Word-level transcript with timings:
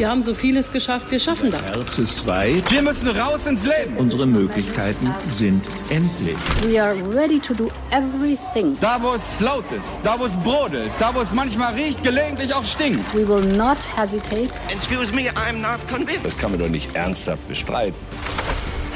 Wir 0.00 0.08
haben 0.08 0.22
so 0.22 0.32
vieles 0.32 0.72
geschafft, 0.72 1.10
wir 1.10 1.18
schaffen 1.18 1.50
das. 1.50 1.60
Herz 1.60 1.98
ist 1.98 2.26
weit. 2.26 2.70
Wir 2.70 2.80
müssen 2.80 3.06
raus 3.08 3.46
ins 3.46 3.66
Leben. 3.66 3.98
Unsere 3.98 4.26
Möglichkeiten 4.26 5.12
sind 5.30 5.62
endlich. 5.90 6.38
We 6.62 6.82
are 6.82 6.94
ready 7.14 7.38
to 7.38 7.52
do 7.52 7.70
everything. 7.90 8.78
Da, 8.80 8.96
wo 9.02 9.12
es 9.12 9.40
laut 9.40 9.70
ist, 9.70 10.00
da, 10.02 10.18
wo 10.18 10.24
es 10.24 10.34
brodelt, 10.36 10.90
da, 10.98 11.14
wo 11.14 11.20
es 11.20 11.34
manchmal 11.34 11.74
riecht, 11.74 12.02
gelegentlich 12.02 12.54
auch 12.54 12.64
stinkt. 12.64 13.12
We 13.12 13.28
will 13.28 13.44
not 13.58 13.76
hesitate. 13.94 14.58
Excuse 14.72 15.12
me, 15.12 15.28
I'm 15.32 15.60
not 15.60 15.86
convinced. 15.86 16.24
Das 16.24 16.38
kann 16.38 16.52
man 16.52 16.60
doch 16.60 16.70
nicht 16.70 16.96
ernsthaft 16.96 17.46
bestreiten. 17.46 17.98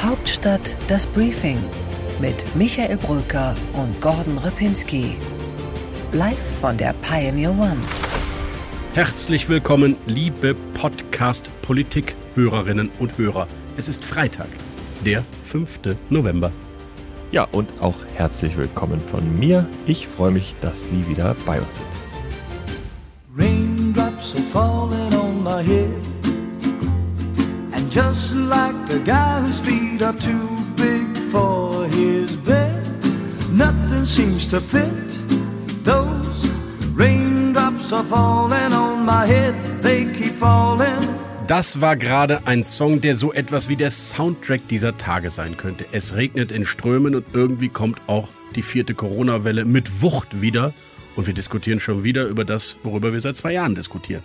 Hauptstadt 0.02 0.75
das 0.89 1.05
Briefing 1.05 1.62
mit 2.18 2.46
Michael 2.57 2.96
Brücker 2.96 3.55
und 3.75 4.00
Gordon 4.00 4.39
Ripinski. 4.39 5.16
Live 6.12 6.61
von 6.62 6.79
der 6.79 6.95
Pioneer 7.02 7.50
One. 7.50 7.77
Herzlich 8.95 9.48
willkommen, 9.48 9.96
liebe 10.06 10.54
Podcast-Politik-Hörerinnen 10.74 12.91
und 13.00 13.19
Hörer. 13.19 13.48
Es 13.77 13.88
ist 13.88 14.05
Freitag, 14.05 14.46
der 15.05 15.24
5. 15.46 15.80
November. 16.10 16.52
Ja, 17.33 17.42
und 17.50 17.80
auch 17.80 17.96
herzlich 18.14 18.56
willkommen 18.56 19.00
von 19.00 19.36
mir. 19.36 19.66
Ich 19.88 20.06
freue 20.06 20.30
mich, 20.30 20.55
dass 20.60 20.91
Sie 20.91 21.09
wieder 21.09 21.34
bei 21.45 21.60
uns 21.60 21.78
sind. 21.78 21.88
Raindrops 23.36 24.36
are 24.36 24.45
falling 24.52 25.12
on 25.12 25.42
my 25.42 25.61
head. 25.61 25.91
And 27.72 27.92
just 27.92 28.36
like 28.36 28.77
the 28.88 29.00
guy 29.00 29.41
whose 29.41 29.61
feet 29.61 30.05
are 30.05 30.16
too 30.16 30.48
big 30.77 31.19
for 31.33 31.84
his 31.86 32.36
bed, 32.36 32.86
nothing 33.52 34.05
seems 34.05 34.47
to 34.47 34.61
fit. 34.61 34.92
Those 35.83 36.48
raindrops 36.97 37.23
are 37.95 38.05
falling 38.05 38.73
on 38.73 39.05
my 39.07 39.27
head, 39.27 39.55
they 39.83 40.07
keep 40.07 40.34
falling. 40.34 41.09
Das 41.47 41.80
war 41.80 41.95
gerade 41.97 42.47
ein 42.47 42.65
Song, 42.65 43.01
der 43.01 43.17
so 43.17 43.33
etwas 43.33 43.69
wie 43.69 43.77
der 43.77 43.91
Soundtrack 43.91 44.67
dieser 44.69 44.97
Tage 44.97 45.31
sein 45.31 45.56
könnte. 45.56 45.84
Es 45.92 46.14
regnet 46.14 46.51
in 46.51 46.64
Strömen 46.64 47.14
und 47.14 47.27
irgendwie 47.34 47.69
kommt 47.69 48.01
auch 48.06 48.28
die 48.56 48.62
vierte 48.62 48.95
Corona-Welle 48.95 49.64
mit 49.64 50.03
Wucht 50.03 50.41
wieder. 50.41 50.73
Und 51.17 51.27
wir 51.27 51.34
diskutieren 51.34 51.81
schon 51.81 52.03
wieder 52.03 52.25
über 52.27 52.45
das, 52.45 52.78
worüber 52.83 53.12
wir 53.12 53.20
seit 53.20 53.36
zwei 53.36 53.53
Jahren 53.53 53.75
diskutieren. 53.75 54.23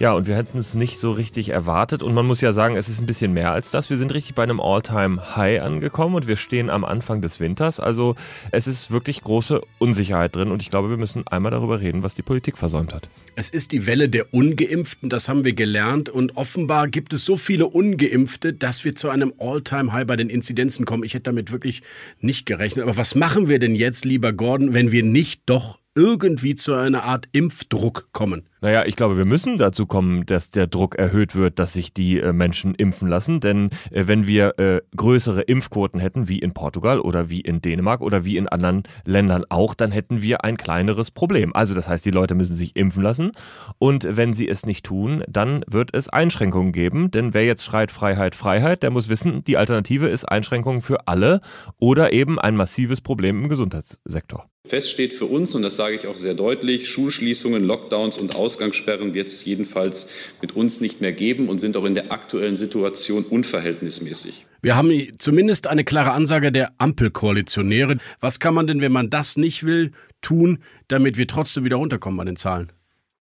Ja, 0.00 0.12
und 0.12 0.26
wir 0.26 0.34
hätten 0.34 0.58
es 0.58 0.74
nicht 0.74 0.98
so 0.98 1.12
richtig 1.12 1.50
erwartet. 1.50 2.02
Und 2.02 2.14
man 2.14 2.26
muss 2.26 2.40
ja 2.40 2.52
sagen, 2.52 2.74
es 2.74 2.88
ist 2.88 3.00
ein 3.00 3.06
bisschen 3.06 3.32
mehr 3.32 3.52
als 3.52 3.70
das. 3.70 3.90
Wir 3.90 3.96
sind 3.96 4.12
richtig 4.12 4.34
bei 4.34 4.42
einem 4.42 4.58
All-Time-High 4.58 5.62
angekommen 5.62 6.16
und 6.16 6.26
wir 6.26 6.34
stehen 6.34 6.68
am 6.68 6.84
Anfang 6.84 7.20
des 7.20 7.38
Winters. 7.38 7.78
Also 7.78 8.16
es 8.50 8.66
ist 8.66 8.90
wirklich 8.90 9.22
große 9.22 9.60
Unsicherheit 9.78 10.34
drin. 10.34 10.50
Und 10.50 10.62
ich 10.62 10.70
glaube, 10.70 10.90
wir 10.90 10.96
müssen 10.96 11.26
einmal 11.28 11.52
darüber 11.52 11.80
reden, 11.80 12.02
was 12.02 12.16
die 12.16 12.22
Politik 12.22 12.58
versäumt 12.58 12.92
hat. 12.92 13.08
Es 13.36 13.50
ist 13.50 13.70
die 13.70 13.86
Welle 13.86 14.08
der 14.08 14.34
Ungeimpften, 14.34 15.10
das 15.10 15.28
haben 15.28 15.44
wir 15.44 15.52
gelernt. 15.52 16.08
Und 16.08 16.36
offenbar 16.36 16.88
gibt 16.88 17.12
es 17.12 17.24
so 17.24 17.36
viele 17.36 17.66
Ungeimpfte, 17.66 18.52
dass 18.52 18.84
wir 18.84 18.96
zu 18.96 19.10
einem 19.10 19.32
All-Time-High 19.38 20.06
bei 20.08 20.16
den 20.16 20.28
Inzidenzen 20.28 20.86
kommen. 20.86 21.04
Ich 21.04 21.14
hätte 21.14 21.24
damit 21.24 21.52
wirklich 21.52 21.82
nicht 22.20 22.46
gerechnet. 22.46 22.82
Aber 22.82 22.96
was 22.96 23.14
machen 23.14 23.48
wir 23.48 23.60
denn 23.60 23.76
jetzt, 23.76 24.04
lieber 24.04 24.32
Gordon, 24.32 24.74
wenn 24.74 24.90
wir 24.90 25.04
nicht 25.04 25.42
doch 25.46 25.78
irgendwie 25.94 26.54
zu 26.54 26.74
einer 26.74 27.04
Art 27.04 27.26
Impfdruck 27.32 28.08
kommen? 28.12 28.48
Naja, 28.64 28.84
ich 28.86 28.96
glaube, 28.96 29.18
wir 29.18 29.26
müssen 29.26 29.58
dazu 29.58 29.84
kommen, 29.84 30.24
dass 30.24 30.50
der 30.50 30.66
Druck 30.66 30.94
erhöht 30.94 31.34
wird, 31.34 31.58
dass 31.58 31.74
sich 31.74 31.92
die 31.92 32.18
äh, 32.18 32.32
Menschen 32.32 32.74
impfen 32.74 33.08
lassen. 33.08 33.40
Denn 33.40 33.68
äh, 33.90 34.06
wenn 34.06 34.26
wir 34.26 34.58
äh, 34.58 34.80
größere 34.96 35.42
Impfquoten 35.42 36.00
hätten, 36.00 36.28
wie 36.28 36.38
in 36.38 36.54
Portugal 36.54 36.98
oder 36.98 37.28
wie 37.28 37.42
in 37.42 37.60
Dänemark 37.60 38.00
oder 38.00 38.24
wie 38.24 38.38
in 38.38 38.48
anderen 38.48 38.84
Ländern 39.04 39.44
auch, 39.50 39.74
dann 39.74 39.92
hätten 39.92 40.22
wir 40.22 40.44
ein 40.44 40.56
kleineres 40.56 41.10
Problem. 41.10 41.54
Also 41.54 41.74
das 41.74 41.88
heißt, 41.88 42.06
die 42.06 42.10
Leute 42.10 42.34
müssen 42.34 42.56
sich 42.56 42.74
impfen 42.74 43.02
lassen. 43.02 43.32
Und 43.78 44.06
wenn 44.08 44.32
sie 44.32 44.48
es 44.48 44.64
nicht 44.64 44.86
tun, 44.86 45.22
dann 45.28 45.62
wird 45.68 45.90
es 45.92 46.08
Einschränkungen 46.08 46.72
geben. 46.72 47.10
Denn 47.10 47.34
wer 47.34 47.44
jetzt 47.44 47.64
schreit 47.64 47.92
Freiheit, 47.92 48.34
Freiheit, 48.34 48.82
der 48.82 48.90
muss 48.90 49.10
wissen, 49.10 49.44
die 49.44 49.58
Alternative 49.58 50.08
ist 50.08 50.24
Einschränkungen 50.24 50.80
für 50.80 51.06
alle 51.06 51.42
oder 51.78 52.14
eben 52.14 52.38
ein 52.38 52.56
massives 52.56 53.02
Problem 53.02 53.42
im 53.42 53.48
Gesundheitssektor. 53.50 54.48
Fest 54.66 54.88
steht 54.88 55.12
für 55.12 55.26
uns, 55.26 55.54
und 55.54 55.60
das 55.60 55.76
sage 55.76 55.94
ich 55.94 56.06
auch 56.06 56.16
sehr 56.16 56.32
deutlich, 56.32 56.88
Schulschließungen, 56.88 57.62
Lockdowns 57.64 58.16
und 58.16 58.34
Ausgangssperren 58.34 59.12
wird 59.12 59.28
es 59.28 59.44
jedenfalls 59.44 60.06
mit 60.40 60.56
uns 60.56 60.80
nicht 60.80 61.02
mehr 61.02 61.12
geben 61.12 61.50
und 61.50 61.58
sind 61.58 61.76
auch 61.76 61.84
in 61.84 61.94
der 61.94 62.10
aktuellen 62.10 62.56
Situation 62.56 63.24
unverhältnismäßig. 63.24 64.46
Wir 64.62 64.74
haben 64.74 64.90
zumindest 65.18 65.66
eine 65.66 65.84
klare 65.84 66.12
Ansage 66.12 66.50
der 66.50 66.72
Ampelkoalitionäre. 66.78 67.98
Was 68.20 68.40
kann 68.40 68.54
man 68.54 68.66
denn, 68.66 68.80
wenn 68.80 68.90
man 68.92 69.10
das 69.10 69.36
nicht 69.36 69.64
will, 69.64 69.92
tun, 70.22 70.60
damit 70.88 71.18
wir 71.18 71.26
trotzdem 71.26 71.66
wieder 71.66 71.76
runterkommen 71.76 72.16
bei 72.16 72.24
den 72.24 72.36
Zahlen? 72.36 72.72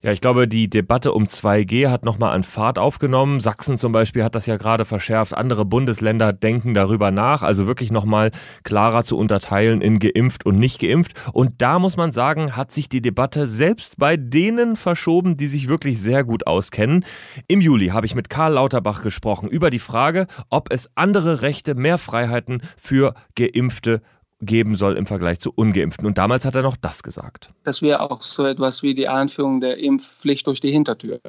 Ja, 0.06 0.12
ich 0.12 0.20
glaube, 0.20 0.50
die 0.50 0.70
Debatte 0.70 1.14
um 1.14 1.28
2G 1.28 1.88
hat 1.88 2.04
nochmal 2.04 2.34
an 2.34 2.44
Fahrt 2.44 2.78
aufgenommen. 2.78 3.40
Sachsen 3.40 3.78
zum 3.78 3.94
Beispiel 3.94 4.26
hat 4.26 4.36
das 4.36 4.48
ja 4.48 4.58
gerade 4.58 4.84
verschärft. 4.84 5.34
Andere 5.34 5.64
Bundesländer 5.64 6.34
denken 6.34 6.74
darüber 6.74 7.10
nach. 7.10 7.42
Also 7.42 7.68
wirklich 7.68 7.90
nochmal 7.90 8.32
klarer 8.66 9.06
zu 9.06 9.18
unterteilen 9.18 9.80
in 9.80 10.00
geimpft 10.00 10.46
und 10.46 10.60
nicht 10.60 10.82
geimpft. 10.82 11.14
Und 11.32 11.62
da 11.62 11.80
muss 11.80 11.96
man 11.96 12.12
sagen, 12.12 12.58
hat 12.58 12.74
sich 12.74 12.90
die 12.90 13.02
Debatte 13.02 13.48
selbst 13.48 13.98
bei 13.98 14.18
denen 14.18 14.76
verschoben, 14.76 15.38
die 15.38 15.48
sich 15.48 15.70
wirklich 15.70 16.02
sehr 16.02 16.26
gut 16.26 16.48
auskennen. 16.48 17.06
Im 17.48 17.62
Juli 17.62 17.88
habe 17.88 18.06
ich 18.06 18.14
mit 18.14 18.30
Karl 18.30 18.56
Lauterbach 18.56 19.04
gesprochen 19.04 19.48
über 19.48 19.70
die 19.70 19.80
Frage, 19.80 20.28
ob 20.50 20.70
es 20.70 20.90
andere 20.96 21.42
Rechte, 21.42 21.76
mehr 21.76 21.98
Freiheiten 21.98 22.62
für 22.76 23.14
Geimpfte 23.38 24.02
geben 24.44 24.76
soll 24.76 24.98
im 24.98 25.06
Vergleich 25.06 25.40
zu 25.40 25.52
ungeimpften. 25.52 26.06
Und 26.06 26.18
damals 26.18 26.46
hat 26.46 26.56
er 26.56 26.62
noch 26.62 26.78
das 26.78 27.04
gesagt. 27.04 27.52
Das 27.64 27.82
wäre 27.82 28.00
auch 28.00 28.22
so 28.22 28.46
etwas 28.46 28.84
wie 28.84 28.94
die 28.94 29.08
Einführung 29.08 29.60
der 29.60 29.78
Impfpflicht 29.78 30.48
durch 30.48 30.60
die 30.60 30.72
Hintertür. 30.72 31.20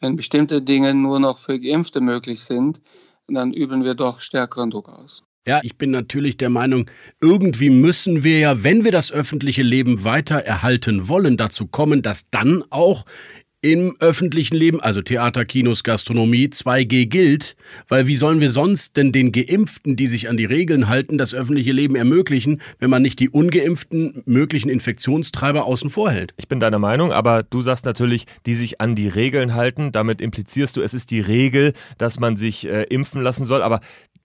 Wenn 0.00 0.16
bestimmte 0.16 0.62
Dinge 0.62 0.94
nur 0.94 1.20
noch 1.20 1.38
für 1.38 1.60
Geimpfte 1.60 2.00
möglich 2.00 2.40
sind, 2.40 2.80
dann 3.28 3.52
üben 3.52 3.84
wir 3.84 3.94
doch 3.94 4.20
stärkeren 4.20 4.70
Druck 4.70 4.88
aus. 4.88 5.22
Ja, 5.46 5.60
ich 5.62 5.76
bin 5.76 5.90
natürlich 5.90 6.36
der 6.36 6.50
Meinung, 6.50 6.90
irgendwie 7.20 7.70
müssen 7.70 8.24
wir 8.24 8.38
ja, 8.38 8.62
wenn 8.62 8.84
wir 8.84 8.92
das 8.92 9.10
öffentliche 9.10 9.62
Leben 9.62 10.04
weiter 10.04 10.36
erhalten 10.36 11.08
wollen, 11.08 11.38
dazu 11.38 11.66
kommen, 11.66 12.02
dass 12.02 12.28
dann 12.30 12.62
auch 12.68 13.06
im 13.62 13.94
öffentlichen 14.00 14.56
Leben, 14.56 14.80
also 14.80 15.02
Theater, 15.02 15.44
Kinos, 15.44 15.84
Gastronomie, 15.84 16.46
2G 16.46 17.06
gilt, 17.06 17.56
weil 17.88 18.06
wie 18.06 18.16
sollen 18.16 18.40
wir 18.40 18.50
sonst 18.50 18.96
denn 18.96 19.12
den 19.12 19.32
Geimpften, 19.32 19.96
die 19.96 20.06
sich 20.06 20.30
an 20.30 20.38
die 20.38 20.46
Regeln 20.46 20.88
halten, 20.88 21.18
das 21.18 21.34
öffentliche 21.34 21.72
Leben 21.72 21.94
ermöglichen, 21.94 22.62
wenn 22.78 22.88
man 22.88 23.02
nicht 23.02 23.20
die 23.20 23.28
ungeimpften 23.28 24.22
möglichen 24.24 24.70
Infektionstreiber 24.70 25.64
außen 25.64 25.90
vor 25.90 26.10
hält? 26.10 26.32
Ich 26.38 26.48
bin 26.48 26.58
deiner 26.58 26.78
Meinung, 26.78 27.12
aber 27.12 27.42
du 27.42 27.60
sagst 27.60 27.84
natürlich, 27.84 28.26
die 28.46 28.54
sich 28.54 28.80
an 28.80 28.94
die 28.94 29.08
Regeln 29.08 29.54
halten, 29.54 29.92
damit 29.92 30.22
implizierst 30.22 30.76
du, 30.76 30.82
es 30.82 30.94
ist 30.94 31.10
die 31.10 31.20
Regel, 31.20 31.74
dass 31.98 32.18
man 32.18 32.38
sich 32.38 32.66
äh, 32.66 32.84
impfen 32.84 33.20
lassen 33.20 33.44
soll, 33.44 33.62
aber 33.62 33.80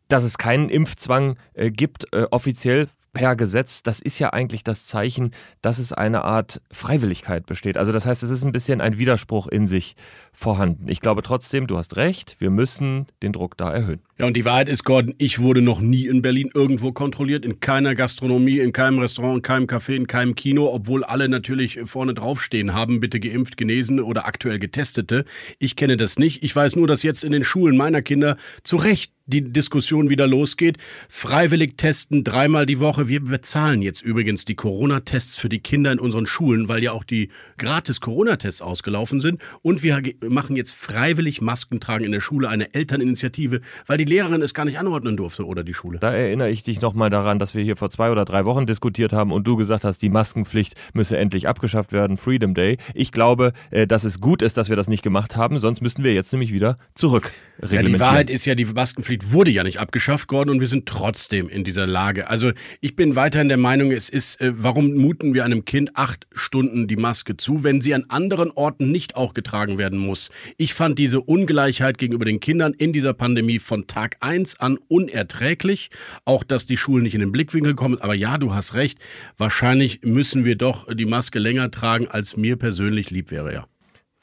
dass 0.08 0.24
es 0.24 0.38
keinen 0.38 0.70
Impfzwang 0.70 1.38
äh, 1.56 1.72
gibt, 1.72 2.14
äh, 2.14 2.26
offiziell 2.32 2.88
per 3.16 3.36
Gesetz, 3.36 3.82
das 3.82 4.00
ist 4.00 4.20
ja 4.20 4.34
eigentlich 4.34 4.64
das 4.64 4.86
Zeichen, 4.86 5.32
dass 5.62 5.80
es 5.80 5.94
eine 5.94 6.24
Art 6.26 6.62
Freiwilligkeit 6.70 7.46
besteht. 7.48 7.78
Also 7.78 7.92
das 7.92 8.06
heißt, 8.06 8.22
es 8.22 8.30
ist 8.30 8.44
ein 8.44 8.52
bisschen 8.52 8.82
ein 8.82 9.00
Widerspruch 9.00 9.48
in 9.48 9.66
sich 9.66 9.96
vorhanden. 10.34 10.90
Ich 10.90 11.00
glaube 11.00 11.24
trotzdem, 11.24 11.66
du 11.66 11.78
hast 11.78 11.96
recht, 11.96 12.36
wir 12.40 12.50
müssen 12.50 13.08
den 13.24 13.32
Druck 13.32 13.58
da 13.58 13.72
erhöhen. 13.72 14.02
Ja, 14.18 14.26
und 14.28 14.36
die 14.38 14.46
Wahrheit 14.46 14.70
ist, 14.70 14.84
Gordon, 14.84 15.16
ich 15.18 15.40
wurde 15.40 15.62
noch 15.62 15.80
nie 15.80 16.08
in 16.08 16.22
Berlin 16.22 16.50
irgendwo 16.54 16.92
kontrolliert, 16.92 17.46
in 17.46 17.62
keiner 17.62 17.96
Gastronomie, 17.96 18.60
in 18.60 18.74
keinem 18.74 19.00
Restaurant, 19.00 19.38
in 19.38 19.42
keinem 19.42 19.66
Café, 19.66 19.96
in 19.96 20.08
keinem 20.08 20.36
Kino, 20.36 20.70
obwohl 20.72 21.04
alle 21.06 21.30
natürlich 21.30 21.80
vorne 21.86 22.14
draufstehen 22.14 22.74
haben, 22.74 23.00
bitte 23.00 23.20
geimpft, 23.20 23.56
genesen 23.56 24.02
oder 24.02 24.26
aktuell 24.26 24.60
Getestete. 24.60 25.24
Ich 25.58 25.78
kenne 25.78 25.96
das 25.96 26.20
nicht. 26.20 26.44
Ich 26.44 26.54
weiß 26.54 26.76
nur, 26.76 26.88
dass 26.88 27.02
jetzt 27.04 27.24
in 27.24 27.32
den 27.32 27.44
Schulen 27.44 27.78
meiner 27.78 28.02
Kinder 28.02 28.36
zu 28.64 28.76
Recht 28.76 29.15
die 29.26 29.42
Diskussion 29.52 30.10
wieder 30.10 30.28
losgeht. 30.28 30.78
Freiwillig 31.10 31.78
testen, 31.78 32.24
dreimal 32.24 32.66
die 32.66 32.80
Woche. 32.80 33.08
Wir 33.08 33.24
bezahlen 33.24 33.82
jetzt 33.82 34.02
übrigens 34.02 34.46
die 34.46 34.56
Corona-Tests 34.56 35.38
für 35.38 35.50
die 35.50 35.60
Kinder 35.60 35.92
in 35.92 36.00
unseren 36.00 36.26
Schulen, 36.26 36.70
weil 36.70 36.84
ja 36.84 36.92
auch 36.92 37.04
die 37.04 37.30
gratis 37.58 38.02
Corona-Tests 38.02 38.62
ausgelaufen 38.62 39.20
sind. 39.20 39.42
Und 39.62 39.84
wir 39.84 40.02
machen 40.28 40.56
jetzt 40.56 40.74
freiwillig 40.74 41.42
Masken 41.42 41.80
tragen 41.80 42.06
in 42.06 42.12
der 42.12 42.20
Schule, 42.20 42.50
eine 42.50 42.74
Elterninitiative, 42.74 43.62
weil 43.88 43.98
die 43.98 44.06
Lehrerin 44.06 44.42
es 44.42 44.54
gar 44.54 44.66
nicht 44.66 44.80
anordnen 44.80 45.18
durfte 45.18 45.46
oder 45.46 45.64
die 45.64 45.74
Schule. 45.74 46.00
Da 46.00 46.14
erinnere 46.14 46.50
ich 46.50 46.64
dich 46.64 46.82
nochmal 46.82 47.10
daran, 47.10 47.40
dass 47.40 47.56
wir 47.56 47.64
hier 47.64 47.76
vor 47.76 47.90
zwei 47.90 48.12
oder 48.12 48.26
drei 48.26 48.46
Wochen 48.46 48.66
diskutiert 48.66 49.14
haben 49.14 49.32
und 49.32 49.48
du 49.48 49.56
gesagt 49.56 49.84
hast, 49.84 50.02
die 50.02 50.10
Maskenpflicht 50.10 50.76
müsse 50.94 51.18
endlich 51.18 51.48
abgeschafft 51.48 51.92
werden, 51.92 52.18
Freedom 52.18 52.54
Day. 52.54 52.78
Ich 52.94 53.12
glaube, 53.12 53.54
äh, 53.72 53.88
dass 53.88 54.04
es 54.04 54.20
gut 54.22 54.42
ist, 54.42 54.58
dass 54.58 54.70
wir 54.70 54.76
das 54.76 54.88
nicht 54.88 55.04
gemacht 55.04 55.36
haben, 55.36 55.60
sonst 55.60 55.82
müssten 55.82 56.04
wir 56.04 56.14
jetzt 56.14 56.32
nämlich 56.32 56.54
wieder 56.54 56.78
zurück 56.94 57.32
ja, 57.62 57.82
die 57.82 58.00
Wahrheit 58.00 58.30
ist 58.30 58.46
ja, 58.46 58.56
die 58.56 58.66
Maskenpflicht 58.66 59.15
wurde 59.24 59.52
ja 59.52 59.64
nicht 59.64 59.80
abgeschafft 59.80 60.32
worden 60.32 60.50
und 60.50 60.60
wir 60.60 60.68
sind 60.68 60.86
trotzdem 60.86 61.50
in 61.50 61.64
dieser 61.64 61.88
Lage. 61.88 62.30
Also 62.30 62.52
ich 62.82 62.96
bin 62.96 63.16
weiterhin 63.16 63.48
der 63.48 63.58
Meinung, 63.58 63.92
es 63.92 64.10
ist, 64.10 64.40
äh, 64.42 64.52
warum 64.56 64.94
muten 64.94 65.34
wir 65.34 65.46
einem 65.46 65.66
Kind 65.66 65.96
acht 65.96 66.28
Stunden 66.32 66.88
die 66.88 66.96
Maske 66.96 67.38
zu, 67.38 67.64
wenn 67.64 67.82
sie 67.82 67.94
an 67.94 68.06
anderen 68.10 68.52
Orten 68.52 68.92
nicht 68.92 69.16
auch 69.16 69.34
getragen 69.34 69.78
werden 69.78 70.00
muss? 70.00 70.30
Ich 70.58 70.74
fand 70.74 71.00
diese 71.00 71.22
Ungleichheit 71.22 71.98
gegenüber 71.98 72.26
den 72.26 72.40
Kindern 72.40 72.74
in 72.74 72.94
dieser 72.94 73.14
Pandemie 73.14 73.60
von 73.60 73.88
Tag 73.88 74.18
eins 74.20 74.60
an 74.60 74.78
unerträglich. 74.88 75.90
Auch, 76.26 76.44
dass 76.44 76.66
die 76.66 76.78
Schulen 76.78 77.04
nicht 77.04 77.14
in 77.14 77.22
den 77.22 77.32
Blickwinkel 77.32 77.76
kommen. 77.76 78.00
Aber 78.02 78.16
ja, 78.16 78.38
du 78.38 78.54
hast 78.54 78.74
recht. 78.74 79.00
Wahrscheinlich 79.38 80.02
müssen 80.04 80.46
wir 80.46 80.56
doch 80.56 80.94
die 80.94 81.06
Maske 81.06 81.40
länger 81.40 81.72
tragen, 81.72 82.08
als 82.08 82.38
mir 82.38 82.56
persönlich 82.56 83.10
lieb 83.12 83.32
wäre, 83.32 83.54
ja. 83.54 83.68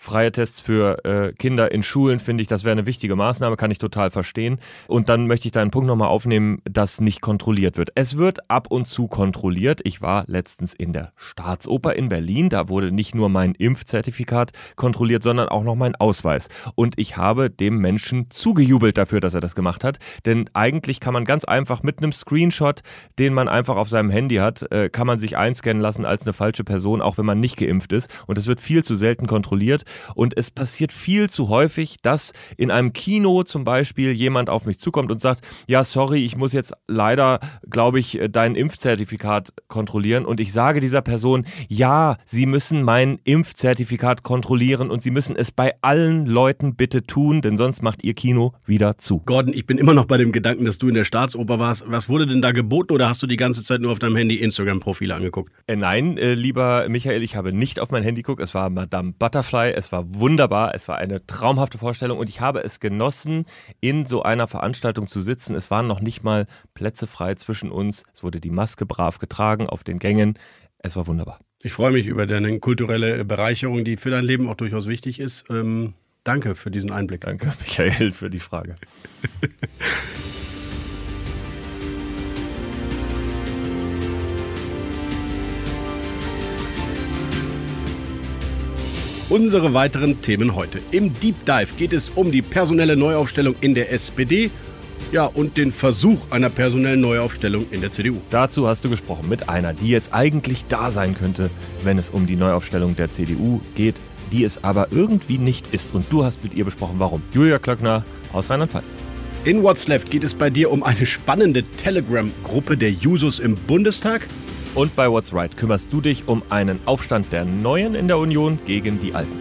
Freie 0.02 0.32
Tests 0.32 0.60
für 0.60 1.04
äh, 1.04 1.32
Kinder 1.32 1.70
in 1.70 1.84
Schulen 1.84 2.18
finde 2.18 2.42
ich, 2.42 2.48
das 2.48 2.64
wäre 2.64 2.72
eine 2.72 2.86
wichtige 2.86 3.14
Maßnahme, 3.14 3.54
kann 3.54 3.70
ich 3.70 3.78
total 3.78 4.10
verstehen. 4.10 4.58
Und 4.88 5.08
dann 5.08 5.28
möchte 5.28 5.46
ich 5.46 5.52
da 5.52 5.62
einen 5.62 5.70
Punkt 5.70 5.86
nochmal 5.86 6.08
aufnehmen, 6.08 6.60
dass 6.64 7.00
nicht 7.00 7.20
kontrolliert 7.20 7.76
wird. 7.76 7.90
Es 7.94 8.16
wird 8.18 8.50
ab 8.50 8.66
und 8.68 8.88
zu 8.88 9.06
kontrolliert. 9.06 9.80
Ich 9.84 10.02
war 10.02 10.24
letztens 10.26 10.74
in 10.74 10.92
der 10.92 11.12
Staatsoper 11.14 11.94
in 11.94 12.08
Berlin. 12.08 12.48
Da 12.48 12.68
wurde 12.68 12.90
nicht 12.90 13.14
nur 13.14 13.28
mein 13.28 13.54
Impfzertifikat 13.54 14.50
kontrolliert, 14.74 15.22
sondern 15.22 15.48
auch 15.48 15.62
noch 15.62 15.76
mein 15.76 15.94
Ausweis. 15.94 16.48
Und 16.74 16.98
ich 16.98 17.16
habe 17.16 17.48
dem 17.48 17.76
Menschen 17.76 18.28
zugejubelt 18.28 18.98
dafür, 18.98 19.20
dass 19.20 19.34
er 19.34 19.40
das 19.40 19.54
gemacht 19.54 19.84
hat. 19.84 20.00
Denn 20.26 20.50
eigentlich 20.52 20.98
kann 20.98 21.14
man 21.14 21.24
ganz 21.24 21.44
einfach 21.44 21.84
mit 21.84 21.98
einem 21.98 22.10
Screenshot, 22.10 22.82
den 23.20 23.34
man 23.34 23.46
einfach 23.46 23.76
auf 23.76 23.88
seinem 23.88 24.10
Handy 24.10 24.38
hat, 24.38 24.68
äh, 24.72 24.88
kann 24.88 25.06
man 25.06 25.20
sich 25.20 25.36
einscannen 25.36 25.80
lassen 25.80 26.04
als 26.04 26.22
eine 26.22 26.32
falsche 26.32 26.64
Person, 26.64 27.00
auch 27.00 27.18
wenn 27.18 27.26
man 27.26 27.38
nicht 27.38 27.56
geimpft 27.56 27.92
ist. 27.92 28.10
Und 28.26 28.36
es 28.36 28.48
wird 28.48 28.60
viel 28.60 28.82
zu 28.82 28.96
selten 28.96 29.28
kontrolliert. 29.28 29.84
Und 30.14 30.36
es 30.36 30.50
passiert 30.50 30.92
viel 30.92 31.30
zu 31.30 31.48
häufig, 31.48 31.96
dass 32.02 32.32
in 32.56 32.70
einem 32.70 32.92
Kino 32.92 33.42
zum 33.42 33.64
Beispiel 33.64 34.12
jemand 34.12 34.50
auf 34.50 34.66
mich 34.66 34.78
zukommt 34.78 35.10
und 35.10 35.20
sagt, 35.20 35.44
ja, 35.66 35.84
sorry, 35.84 36.24
ich 36.24 36.36
muss 36.36 36.52
jetzt 36.52 36.72
leider, 36.88 37.40
glaube 37.68 38.00
ich, 38.00 38.20
dein 38.30 38.54
Impfzertifikat 38.54 39.52
kontrollieren. 39.68 40.24
Und 40.24 40.40
ich 40.40 40.52
sage 40.52 40.80
dieser 40.80 41.02
Person, 41.02 41.46
ja, 41.68 42.16
Sie 42.24 42.46
müssen 42.46 42.82
mein 42.82 43.18
Impfzertifikat 43.24 44.22
kontrollieren 44.22 44.90
und 44.90 45.02
Sie 45.02 45.10
müssen 45.10 45.36
es 45.36 45.50
bei 45.50 45.74
allen 45.82 46.26
Leuten 46.26 46.74
bitte 46.76 47.02
tun, 47.04 47.42
denn 47.42 47.56
sonst 47.56 47.82
macht 47.82 48.04
Ihr 48.04 48.14
Kino 48.14 48.52
wieder 48.64 48.98
zu. 48.98 49.20
Gordon, 49.20 49.54
ich 49.54 49.66
bin 49.66 49.78
immer 49.78 49.94
noch 49.94 50.06
bei 50.06 50.16
dem 50.16 50.32
Gedanken, 50.32 50.64
dass 50.64 50.78
du 50.78 50.88
in 50.88 50.94
der 50.94 51.04
Staatsoper 51.04 51.58
warst. 51.58 51.84
Was 51.86 52.08
wurde 52.08 52.26
denn 52.26 52.42
da 52.42 52.52
geboten 52.52 52.92
oder 52.92 53.08
hast 53.08 53.22
du 53.22 53.26
die 53.26 53.36
ganze 53.36 53.62
Zeit 53.62 53.80
nur 53.80 53.92
auf 53.92 53.98
deinem 53.98 54.16
Handy 54.16 54.36
Instagram-Profile 54.36 55.14
angeguckt? 55.14 55.52
Äh, 55.66 55.76
nein, 55.76 56.16
äh, 56.18 56.34
lieber 56.34 56.88
Michael, 56.88 57.22
ich 57.22 57.36
habe 57.36 57.52
nicht 57.52 57.80
auf 57.80 57.90
mein 57.90 58.02
Handy 58.02 58.22
geguckt. 58.22 58.40
Es 58.40 58.54
war 58.54 58.70
Madame 58.70 59.12
Butterfly, 59.18 59.72
es 59.82 59.90
war 59.90 60.14
wunderbar, 60.14 60.74
es 60.74 60.86
war 60.86 60.98
eine 60.98 61.26
traumhafte 61.26 61.76
Vorstellung 61.76 62.18
und 62.18 62.28
ich 62.28 62.40
habe 62.40 62.60
es 62.60 62.78
genossen, 62.78 63.46
in 63.80 64.06
so 64.06 64.22
einer 64.22 64.46
Veranstaltung 64.46 65.08
zu 65.08 65.20
sitzen. 65.20 65.56
Es 65.56 65.72
waren 65.72 65.88
noch 65.88 66.00
nicht 66.00 66.22
mal 66.22 66.46
Plätze 66.72 67.08
frei 67.08 67.34
zwischen 67.34 67.72
uns. 67.72 68.04
Es 68.14 68.22
wurde 68.22 68.40
die 68.40 68.50
Maske 68.50 68.86
brav 68.86 69.18
getragen 69.18 69.68
auf 69.68 69.82
den 69.82 69.98
Gängen. 69.98 70.38
Es 70.78 70.94
war 70.94 71.08
wunderbar. 71.08 71.40
Ich 71.60 71.72
freue 71.72 71.90
mich 71.90 72.06
über 72.06 72.26
deine 72.26 72.60
kulturelle 72.60 73.24
Bereicherung, 73.24 73.84
die 73.84 73.96
für 73.96 74.10
dein 74.10 74.24
Leben 74.24 74.48
auch 74.48 74.56
durchaus 74.56 74.86
wichtig 74.86 75.18
ist. 75.18 75.50
Ähm, 75.50 75.94
danke 76.22 76.54
für 76.54 76.70
diesen 76.70 76.92
Einblick. 76.92 77.22
Danke, 77.22 77.52
Michael, 77.60 78.12
für 78.12 78.30
die 78.30 78.40
Frage. 78.40 78.76
Unsere 89.32 89.72
weiteren 89.72 90.20
Themen 90.20 90.54
heute. 90.56 90.80
Im 90.90 91.18
Deep 91.18 91.46
Dive 91.46 91.68
geht 91.78 91.94
es 91.94 92.10
um 92.10 92.30
die 92.30 92.42
personelle 92.42 92.98
Neuaufstellung 92.98 93.54
in 93.62 93.74
der 93.74 93.90
SPD. 93.90 94.50
Ja, 95.10 95.24
und 95.24 95.56
den 95.56 95.72
Versuch 95.72 96.18
einer 96.28 96.50
personellen 96.50 97.00
Neuaufstellung 97.00 97.64
in 97.70 97.80
der 97.80 97.90
CDU. 97.90 98.18
Dazu 98.28 98.68
hast 98.68 98.84
du 98.84 98.90
gesprochen 98.90 99.30
mit 99.30 99.48
einer, 99.48 99.72
die 99.72 99.88
jetzt 99.88 100.12
eigentlich 100.12 100.66
da 100.66 100.90
sein 100.90 101.16
könnte, 101.16 101.48
wenn 101.82 101.96
es 101.96 102.10
um 102.10 102.26
die 102.26 102.36
Neuaufstellung 102.36 102.94
der 102.94 103.10
CDU 103.10 103.62
geht, 103.74 103.94
die 104.32 104.44
es 104.44 104.62
aber 104.62 104.88
irgendwie 104.90 105.38
nicht 105.38 105.72
ist. 105.72 105.94
Und 105.94 106.12
du 106.12 106.26
hast 106.26 106.44
mit 106.44 106.52
ihr 106.52 106.66
besprochen, 106.66 106.96
warum. 106.98 107.22
Julia 107.32 107.58
Klöckner 107.58 108.04
aus 108.34 108.50
Rheinland-Pfalz. 108.50 108.96
In 109.46 109.62
What's 109.62 109.88
Left 109.88 110.10
geht 110.10 110.24
es 110.24 110.34
bei 110.34 110.50
dir 110.50 110.70
um 110.70 110.82
eine 110.82 111.06
spannende 111.06 111.62
Telegram-Gruppe 111.62 112.76
der 112.76 112.90
Jusos 112.90 113.38
im 113.38 113.54
Bundestag. 113.54 114.28
Und 114.74 114.96
bei 114.96 115.10
What's 115.10 115.34
Right 115.34 115.54
kümmerst 115.56 115.92
du 115.92 116.00
dich 116.00 116.26
um 116.26 116.42
einen 116.48 116.80
Aufstand 116.86 117.30
der 117.30 117.44
Neuen 117.44 117.94
in 117.94 118.08
der 118.08 118.16
Union 118.16 118.58
gegen 118.66 119.00
die 119.00 119.14
Alten. 119.14 119.38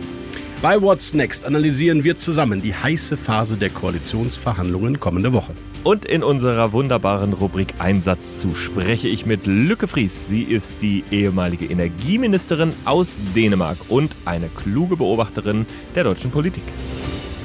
Bei 0.62 0.82
What's 0.82 1.14
Next 1.14 1.46
analysieren 1.46 2.04
wir 2.04 2.16
zusammen 2.16 2.62
die 2.62 2.76
heiße 2.76 3.18
Phase 3.18 3.56
der 3.56 3.70
Koalitionsverhandlungen 3.70 5.00
kommende 5.00 5.34
Woche. 5.34 5.54
Und 5.84 6.06
in 6.06 6.22
unserer 6.22 6.74
wunderbaren 6.74 7.34
Rubrik 7.34 7.74
Einsatz 7.80 8.38
zu 8.38 8.54
spreche 8.54 9.08
ich 9.08 9.26
mit 9.26 9.48
Lücke 9.48 9.88
Fries. 9.88 10.28
Sie 10.28 10.44
ist 10.44 10.76
die 10.82 11.04
ehemalige 11.10 11.66
Energieministerin 11.66 12.74
aus 12.86 13.18
Dänemark 13.36 13.78
und 13.90 14.16
eine 14.26 14.50
kluge 14.50 14.98
Beobachterin 14.98 15.66
der 15.96 16.04
deutschen 16.04 16.30
Politik. 16.30 16.64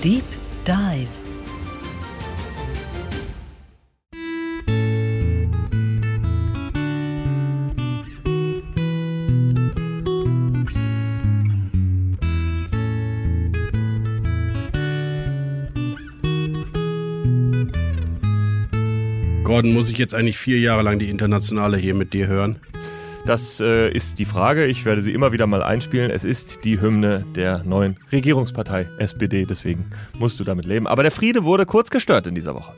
Deep 0.02 0.24
Dive. 0.66 1.25
Gordon, 19.66 19.74
muss 19.74 19.90
ich 19.90 19.98
jetzt 19.98 20.14
eigentlich 20.14 20.38
vier 20.38 20.58
Jahre 20.58 20.82
lang 20.82 20.98
die 20.98 21.08
Internationale 21.08 21.76
hier 21.76 21.94
mit 21.94 22.12
dir 22.12 22.26
hören? 22.28 22.56
Das 23.26 23.58
äh, 23.58 23.90
ist 23.90 24.20
die 24.20 24.24
Frage. 24.24 24.66
Ich 24.66 24.84
werde 24.84 25.02
sie 25.02 25.12
immer 25.12 25.32
wieder 25.32 25.48
mal 25.48 25.60
einspielen. 25.60 26.12
Es 26.12 26.24
ist 26.24 26.64
die 26.64 26.80
Hymne 26.80 27.24
der 27.34 27.64
neuen 27.64 27.96
Regierungspartei 28.12 28.86
SPD. 28.98 29.44
Deswegen 29.44 29.90
musst 30.16 30.38
du 30.38 30.44
damit 30.44 30.64
leben. 30.64 30.86
Aber 30.86 31.02
der 31.02 31.10
Friede 31.10 31.42
wurde 31.42 31.66
kurz 31.66 31.90
gestört 31.90 32.28
in 32.28 32.36
dieser 32.36 32.54
Woche. 32.54 32.72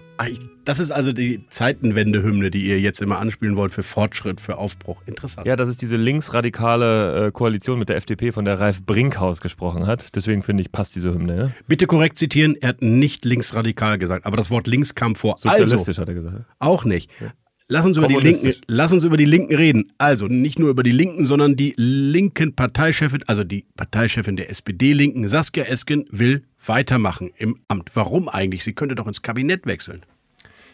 Das 0.65 0.81
ist 0.81 0.91
also 0.91 1.12
die 1.12 1.47
Zeitenwende-Hymne, 1.50 2.50
die 2.50 2.67
ihr 2.67 2.81
jetzt 2.81 3.03
immer 3.03 3.19
anspielen 3.19 3.56
wollt 3.56 3.75
für 3.75 3.83
Fortschritt, 3.83 4.41
für 4.41 4.56
Aufbruch. 4.56 5.03
Interessant. 5.05 5.47
Ja, 5.47 5.55
das 5.55 5.69
ist 5.69 5.83
diese 5.83 5.99
linksradikale 5.99 7.27
äh, 7.27 7.31
Koalition 7.31 7.79
mit 7.79 7.91
der 7.91 7.97
FDP, 7.97 8.33
von 8.33 8.47
der 8.47 8.59
Ralf 8.59 8.83
Brinkhaus 8.85 9.43
gesprochen 9.43 9.87
hat. 9.87 10.17
Deswegen 10.17 10.43
finde 10.43 10.62
ich, 10.62 10.73
passt 10.73 10.97
diese 10.97 11.12
Hymne. 11.12 11.37
Ne? 11.37 11.55
Bitte 11.67 11.87
korrekt 11.87 12.17
zitieren, 12.17 12.56
er 12.59 12.71
hat 12.71 12.81
nicht 12.81 13.27
linksradikal 13.27 13.99
gesagt, 13.99 14.25
aber 14.25 14.39
das 14.39 14.51
Wort 14.51 14.67
links 14.67 14.94
kam 14.94 15.15
vor. 15.15 15.37
Sozialistisch 15.37 15.99
also, 15.99 16.03
hat 16.03 16.09
er 16.09 16.15
gesagt. 16.15 16.44
Auch 16.59 16.87
nicht. 16.87 17.11
Ja. 17.21 17.33
Lass 17.70 17.85
uns, 17.85 17.99
über 17.99 18.09
die 18.09 18.17
Linken, 18.17 18.55
lass 18.67 18.93
uns 18.94 19.05
über 19.05 19.19
die 19.19 19.26
Linken 19.26 19.55
reden. 19.55 19.93
Also 19.99 20.26
nicht 20.26 20.59
nur 20.59 20.70
über 20.70 20.82
die 20.82 20.91
Linken, 20.91 21.26
sondern 21.26 21.55
die 21.55 21.75
linken 21.76 22.55
Parteichefin, 22.55 23.23
also 23.26 23.44
die 23.44 23.67
Parteichefin 23.76 24.37
der 24.37 24.49
SPD-Linken, 24.49 25.29
Saskia 25.29 25.65
Esken, 25.65 26.06
will 26.11 26.44
weitermachen 26.65 27.31
im 27.37 27.61
Amt. 27.69 27.91
Warum 27.93 28.31
eigentlich? 28.31 28.65
Sie 28.65 28.73
könnte 28.73 28.94
doch 28.94 29.06
ins 29.06 29.20
Kabinett 29.20 29.67
wechseln. 29.67 30.00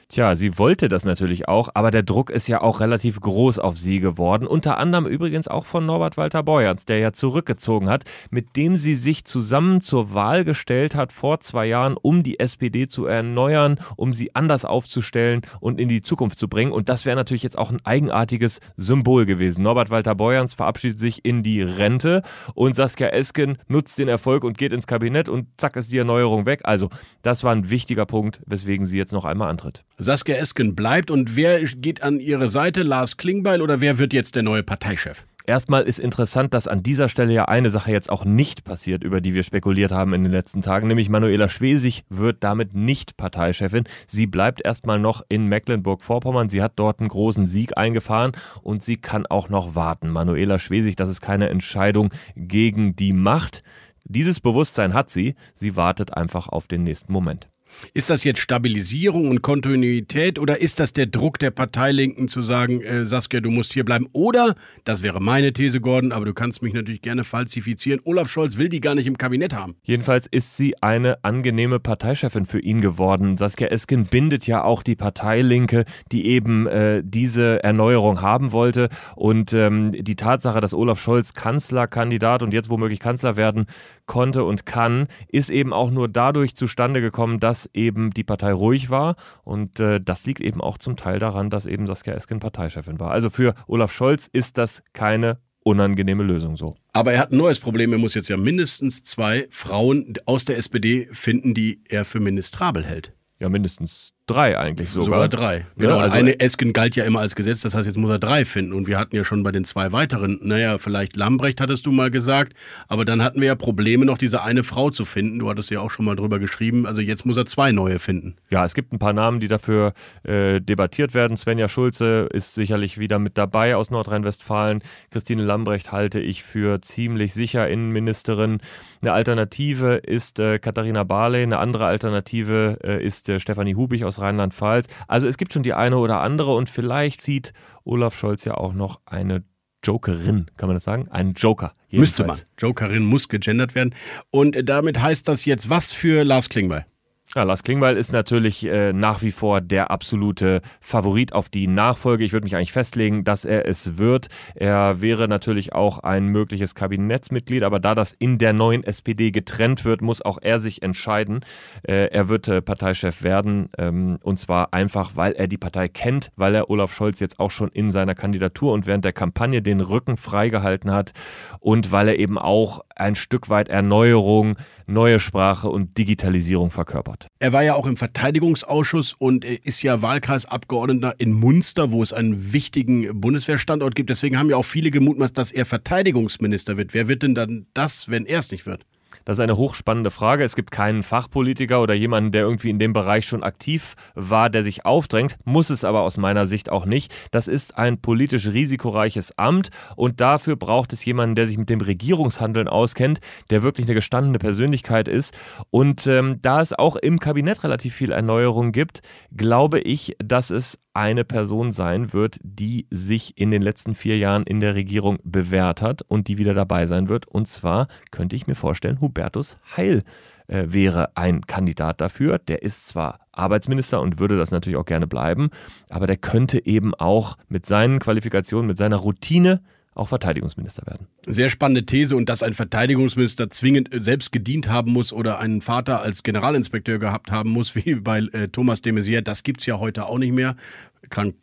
Tja, 0.09 0.37
sie 0.37 0.59
wollte 0.59 0.89
das 0.89 1.05
natürlich 1.05 1.49
auch, 1.49 1.71
aber 1.75 1.91
der 1.91 2.03
Druck 2.03 2.31
ist 2.31 2.49
ja 2.49 2.61
auch 2.61 2.81
relativ 2.81 3.21
groß 3.21 3.59
auf 3.59 3.79
sie 3.79 4.01
geworden. 4.01 4.47
Unter 4.47 4.79
anderem 4.79 5.07
übrigens 5.07 5.49
auch 5.49 5.65
von 5.65 5.87
Norbert 5.87 6.17
Walter 6.17 6.43
Borjans, 6.43 6.85
der 6.85 6.99
ja 6.99 7.13
zurückgezogen 7.13 7.89
hat, 7.89 8.05
mit 8.31 8.57
dem 8.57 8.77
sie 8.77 8.95
sich 8.95 9.25
zusammen 9.25 9.81
zur 9.81 10.13
Wahl 10.13 10.45
gestellt 10.45 10.95
hat 10.95 11.13
vor 11.13 11.41
zwei 11.41 11.67
Jahren, 11.67 11.97
um 12.01 12.23
die 12.23 12.39
SPD 12.39 12.87
zu 12.87 13.07
erneuern, 13.07 13.79
um 13.97 14.13
sie 14.13 14.35
anders 14.35 14.65
aufzustellen 14.65 15.43
und 15.61 15.81
in 15.81 15.89
die 15.89 16.03
Zukunft 16.03 16.39
zu 16.39 16.49
bringen. 16.49 16.73
Und 16.73 16.89
das 16.89 17.07
wäre 17.07 17.17
natürlich 17.17 17.43
jetzt 17.43 17.59
auch 17.59 17.71
ein 17.71 17.85
eigenartiges 17.85 18.61
Symbol 18.77 19.27
gewesen. 19.27 19.63
Norbert 19.63 19.91
Walter 19.91 20.15
Borjans 20.15 20.55
verabschiedet 20.55 20.99
sich 20.99 21.25
in 21.25 21.43
die 21.43 21.63
Rente 21.63 22.23
und 22.55 22.77
Saskia 22.77 23.09
Esken 23.09 23.59
nutzt 23.69 23.99
den 23.99 24.09
Erfolg 24.09 24.45
und 24.45 24.59
geht 24.59 24.73
ins 24.73 24.87
Kabinett 24.87 25.29
und 25.29 25.47
zack 25.57 25.77
ist 25.77 25.93
die 25.93 25.99
Erneuerung 25.99 26.47
weg. 26.47 26.61
Also, 26.65 26.91
das 27.23 27.43
war 27.43 27.53
ein 27.53 27.71
wichtiger 27.71 28.07
Punkt, 28.07 28.41
weswegen 28.47 28.85
sie 28.85 28.99
jetzt 28.99 29.13
noch 29.13 29.25
einmal 29.25 29.49
antritt. 29.49 29.85
Saskia 29.97 30.37
Esken 30.37 30.75
bleibt 30.75 31.11
und 31.11 31.37
wer 31.37 31.63
geht 31.63 32.03
an 32.03 32.19
ihre 32.19 32.49
Seite? 32.49 32.83
Lars 32.83 33.17
Klingbeil 33.17 33.63
oder 33.63 33.81
wer 33.81 33.99
wird 33.99 34.13
jetzt 34.13 34.35
der 34.35 34.43
neue 34.43 34.65
Parteichef? 34.65 35.25
Erstmal 35.47 35.83
ist 35.83 36.01
interessant, 36.01 36.55
dass 36.55 36.67
an 36.67 36.83
dieser 36.83 37.09
Stelle 37.09 37.33
ja 37.33 37.45
eine 37.45 37.69
Sache 37.69 37.93
jetzt 37.93 38.11
auch 38.11 38.25
nicht 38.25 38.65
passiert, 38.65 39.05
über 39.05 39.21
die 39.21 39.35
wir 39.35 39.43
spekuliert 39.43 39.93
haben 39.93 40.15
in 40.15 40.23
den 40.23 40.33
letzten 40.33 40.63
Tagen, 40.63 40.89
nämlich 40.89 41.11
Manuela 41.11 41.51
Schwesig 41.51 42.05
wird 42.09 42.43
damit 42.43 42.75
nicht 42.75 43.19
Parteichefin. 43.19 43.85
Sie 44.07 44.27
bleibt 44.27 44.65
erstmal 44.65 44.99
noch 44.99 45.23
in 45.29 45.47
Mecklenburg-Vorpommern. 45.47 46.49
Sie 46.49 46.63
hat 46.63 46.73
dort 46.77 47.01
einen 47.01 47.11
großen 47.11 47.47
Sieg 47.47 47.77
eingefahren 47.77 48.33
und 48.63 48.83
sie 48.83 48.97
kann 48.97 49.27
auch 49.27 49.51
noch 49.51 49.75
warten. 49.75 50.09
Manuela 50.09 50.59
Schwesig, 50.59 50.97
das 50.97 51.11
ist 51.11 51.21
keine 51.21 51.51
Entscheidung 51.51 52.09
gegen 52.37 52.97
die 52.97 53.13
Macht. 53.13 53.63
Dieses 54.05 54.41
Bewusstsein 54.41 54.95
hat 54.95 55.11
sie. 55.11 55.35
Sie 55.53 55.77
wartet 55.77 56.15
einfach 56.15 56.49
auf 56.49 56.67
den 56.67 56.85
nächsten 56.85 57.13
Moment. 57.13 57.49
Ist 57.93 58.11
das 58.11 58.25
jetzt 58.25 58.41
Stabilisierung 58.41 59.29
und 59.29 59.43
Kontinuität 59.43 60.39
oder 60.39 60.61
ist 60.61 60.81
das 60.81 60.93
der 60.93 61.07
Druck 61.07 61.39
der 61.39 61.51
Parteilinken 61.51 62.29
zu 62.29 62.43
sagen, 62.43 62.81
äh, 62.83 63.07
Saskia, 63.07 63.41
du 63.41 63.51
musst 63.51 63.73
hier 63.73 63.85
bleiben? 63.85 64.09
Oder, 64.13 64.55
das 64.85 65.03
wäre 65.03 65.21
meine 65.21 65.53
These, 65.53 65.81
Gordon, 65.81 66.13
aber 66.13 66.25
du 66.25 66.35
kannst 66.35 66.63
mich 66.63 66.73
natürlich 66.73 67.03
gerne 67.03 67.25
falsifizieren, 67.25 68.01
Olaf 68.05 68.29
Scholz 68.29 68.57
will 68.57 68.69
die 68.69 68.81
gar 68.81 68.95
nicht 68.95 69.07
im 69.07 69.19
Kabinett 69.19 69.55
haben. 69.55 69.77
Jedenfalls 69.83 70.27
ist 70.27 70.57
sie 70.57 70.81
eine 70.83 71.23
angenehme 71.25 71.81
Parteichefin 71.81 72.47
für 72.47 72.61
ihn 72.61 72.81
geworden. 72.81 73.37
Saskia 73.37 73.69
Esken 73.69 74.07
bindet 74.07 74.47
ja 74.47 74.65
auch 74.65 74.83
die 74.83 74.97
Parteilinke, 74.97 75.85
die 76.13 76.27
eben 76.27 76.67
äh, 76.67 77.03
diese 77.05 77.63
Erneuerung 77.63 78.23
haben 78.23 78.53
wollte. 78.53 78.89
Und 79.17 79.53
ähm, 79.53 79.93
die 79.93 80.17
Tatsache, 80.17 80.61
dass 80.61 80.75
Olaf 80.75 81.01
Scholz 81.01 81.33
Kanzlerkandidat 81.33 82.43
und 82.43 82.53
jetzt 82.53 82.71
womöglich 82.71 83.01
Kanzler 83.01 83.37
werden 83.37 83.67
konnte 84.07 84.45
und 84.45 84.67
kann, 84.67 85.07
ist 85.29 85.51
eben 85.51 85.73
auch 85.73 85.91
nur 85.91 86.09
dadurch 86.09 86.55
zustande 86.55 87.01
gekommen, 87.01 87.41
dass 87.41 87.69
eben 87.73 88.11
die 88.11 88.25
Partei 88.25 88.53
ruhig 88.53 88.91
war. 88.91 89.17
Und 89.43 89.81
äh, 89.81 90.01
das 90.01 90.27
liegt 90.27 90.41
eben 90.41 90.61
auch 90.61 90.79
zum 90.79 90.97
Teil 90.97 91.19
daran, 91.19 91.51
dass 91.51 91.67
eben 91.67 91.87
Saskia 91.87 92.15
Esken 92.15 92.41
Parteichefin 92.41 93.01
war. 93.01 93.11
Also 93.11 93.31
für 93.31 93.55
Olaf 93.67 93.93
Scholz 93.93 94.29
ist 94.33 94.59
das 94.59 94.83
keine 94.93 95.39
unangenehme 95.65 96.23
Lösung 96.23 96.57
so. 96.57 96.75
Aber 96.93 97.13
er 97.13 97.19
hat 97.19 97.33
ein 97.33 97.39
neues 97.39 97.59
Problem. 97.59 97.93
Er 97.93 97.99
muss 97.99 98.15
jetzt 98.15 98.29
ja 98.29 98.37
mindestens 98.37 99.03
zwei 99.03 99.47
Frauen 99.51 100.15
aus 100.27 100.45
der 100.45 100.59
SPD 100.59 101.09
finden, 101.11 101.55
die 101.55 101.81
er 101.89 102.05
für 102.05 102.21
ministrabel 102.21 102.85
hält. 102.85 103.13
Ja, 103.41 103.49
mindestens 103.49 104.15
drei 104.27 104.59
eigentlich 104.59 104.89
sogar. 104.89 105.05
Sogar 105.05 105.29
drei. 105.29 105.67
Genau. 105.77 105.97
Ja, 105.97 106.03
also 106.03 106.17
eine 106.17 106.41
Esken 106.41 106.73
galt 106.73 106.97
ja 106.97 107.05
immer 107.05 107.21
als 107.21 107.35
Gesetz, 107.35 107.61
das 107.61 107.75
heißt, 107.75 107.87
jetzt 107.87 107.99
muss 107.99 108.11
er 108.11 108.19
drei 108.19 108.45
finden. 108.45 108.73
Und 108.73 108.87
wir 108.87 108.99
hatten 108.99 109.15
ja 109.15 109.25
schon 109.25 109.43
bei 109.43 109.53
den 109.53 109.65
zwei 109.65 109.93
weiteren, 109.93 110.39
naja, 110.43 110.79
vielleicht 110.79 111.17
Lambrecht 111.17 111.61
hattest 111.61 111.85
du 111.87 111.93
mal 111.93 112.11
gesagt, 112.11 112.55
aber 112.89 113.05
dann 113.05 113.23
hatten 113.23 113.41
wir 113.41 113.49
ja 113.49 113.55
Probleme, 113.55 114.05
noch 114.05 114.19
diese 114.19 114.43
eine 114.43 114.63
Frau 114.63 114.91
zu 114.91 115.05
finden. 115.05 115.39
Du 115.39 115.51
hattest 115.51 115.71
ja 115.71 115.81
auch 115.81 115.91
schon 115.91 116.07
mal 116.07 116.17
drüber 116.17 116.39
geschrieben. 116.39 116.87
Also 116.87 117.01
jetzt 117.03 117.27
muss 117.27 117.37
er 117.37 117.47
zwei 117.47 117.73
neue 117.73 117.99
finden. 117.99 118.37
Ja, 118.51 118.65
es 118.65 118.75
gibt 118.75 118.93
ein 118.93 118.99
paar 118.99 119.13
Namen, 119.13 119.41
die 119.41 119.49
dafür 119.49 119.93
äh, 120.23 120.61
debattiert 120.61 121.15
werden. 121.15 121.37
Svenja 121.37 121.69
Schulze 121.69 122.29
ist 122.33 122.55
sicherlich 122.55 122.99
wieder 122.99 123.19
mit 123.19 123.37
dabei 123.37 123.77
aus 123.77 123.91
Nordrhein-Westfalen. 123.91 124.81
Christine 125.11 125.43
Lambrecht 125.43 125.93
halte 125.93 126.21
ich 126.21 126.43
für 126.43 126.81
ziemlich 126.81 127.35
sicher 127.35 127.69
Innenministerin. 127.69 128.59
Eine 129.03 129.13
Alternative 129.13 129.97
ist 129.97 130.41
äh, 130.41 130.59
Katharina 130.59 131.05
Barley, 131.05 131.43
eine 131.43 131.59
andere 131.59 131.85
Alternative 131.85 132.79
äh, 132.83 133.05
ist 133.05 133.29
äh, 133.29 133.39
Stefanie 133.39 133.75
Hubig 133.75 134.05
aus 134.05 134.14
Rheinland-Pfalz. 134.21 134.87
Also 135.09 135.29
es 135.29 135.37
gibt 135.37 135.53
schon 135.53 135.63
die 135.63 135.75
eine 135.75 135.99
oder 135.99 136.21
andere 136.21 136.55
und 136.55 136.69
vielleicht 136.69 137.21
sieht 137.21 137.53
Olaf 137.85 138.17
Scholz 138.17 138.45
ja 138.45 138.55
auch 138.55 138.73
noch 138.73 139.01
eine 139.07 139.45
Jokerin, 139.85 140.47
kann 140.57 140.69
man 140.69 140.75
das 140.75 140.85
sagen? 140.85 141.09
Einen 141.09 141.33
Joker. 141.33 141.75
Müsste 141.91 142.23
man. 142.23 142.37
jedenfalls. 142.37 142.51
Jokerin 142.59 143.05
muss 143.05 143.29
gegendert 143.29 143.75
werden. 143.75 143.95
Und 144.31 144.69
damit 144.69 145.01
heißt 145.01 145.29
das 145.29 145.45
jetzt 145.45 145.71
was 145.71 145.93
für 145.93 146.25
Lars 146.25 146.49
Klingbeil? 146.49 146.87
Ja, 147.35 147.43
Lars 147.43 147.65
Klingbeil 147.65 147.97
ist 147.97 148.13
natürlich 148.13 148.65
äh, 148.65 148.93
nach 148.93 149.21
wie 149.21 149.33
vor 149.33 149.61
der 149.61 149.91
absolute 149.91 150.61
Favorit 150.81 151.33
auf 151.33 151.49
die 151.49 151.67
Nachfolge. 151.67 152.23
Ich 152.23 152.33
würde 152.33 152.45
mich 152.45 152.55
eigentlich 152.55 152.71
festlegen, 152.71 153.25
dass 153.25 153.45
er 153.45 153.67
es 153.67 153.99
wird. 153.99 154.29
Er 154.55 155.01
wäre 155.01 155.27
natürlich 155.27 155.73
auch 155.73 155.99
ein 155.99 156.29
mögliches 156.29 156.77
Kabinettsmitglied, 156.77 157.65
aber 157.65 157.81
da 157.81 157.97
das 157.97 158.13
in 158.13 158.39
der 158.39 158.53
neuen 158.53 158.85
SPD 158.85 159.33
getrennt 159.33 159.85
wird, 159.85 160.01
muss 160.01 160.23
auch 160.23 160.39
er 160.41 160.61
sich 160.61 160.83
entscheiden. 160.83 161.41
Äh, 161.83 162.07
er 162.13 162.29
wird 162.29 162.47
äh, 162.47 162.63
Parteichef 162.63 163.25
werden 163.25 163.69
ähm, 163.79 164.21
und 164.23 164.39
zwar 164.39 164.73
einfach, 164.73 165.17
weil 165.17 165.33
er 165.33 165.49
die 165.49 165.59
Partei 165.59 165.89
kennt, 165.89 166.31
weil 166.37 166.55
er 166.55 166.71
Olaf 166.71 166.95
Scholz 166.95 167.19
jetzt 167.19 167.41
auch 167.41 167.51
schon 167.51 167.71
in 167.71 167.91
seiner 167.91 168.15
Kandidatur 168.15 168.73
und 168.73 168.87
während 168.87 169.05
der 169.05 169.13
Kampagne 169.13 169.61
den 169.61 169.81
Rücken 169.81 170.17
freigehalten 170.17 170.93
hat 170.93 171.11
und 171.59 171.91
weil 171.91 172.11
er 172.11 172.19
eben 172.21 172.39
auch 172.39 172.85
ein 172.97 173.15
Stück 173.15 173.49
weit 173.49 173.69
Erneuerung, 173.69 174.57
neue 174.87 175.19
Sprache 175.21 175.69
und 175.69 175.97
Digitalisierung 175.99 176.71
verkörpert. 176.71 177.29
Er 177.39 177.53
war 177.53 177.63
ja 177.63 177.75
auch 177.75 177.87
im 177.87 177.97
Verteidigungsausschuss 177.97 179.15
und 179.15 179.45
ist 179.45 179.83
ja 179.83 180.03
Wahlkreisabgeordneter 180.03 181.15
in 181.19 181.33
Munster, 181.33 181.93
wo 181.93 182.03
es 182.03 182.13
einen 182.13 182.53
wichtigen 182.53 183.21
Bundeswehrstandort 183.21 183.95
gibt. 183.95 184.11
Deswegen 184.11 184.39
haben 184.39 184.51
ja 184.51 184.57
auch 184.57 184.65
viele 184.65 184.91
gemutmaßt, 184.91 185.37
dass 185.37 185.53
er 185.53 185.67
Verteidigungsminister 185.67 186.77
wird. 186.77 186.95
Wer 186.95 187.09
wird 187.09 187.23
denn 187.23 187.35
dann 187.35 187.67
das, 187.75 188.09
wenn 188.09 188.27
er 188.27 188.39
es 188.41 188.51
nicht 188.51 188.67
wird? 188.67 188.85
Das 189.25 189.39
ist 189.39 189.43
eine 189.43 189.57
hochspannende 189.57 190.11
Frage. 190.11 190.45
Es 190.45 190.57
gibt 190.57 190.71
keinen 190.71 191.03
Fachpolitiker 191.03 191.81
oder 191.81 191.95
jemanden, 191.95 192.33
der 192.33 192.43
irgendwie 192.43 192.71
in 192.71 192.79
dem 192.79 192.93
Bereich 192.93 193.27
schon 193.27 193.43
aktiv 193.43 193.95
war, 194.15 194.51
der 194.51 194.63
sich 194.63 194.85
aufdrängt, 194.85 195.37
muss 195.45 195.71
es 195.71 195.85
aber 195.85 196.03
aus 196.03 196.17
meiner 196.17 196.47
Sicht 196.47 196.71
auch 196.71 196.87
nicht. 196.87 197.13
Das 197.31 197.49
ist 197.49 197.79
ein 197.79 198.01
politisch 198.01 198.47
risikoreiches 198.47 199.39
Amt 199.39 199.71
und 199.97 200.21
dafür 200.21 200.57
braucht 200.57 200.93
es 200.93 201.05
jemanden, 201.05 201.35
der 201.35 201.47
sich 201.47 201.59
mit 201.59 201.71
dem 201.71 201.81
Regierungshandeln 201.81 202.69
auskennt, 202.69 203.21
der 203.51 203.63
wirklich 203.63 203.87
eine 203.87 203.95
gestandene 203.95 204.39
Persönlichkeit 204.39 205.09
ist. 205.09 205.35
Und 205.71 206.07
ähm, 206.07 206.39
da 206.43 206.61
es 206.61 206.73
auch 206.73 206.97
im 206.97 207.19
Kabinett 207.19 207.65
relativ 207.65 207.95
viel 207.95 208.13
Erneuerung 208.13 208.73
gibt, 208.73 209.03
glaube 209.37 209.81
ich, 209.81 210.17
dass 210.19 210.51
es 210.51 210.79
eine 210.95 211.25
Person 211.25 211.73
sein 211.73 212.13
wird, 212.13 212.39
die 212.43 212.87
sich 212.91 213.37
in 213.37 213.51
den 213.51 213.63
letzten 213.63 213.95
vier 213.95 214.17
Jahren 214.17 214.45
in 214.45 214.61
der 214.61 214.75
Regierung 214.75 215.19
bewährt 215.25 215.83
hat 215.83 216.03
und 216.03 216.29
die 216.29 216.39
wieder 216.39 216.55
dabei 216.55 216.87
sein 216.87 217.09
wird. 217.09 217.27
Und 217.27 217.49
zwar 217.49 217.89
könnte 218.11 218.37
ich 218.37 218.47
mir 218.47 218.55
vorstellen, 218.55 219.01
Hubertus 219.01 219.59
Heil 219.77 220.03
äh, 220.47 220.67
wäre 220.69 221.17
ein 221.17 221.43
Kandidat 221.43 222.01
dafür. 222.01 222.39
Der 222.39 222.63
ist 222.63 222.87
zwar 222.87 223.21
Arbeitsminister 223.33 224.01
und 224.01 224.19
würde 224.19 224.39
das 224.39 224.53
natürlich 224.53 224.79
auch 224.79 224.85
gerne 224.85 225.07
bleiben, 225.07 225.51
aber 225.91 226.07
der 226.07 226.17
könnte 226.17 226.65
eben 226.65 226.95
auch 226.95 227.37
mit 227.49 227.67
seinen 227.67 227.99
Qualifikationen, 227.99 228.67
mit 228.67 228.79
seiner 228.79 228.97
Routine 228.97 229.63
auch 229.95 230.09
Verteidigungsminister 230.09 230.87
werden. 230.87 231.07
Sehr 231.27 231.51
spannende 231.51 231.87
These 231.87 232.17
und 232.17 232.29
dass 232.29 232.43
ein 232.43 232.53
Verteidigungsminister 232.53 233.51
zwingend 233.51 233.95
äh, 233.95 234.01
selbst 234.01 234.33
gedient 234.33 234.69
haben 234.69 234.93
muss 234.93 235.13
oder 235.13 235.39
einen 235.39 235.61
Vater 235.61 236.01
als 236.01 236.23
Generalinspekteur 236.23 236.99
gehabt 236.99 237.31
haben 237.31 237.51
muss, 237.51 237.75
wie 237.75 237.95
bei 237.95 238.19
äh, 238.19 238.49
Thomas 238.49 238.83
de 238.83 238.93
Maizière, 238.93 239.23
das 239.23 239.43
gibt 239.43 239.61
es 239.61 239.67
ja 239.67 239.79
heute 239.79 240.07
auch 240.07 240.19
nicht 240.19 240.33
mehr. 240.33 240.57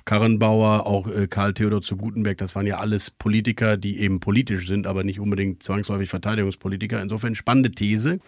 Karrenbauer, 0.06 0.88
auch 0.88 1.08
äh, 1.08 1.28
Karl 1.28 1.54
Theodor 1.54 1.82
zu 1.82 1.96
Gutenberg, 1.96 2.38
das 2.38 2.56
waren 2.56 2.66
ja 2.66 2.78
alles 2.78 3.12
Politiker, 3.12 3.78
die 3.78 4.00
eben 4.00 4.20
politisch 4.20 4.68
sind, 4.68 4.88
aber 4.88 5.04
nicht 5.04 5.20
unbedingt 5.20 5.64
zwangsläufig 5.64 6.10
Verteidigungspolitiker. 6.10 7.02
Insofern 7.02 7.36
spannende 7.36 7.72
These. 7.72 8.20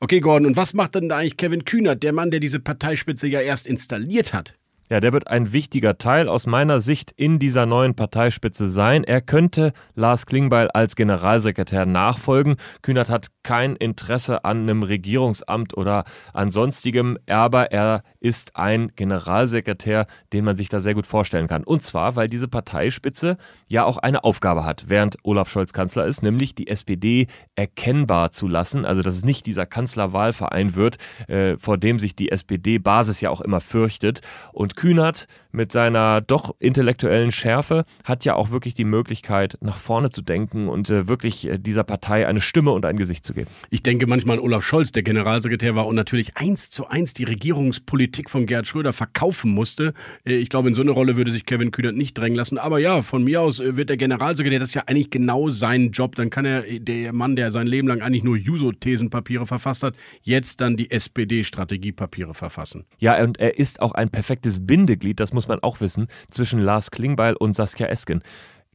Okay, 0.00 0.20
Gordon, 0.20 0.46
und 0.46 0.56
was 0.56 0.74
macht 0.74 0.94
denn 0.94 1.08
da 1.08 1.18
eigentlich 1.18 1.36
Kevin 1.36 1.64
Kühnert, 1.64 2.02
der 2.02 2.12
Mann, 2.12 2.30
der 2.30 2.40
diese 2.40 2.60
Parteispitze 2.60 3.26
ja 3.26 3.40
erst 3.40 3.66
installiert 3.66 4.32
hat? 4.32 4.54
Ja, 4.88 5.00
der 5.00 5.12
wird 5.12 5.26
ein 5.26 5.52
wichtiger 5.52 5.98
Teil 5.98 6.28
aus 6.28 6.46
meiner 6.46 6.80
Sicht 6.80 7.10
in 7.10 7.40
dieser 7.40 7.66
neuen 7.66 7.96
Parteispitze 7.96 8.68
sein. 8.68 9.02
Er 9.02 9.20
könnte 9.20 9.72
Lars 9.96 10.26
Klingbeil 10.26 10.70
als 10.70 10.94
Generalsekretär 10.94 11.86
nachfolgen. 11.86 12.54
Kühnert 12.82 13.10
hat 13.10 13.26
kein 13.42 13.74
Interesse 13.74 14.44
an 14.44 14.62
einem 14.62 14.84
Regierungsamt 14.84 15.76
oder 15.76 16.04
an 16.32 16.52
sonstigem, 16.52 17.18
aber 17.28 17.72
er 17.72 18.04
ist 18.20 18.54
ein 18.54 18.92
Generalsekretär, 18.94 20.06
den 20.32 20.44
man 20.44 20.56
sich 20.56 20.68
da 20.68 20.78
sehr 20.78 20.94
gut 20.94 21.06
vorstellen 21.06 21.48
kann. 21.48 21.64
Und 21.64 21.82
zwar, 21.82 22.14
weil 22.14 22.28
diese 22.28 22.46
Parteispitze 22.46 23.38
ja 23.66 23.84
auch 23.84 23.98
eine 23.98 24.22
Aufgabe 24.22 24.64
hat, 24.64 24.84
während 24.88 25.16
Olaf 25.24 25.50
Scholz 25.50 25.72
Kanzler 25.72 26.06
ist, 26.06 26.22
nämlich 26.22 26.54
die 26.54 26.68
SPD 26.68 27.26
erkennbar 27.56 28.30
zu 28.30 28.46
lassen. 28.46 28.84
Also, 28.84 29.02
dass 29.02 29.16
es 29.16 29.24
nicht 29.24 29.46
dieser 29.46 29.66
Kanzlerwahlverein 29.66 30.76
wird, 30.76 30.98
äh, 31.26 31.56
vor 31.56 31.76
dem 31.76 31.98
sich 31.98 32.14
die 32.14 32.30
SPD-Basis 32.30 33.20
ja 33.20 33.30
auch 33.30 33.40
immer 33.40 33.60
fürchtet. 33.60 34.20
Und 34.52 34.75
Kühnert 34.76 35.26
mit 35.52 35.72
seiner 35.72 36.20
doch 36.20 36.54
intellektuellen 36.58 37.32
Schärfe 37.32 37.84
hat 38.04 38.24
ja 38.24 38.34
auch 38.34 38.50
wirklich 38.50 38.74
die 38.74 38.84
Möglichkeit, 38.84 39.56
nach 39.60 39.76
vorne 39.76 40.10
zu 40.10 40.22
denken 40.22 40.68
und 40.68 40.90
äh, 40.90 41.08
wirklich 41.08 41.48
äh, 41.48 41.58
dieser 41.58 41.82
Partei 41.82 42.26
eine 42.26 42.40
Stimme 42.40 42.70
und 42.72 42.84
ein 42.84 42.96
Gesicht 42.96 43.24
zu 43.24 43.32
geben. 43.34 43.48
Ich 43.70 43.82
denke 43.82 44.06
manchmal 44.06 44.36
an 44.36 44.44
Olaf 44.44 44.62
Scholz, 44.62 44.92
der 44.92 45.02
Generalsekretär 45.02 45.74
war 45.74 45.86
und 45.86 45.96
natürlich 45.96 46.36
eins 46.36 46.70
zu 46.70 46.86
eins 46.88 47.14
die 47.14 47.24
Regierungspolitik 47.24 48.30
von 48.30 48.46
Gerhard 48.46 48.68
Schröder 48.68 48.92
verkaufen 48.92 49.50
musste. 49.50 49.94
Äh, 50.24 50.36
Ich 50.36 50.50
glaube, 50.50 50.68
in 50.68 50.74
so 50.74 50.82
eine 50.82 50.90
Rolle 50.90 51.16
würde 51.16 51.32
sich 51.32 51.46
Kevin 51.46 51.70
Kühnert 51.70 51.96
nicht 51.96 52.16
drängen 52.16 52.36
lassen. 52.36 52.58
Aber 52.58 52.78
ja, 52.78 53.02
von 53.02 53.24
mir 53.24 53.40
aus 53.40 53.58
äh, 53.60 53.76
wird 53.76 53.88
der 53.88 53.96
Generalsekretär, 53.96 54.58
das 54.58 54.70
ist 54.70 54.74
ja 54.74 54.82
eigentlich 54.86 55.10
genau 55.10 55.48
sein 55.48 55.90
Job. 55.90 56.16
Dann 56.16 56.28
kann 56.28 56.44
er, 56.44 56.68
äh, 56.68 56.80
der 56.80 57.14
Mann, 57.14 57.34
der 57.34 57.50
sein 57.50 57.66
Leben 57.66 57.88
lang 57.88 58.02
eigentlich 58.02 58.24
nur 58.24 58.36
Juso-Thesenpapiere 58.36 59.46
verfasst 59.46 59.82
hat, 59.82 59.94
jetzt 60.22 60.60
dann 60.60 60.76
die 60.76 60.90
SPD-Strategiepapiere 60.90 62.34
verfassen. 62.34 62.84
Ja, 62.98 63.22
und 63.22 63.38
er 63.38 63.58
ist 63.58 63.80
auch 63.80 63.92
ein 63.92 64.10
perfektes 64.10 64.65
Bindeglied, 64.66 65.20
das 65.20 65.32
muss 65.32 65.48
man 65.48 65.60
auch 65.60 65.80
wissen, 65.80 66.08
zwischen 66.30 66.60
Lars 66.60 66.90
Klingbeil 66.90 67.34
und 67.34 67.54
Saskia 67.54 67.86
Esken. 67.86 68.22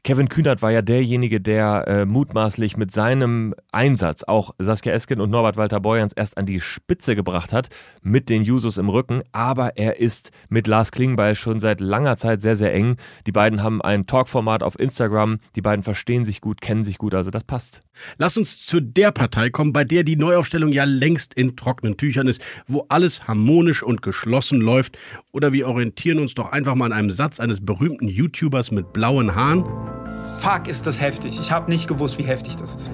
Kevin 0.04 0.30
Kühnert 0.30 0.64
war 0.64 0.72
ja 0.72 0.82
derjenige, 0.82 1.40
der 1.40 1.88
äh, 1.88 2.06
mutmaßlich 2.06 2.76
mit 2.76 2.92
seinem 2.92 3.54
Einsatz 3.72 4.24
auch 4.24 4.56
Saskia 4.58 4.94
Esken 4.94 5.22
und 5.22 5.30
Norbert 5.30 5.58
Walter 5.58 5.80
Borjans 5.80 6.14
erst 6.14 6.40
an 6.40 6.48
die 6.48 6.60
Spitze 6.60 7.16
gebracht 7.16 7.54
hat, 7.54 7.70
mit 8.02 8.28
den 8.28 8.42
Jusos 8.42 8.80
im 8.80 8.90
Rücken. 8.90 9.22
Aber 9.32 9.78
er 9.78 10.00
ist 10.00 10.32
mit 10.50 10.66
Lars 10.66 10.92
Klingbeil 10.92 11.36
schon 11.36 11.60
seit 11.60 11.82
langer 11.82 12.18
Zeit 12.18 12.42
sehr, 12.42 12.56
sehr 12.56 12.74
eng. 12.74 12.98
Die 13.28 13.32
beiden 13.32 13.62
haben 13.62 13.80
ein 13.80 14.08
Talkformat 14.08 14.64
auf 14.64 14.80
Instagram. 14.80 15.38
Die 15.56 15.62
beiden 15.62 15.84
verstehen 15.84 16.26
sich 16.26 16.42
gut, 16.42 16.62
kennen 16.62 16.84
sich 16.84 16.98
gut, 16.98 17.14
also 17.14 17.30
das 17.30 17.44
passt. 17.44 17.82
Lass 18.18 18.38
uns 18.38 18.66
zu 18.66 18.80
der 18.80 19.12
Partei 19.12 19.52
kommen, 19.52 19.72
bei 19.72 19.84
der 19.84 20.04
die 20.04 20.16
Neuaufstellung 20.16 20.72
ja 20.72 20.84
längst 20.84 21.36
in 21.36 21.56
trockenen 21.56 21.98
Tüchern 21.98 22.28
ist, 22.28 22.42
wo 22.66 22.88
alles 22.90 23.28
harmonisch 23.28 23.84
und 23.84 24.02
geschlossen 24.02 24.62
läuft. 24.62 24.98
Oder 25.32 25.54
wir 25.54 25.68
orientieren 25.68 26.18
uns 26.18 26.34
doch 26.34 26.52
einfach 26.52 26.74
mal 26.74 26.86
an 26.86 26.94
einem 26.94 27.12
Satz 27.12 27.40
eines 27.40 27.64
berühmten 27.64 28.08
YouTubers 28.08 28.72
mit 28.72 28.94
blauen 28.94 29.36
Haaren. 29.36 29.91
Fuck, 30.40 30.68
ist 30.68 30.88
das 30.88 31.00
heftig. 31.00 31.40
Ich 31.40 31.52
habe 31.52 31.70
nicht 31.70 31.88
gewusst, 31.88 32.18
wie 32.18 32.24
heftig 32.24 32.56
das 32.56 32.76
ist. 32.76 32.90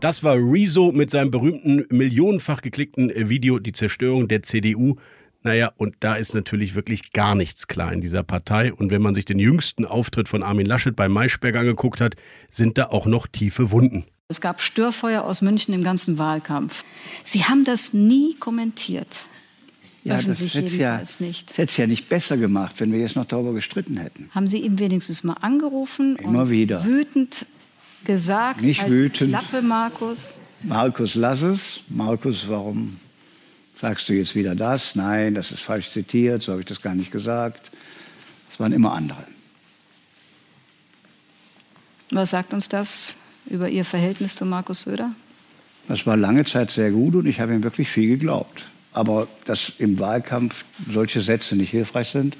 Das 0.00 0.22
war 0.22 0.36
Rezo 0.36 0.92
mit 0.92 1.10
seinem 1.10 1.30
berühmten, 1.30 1.84
millionenfach 1.90 2.62
geklickten 2.62 3.10
Video 3.14 3.58
Die 3.58 3.72
Zerstörung 3.72 4.28
der 4.28 4.42
CDU. 4.42 4.96
Naja, 5.42 5.72
und 5.76 5.96
da 6.00 6.14
ist 6.14 6.34
natürlich 6.34 6.74
wirklich 6.74 7.12
gar 7.12 7.34
nichts 7.34 7.66
klar 7.66 7.92
in 7.92 8.00
dieser 8.00 8.22
Partei. 8.22 8.72
Und 8.72 8.90
wenn 8.90 9.00
man 9.02 9.14
sich 9.14 9.24
den 9.24 9.38
jüngsten 9.38 9.84
Auftritt 9.84 10.28
von 10.28 10.42
Armin 10.42 10.66
Laschet 10.66 10.96
bei 10.96 11.08
Maischberg 11.08 11.56
angeguckt 11.56 12.00
hat, 12.00 12.16
sind 12.50 12.78
da 12.78 12.86
auch 12.86 13.06
noch 13.06 13.26
tiefe 13.26 13.70
Wunden. 13.70 14.04
Es 14.28 14.40
gab 14.40 14.60
Störfeuer 14.60 15.22
aus 15.22 15.40
München 15.40 15.72
im 15.72 15.84
ganzen 15.84 16.18
Wahlkampf. 16.18 16.84
Sie 17.22 17.44
haben 17.44 17.64
das 17.64 17.92
nie 17.92 18.34
kommentiert. 18.34 19.26
Ja, 20.06 20.22
das 20.22 20.40
hätte 20.54 20.60
ja, 20.76 20.92
jedenfalls 20.94 21.20
nicht. 21.20 21.50
das 21.50 21.58
hätte 21.58 21.70
es 21.70 21.76
ja 21.76 21.86
nicht 21.86 22.08
besser 22.08 22.36
gemacht, 22.36 22.76
wenn 22.78 22.92
wir 22.92 23.00
jetzt 23.00 23.16
noch 23.16 23.24
darüber 23.24 23.52
gestritten 23.52 23.96
hätten. 23.96 24.28
Haben 24.34 24.46
Sie 24.46 24.58
ihm 24.58 24.78
wenigstens 24.78 25.24
mal 25.24 25.34
angerufen 25.40 26.16
Immer 26.16 26.42
und 26.42 26.50
wieder. 26.50 26.84
wütend 26.84 27.46
gesagt, 28.04 28.62
Nicht 28.62 28.82
halt 28.82 28.90
wütend. 28.90 29.30
Klappe, 29.30 29.62
Markus. 29.62 30.40
Markus, 30.62 31.14
lass 31.16 31.42
es. 31.42 31.80
Markus, 31.88 32.48
warum 32.48 32.98
sagst 33.80 34.08
du 34.08 34.12
jetzt 34.14 34.34
wieder 34.34 34.54
das? 34.54 34.94
Nein, 34.94 35.34
das 35.34 35.50
ist 35.50 35.62
falsch 35.62 35.90
zitiert, 35.90 36.42
so 36.42 36.52
habe 36.52 36.62
ich 36.62 36.66
das 36.66 36.80
gar 36.80 36.94
nicht 36.94 37.10
gesagt. 37.10 37.70
Es 38.50 38.60
waren 38.60 38.72
immer 38.72 38.92
andere. 38.92 39.24
Was 42.10 42.30
sagt 42.30 42.54
uns 42.54 42.68
das 42.68 43.16
über 43.46 43.68
Ihr 43.68 43.84
Verhältnis 43.84 44.36
zu 44.36 44.46
Markus 44.46 44.82
Söder? 44.82 45.10
Das 45.88 46.06
war 46.06 46.16
lange 46.16 46.44
Zeit 46.44 46.70
sehr 46.70 46.90
gut 46.90 47.14
und 47.16 47.26
ich 47.26 47.40
habe 47.40 47.54
ihm 47.54 47.62
wirklich 47.62 47.88
viel 47.88 48.08
geglaubt. 48.08 48.64
Aber 48.96 49.28
dass 49.44 49.74
im 49.76 49.98
Wahlkampf 49.98 50.64
solche 50.90 51.20
Sätze 51.20 51.54
nicht 51.54 51.68
hilfreich 51.68 52.08
sind, 52.08 52.38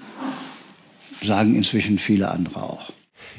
sagen 1.23 1.55
inzwischen 1.55 1.99
viele 1.99 2.31
andere 2.31 2.63
auch. 2.63 2.93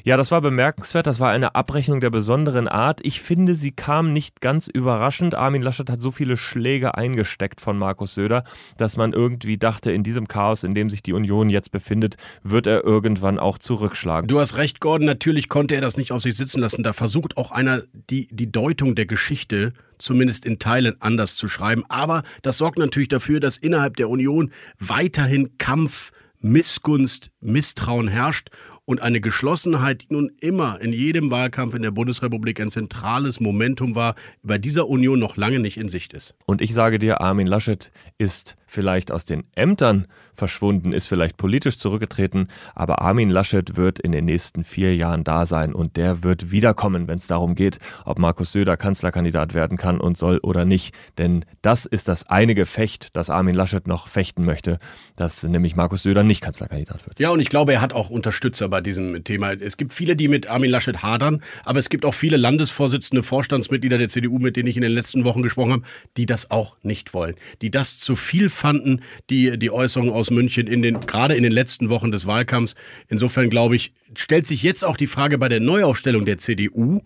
Ja, 0.04 0.18
das 0.18 0.32
war 0.32 0.42
bemerkenswert. 0.42 1.08
Das 1.08 1.20
war 1.20 1.32
eine 1.32 1.56
Abrechnung 1.56 2.00
der 2.00 2.10
besonderen 2.10 2.68
Art. 2.68 3.00
Ich 3.04 3.22
finde, 3.22 3.54
sie 3.54 3.72
kam 3.72 4.14
nicht 4.14 4.42
ganz 4.42 4.68
überraschend. 4.68 5.36
Armin 5.36 5.62
Laschet 5.62 5.90
hat 5.90 6.02
so 6.02 6.12
viele 6.12 6.38
Schläge 6.38 6.96
eingesteckt 6.96 7.62
von 7.62 7.78
Markus 7.78 8.14
Söder, 8.14 8.44
dass 8.78 8.98
man 8.98 9.14
irgendwie 9.14 9.58
dachte, 9.58 9.92
in 9.92 10.04
diesem 10.04 10.28
Chaos, 10.28 10.64
in 10.64 10.76
dem 10.76 10.90
sich 10.90 11.02
die 11.02 11.14
Union 11.14 11.50
jetzt 11.50 11.72
befindet, 11.72 12.16
wird 12.44 12.68
er 12.68 12.84
irgendwann 12.84 13.40
auch 13.40 13.58
zurückschlagen. 13.58 14.28
Du 14.28 14.40
hast 14.40 14.56
recht, 14.56 14.80
Gordon. 14.80 15.06
Natürlich 15.06 15.50
konnte 15.50 15.76
er 15.76 15.82
das 15.82 15.98
nicht 15.98 16.12
auf 16.12 16.22
sich 16.22 16.36
sitzen 16.36 16.60
lassen. 16.60 16.84
Da 16.84 16.94
versucht 16.94 17.38
auch 17.38 17.52
einer, 17.52 17.84
die, 18.10 18.28
die 18.32 18.52
Deutung 18.52 18.96
der 18.96 19.06
Geschichte 19.06 19.74
zumindest 19.98 20.46
in 20.46 20.60
Teilen 20.60 20.96
anders 21.02 21.36
zu 21.36 21.48
schreiben. 21.48 21.84
Aber 21.90 22.24
das 22.42 22.58
sorgt 22.58 22.78
natürlich 22.78 23.10
dafür, 23.10 23.40
dass 23.40 23.58
innerhalb 23.58 23.98
der 23.98 24.10
Union 24.10 24.52
weiterhin 24.80 25.58
Kampf, 25.58 26.12
Missgunst, 26.40 27.32
Misstrauen 27.42 28.08
herrscht 28.08 28.50
und 28.88 29.02
eine 29.02 29.20
Geschlossenheit, 29.20 30.04
die 30.04 30.14
nun 30.14 30.32
immer 30.40 30.80
in 30.80 30.94
jedem 30.94 31.30
Wahlkampf 31.30 31.76
in 31.76 31.82
der 31.82 31.92
Bundesrepublik 31.92 32.62
ein 32.62 32.72
zentrales 32.72 33.42
Momentum 33.42 33.96
war, 33.96 34.16
bei 34.44 34.58
dieser 34.58 34.88
Union 34.88 35.20
noch 35.20 35.36
lange 35.36 35.60
nicht 35.60 35.76
in 35.76 35.90
Sicht 35.90 36.14
ist. 36.14 36.36
Und 36.46 36.62
ich 36.62 36.74
sage 36.74 36.98
dir, 36.98 37.20
Armin 37.20 37.48
Laschet 37.48 37.92
ist 38.18 38.56
vielleicht 38.66 39.12
aus 39.12 39.26
den 39.26 39.44
Ämtern 39.56 40.08
verschwunden, 40.34 40.94
ist 40.94 41.08
vielleicht 41.08 41.38
politisch 41.38 41.78
zurückgetreten, 41.78 42.48
aber 42.76 43.02
Armin 43.02 43.30
Laschet 43.30 43.76
wird 43.76 44.00
in 44.00 44.12
den 44.12 44.26
nächsten 44.26 44.64
vier 44.64 44.96
Jahren 44.96 45.24
da 45.24 45.46
sein 45.46 45.74
und 45.74 45.98
der 45.98 46.24
wird 46.24 46.52
wiederkommen, 46.52 47.08
wenn 47.08 47.18
es 47.18 47.28
darum 47.28 47.56
geht, 47.56 47.80
ob 48.06 48.20
Markus 48.20 48.52
Söder 48.52 48.78
Kanzlerkandidat 48.78 49.54
werden 49.54 49.78
kann 49.78 50.00
und 50.00 50.18
soll 50.18 50.38
oder 50.44 50.64
nicht. 50.64 50.94
Denn 51.18 51.44
das 51.62 51.86
ist 51.86 52.08
das 52.08 52.30
eine 52.30 52.56
Gefecht, 52.56 53.18
das 53.18 53.30
Armin 53.30 53.56
Laschet 53.56 53.88
noch 53.88 54.08
fechten 54.08 54.46
möchte, 54.46 54.78
dass 55.16 55.44
nämlich 55.44 55.76
Markus 55.76 56.04
Söder 56.04 56.24
nicht 56.24 56.42
Kanzlerkandidat 56.42 57.06
wird. 57.08 57.20
Ja, 57.20 57.32
und 57.32 57.40
ich 57.40 57.50
glaube, 57.50 57.74
er 57.74 57.82
hat 57.82 57.94
auch 57.94 58.10
Unterstützer 58.10 58.70
bei 58.70 58.77
diesem 58.82 59.24
Thema. 59.24 59.54
Es 59.54 59.78
gibt 59.78 59.94
viele, 59.94 60.16
die 60.16 60.28
mit 60.28 60.48
Armin 60.48 60.72
Laschet 60.72 61.02
hadern, 61.02 61.42
aber 61.64 61.80
es 61.80 61.90
gibt 61.90 62.06
auch 62.06 62.14
viele 62.14 62.38
Landesvorsitzende, 62.38 63.24
Vorstandsmitglieder 63.24 63.98
der 63.98 64.08
CDU, 64.08 64.40
mit 64.40 64.56
denen 64.56 64.68
ich 64.68 64.76
in 64.76 64.82
den 64.82 64.92
letzten 64.92 65.24
Wochen 65.24 65.42
gesprochen 65.42 65.72
habe, 65.72 65.84
die 66.18 66.26
das 66.26 66.52
auch 66.52 66.78
nicht 66.84 67.14
wollen, 67.14 67.36
die 67.62 67.72
das 67.72 68.00
zu 68.00 68.16
viel 68.16 68.50
fanden, 68.50 69.02
die, 69.30 69.58
die 69.58 69.72
Äußerungen 69.72 70.14
aus 70.14 70.32
München 70.32 70.68
in 70.68 70.82
den, 70.82 71.02
gerade 71.02 71.36
in 71.36 71.44
den 71.44 71.52
letzten 71.52 71.90
Wochen 71.90 72.12
des 72.12 72.26
Wahlkampfs. 72.26 72.76
Insofern 73.08 73.50
glaube 73.50 73.76
ich, 73.76 73.94
stellt 74.16 74.48
sich 74.48 74.64
jetzt 74.64 74.84
auch 74.84 74.98
die 74.98 75.08
Frage 75.08 75.38
bei 75.38 75.50
der 75.50 75.60
Neuaufstellung 75.60 76.26
der 76.26 76.38
CDU, 76.38 77.02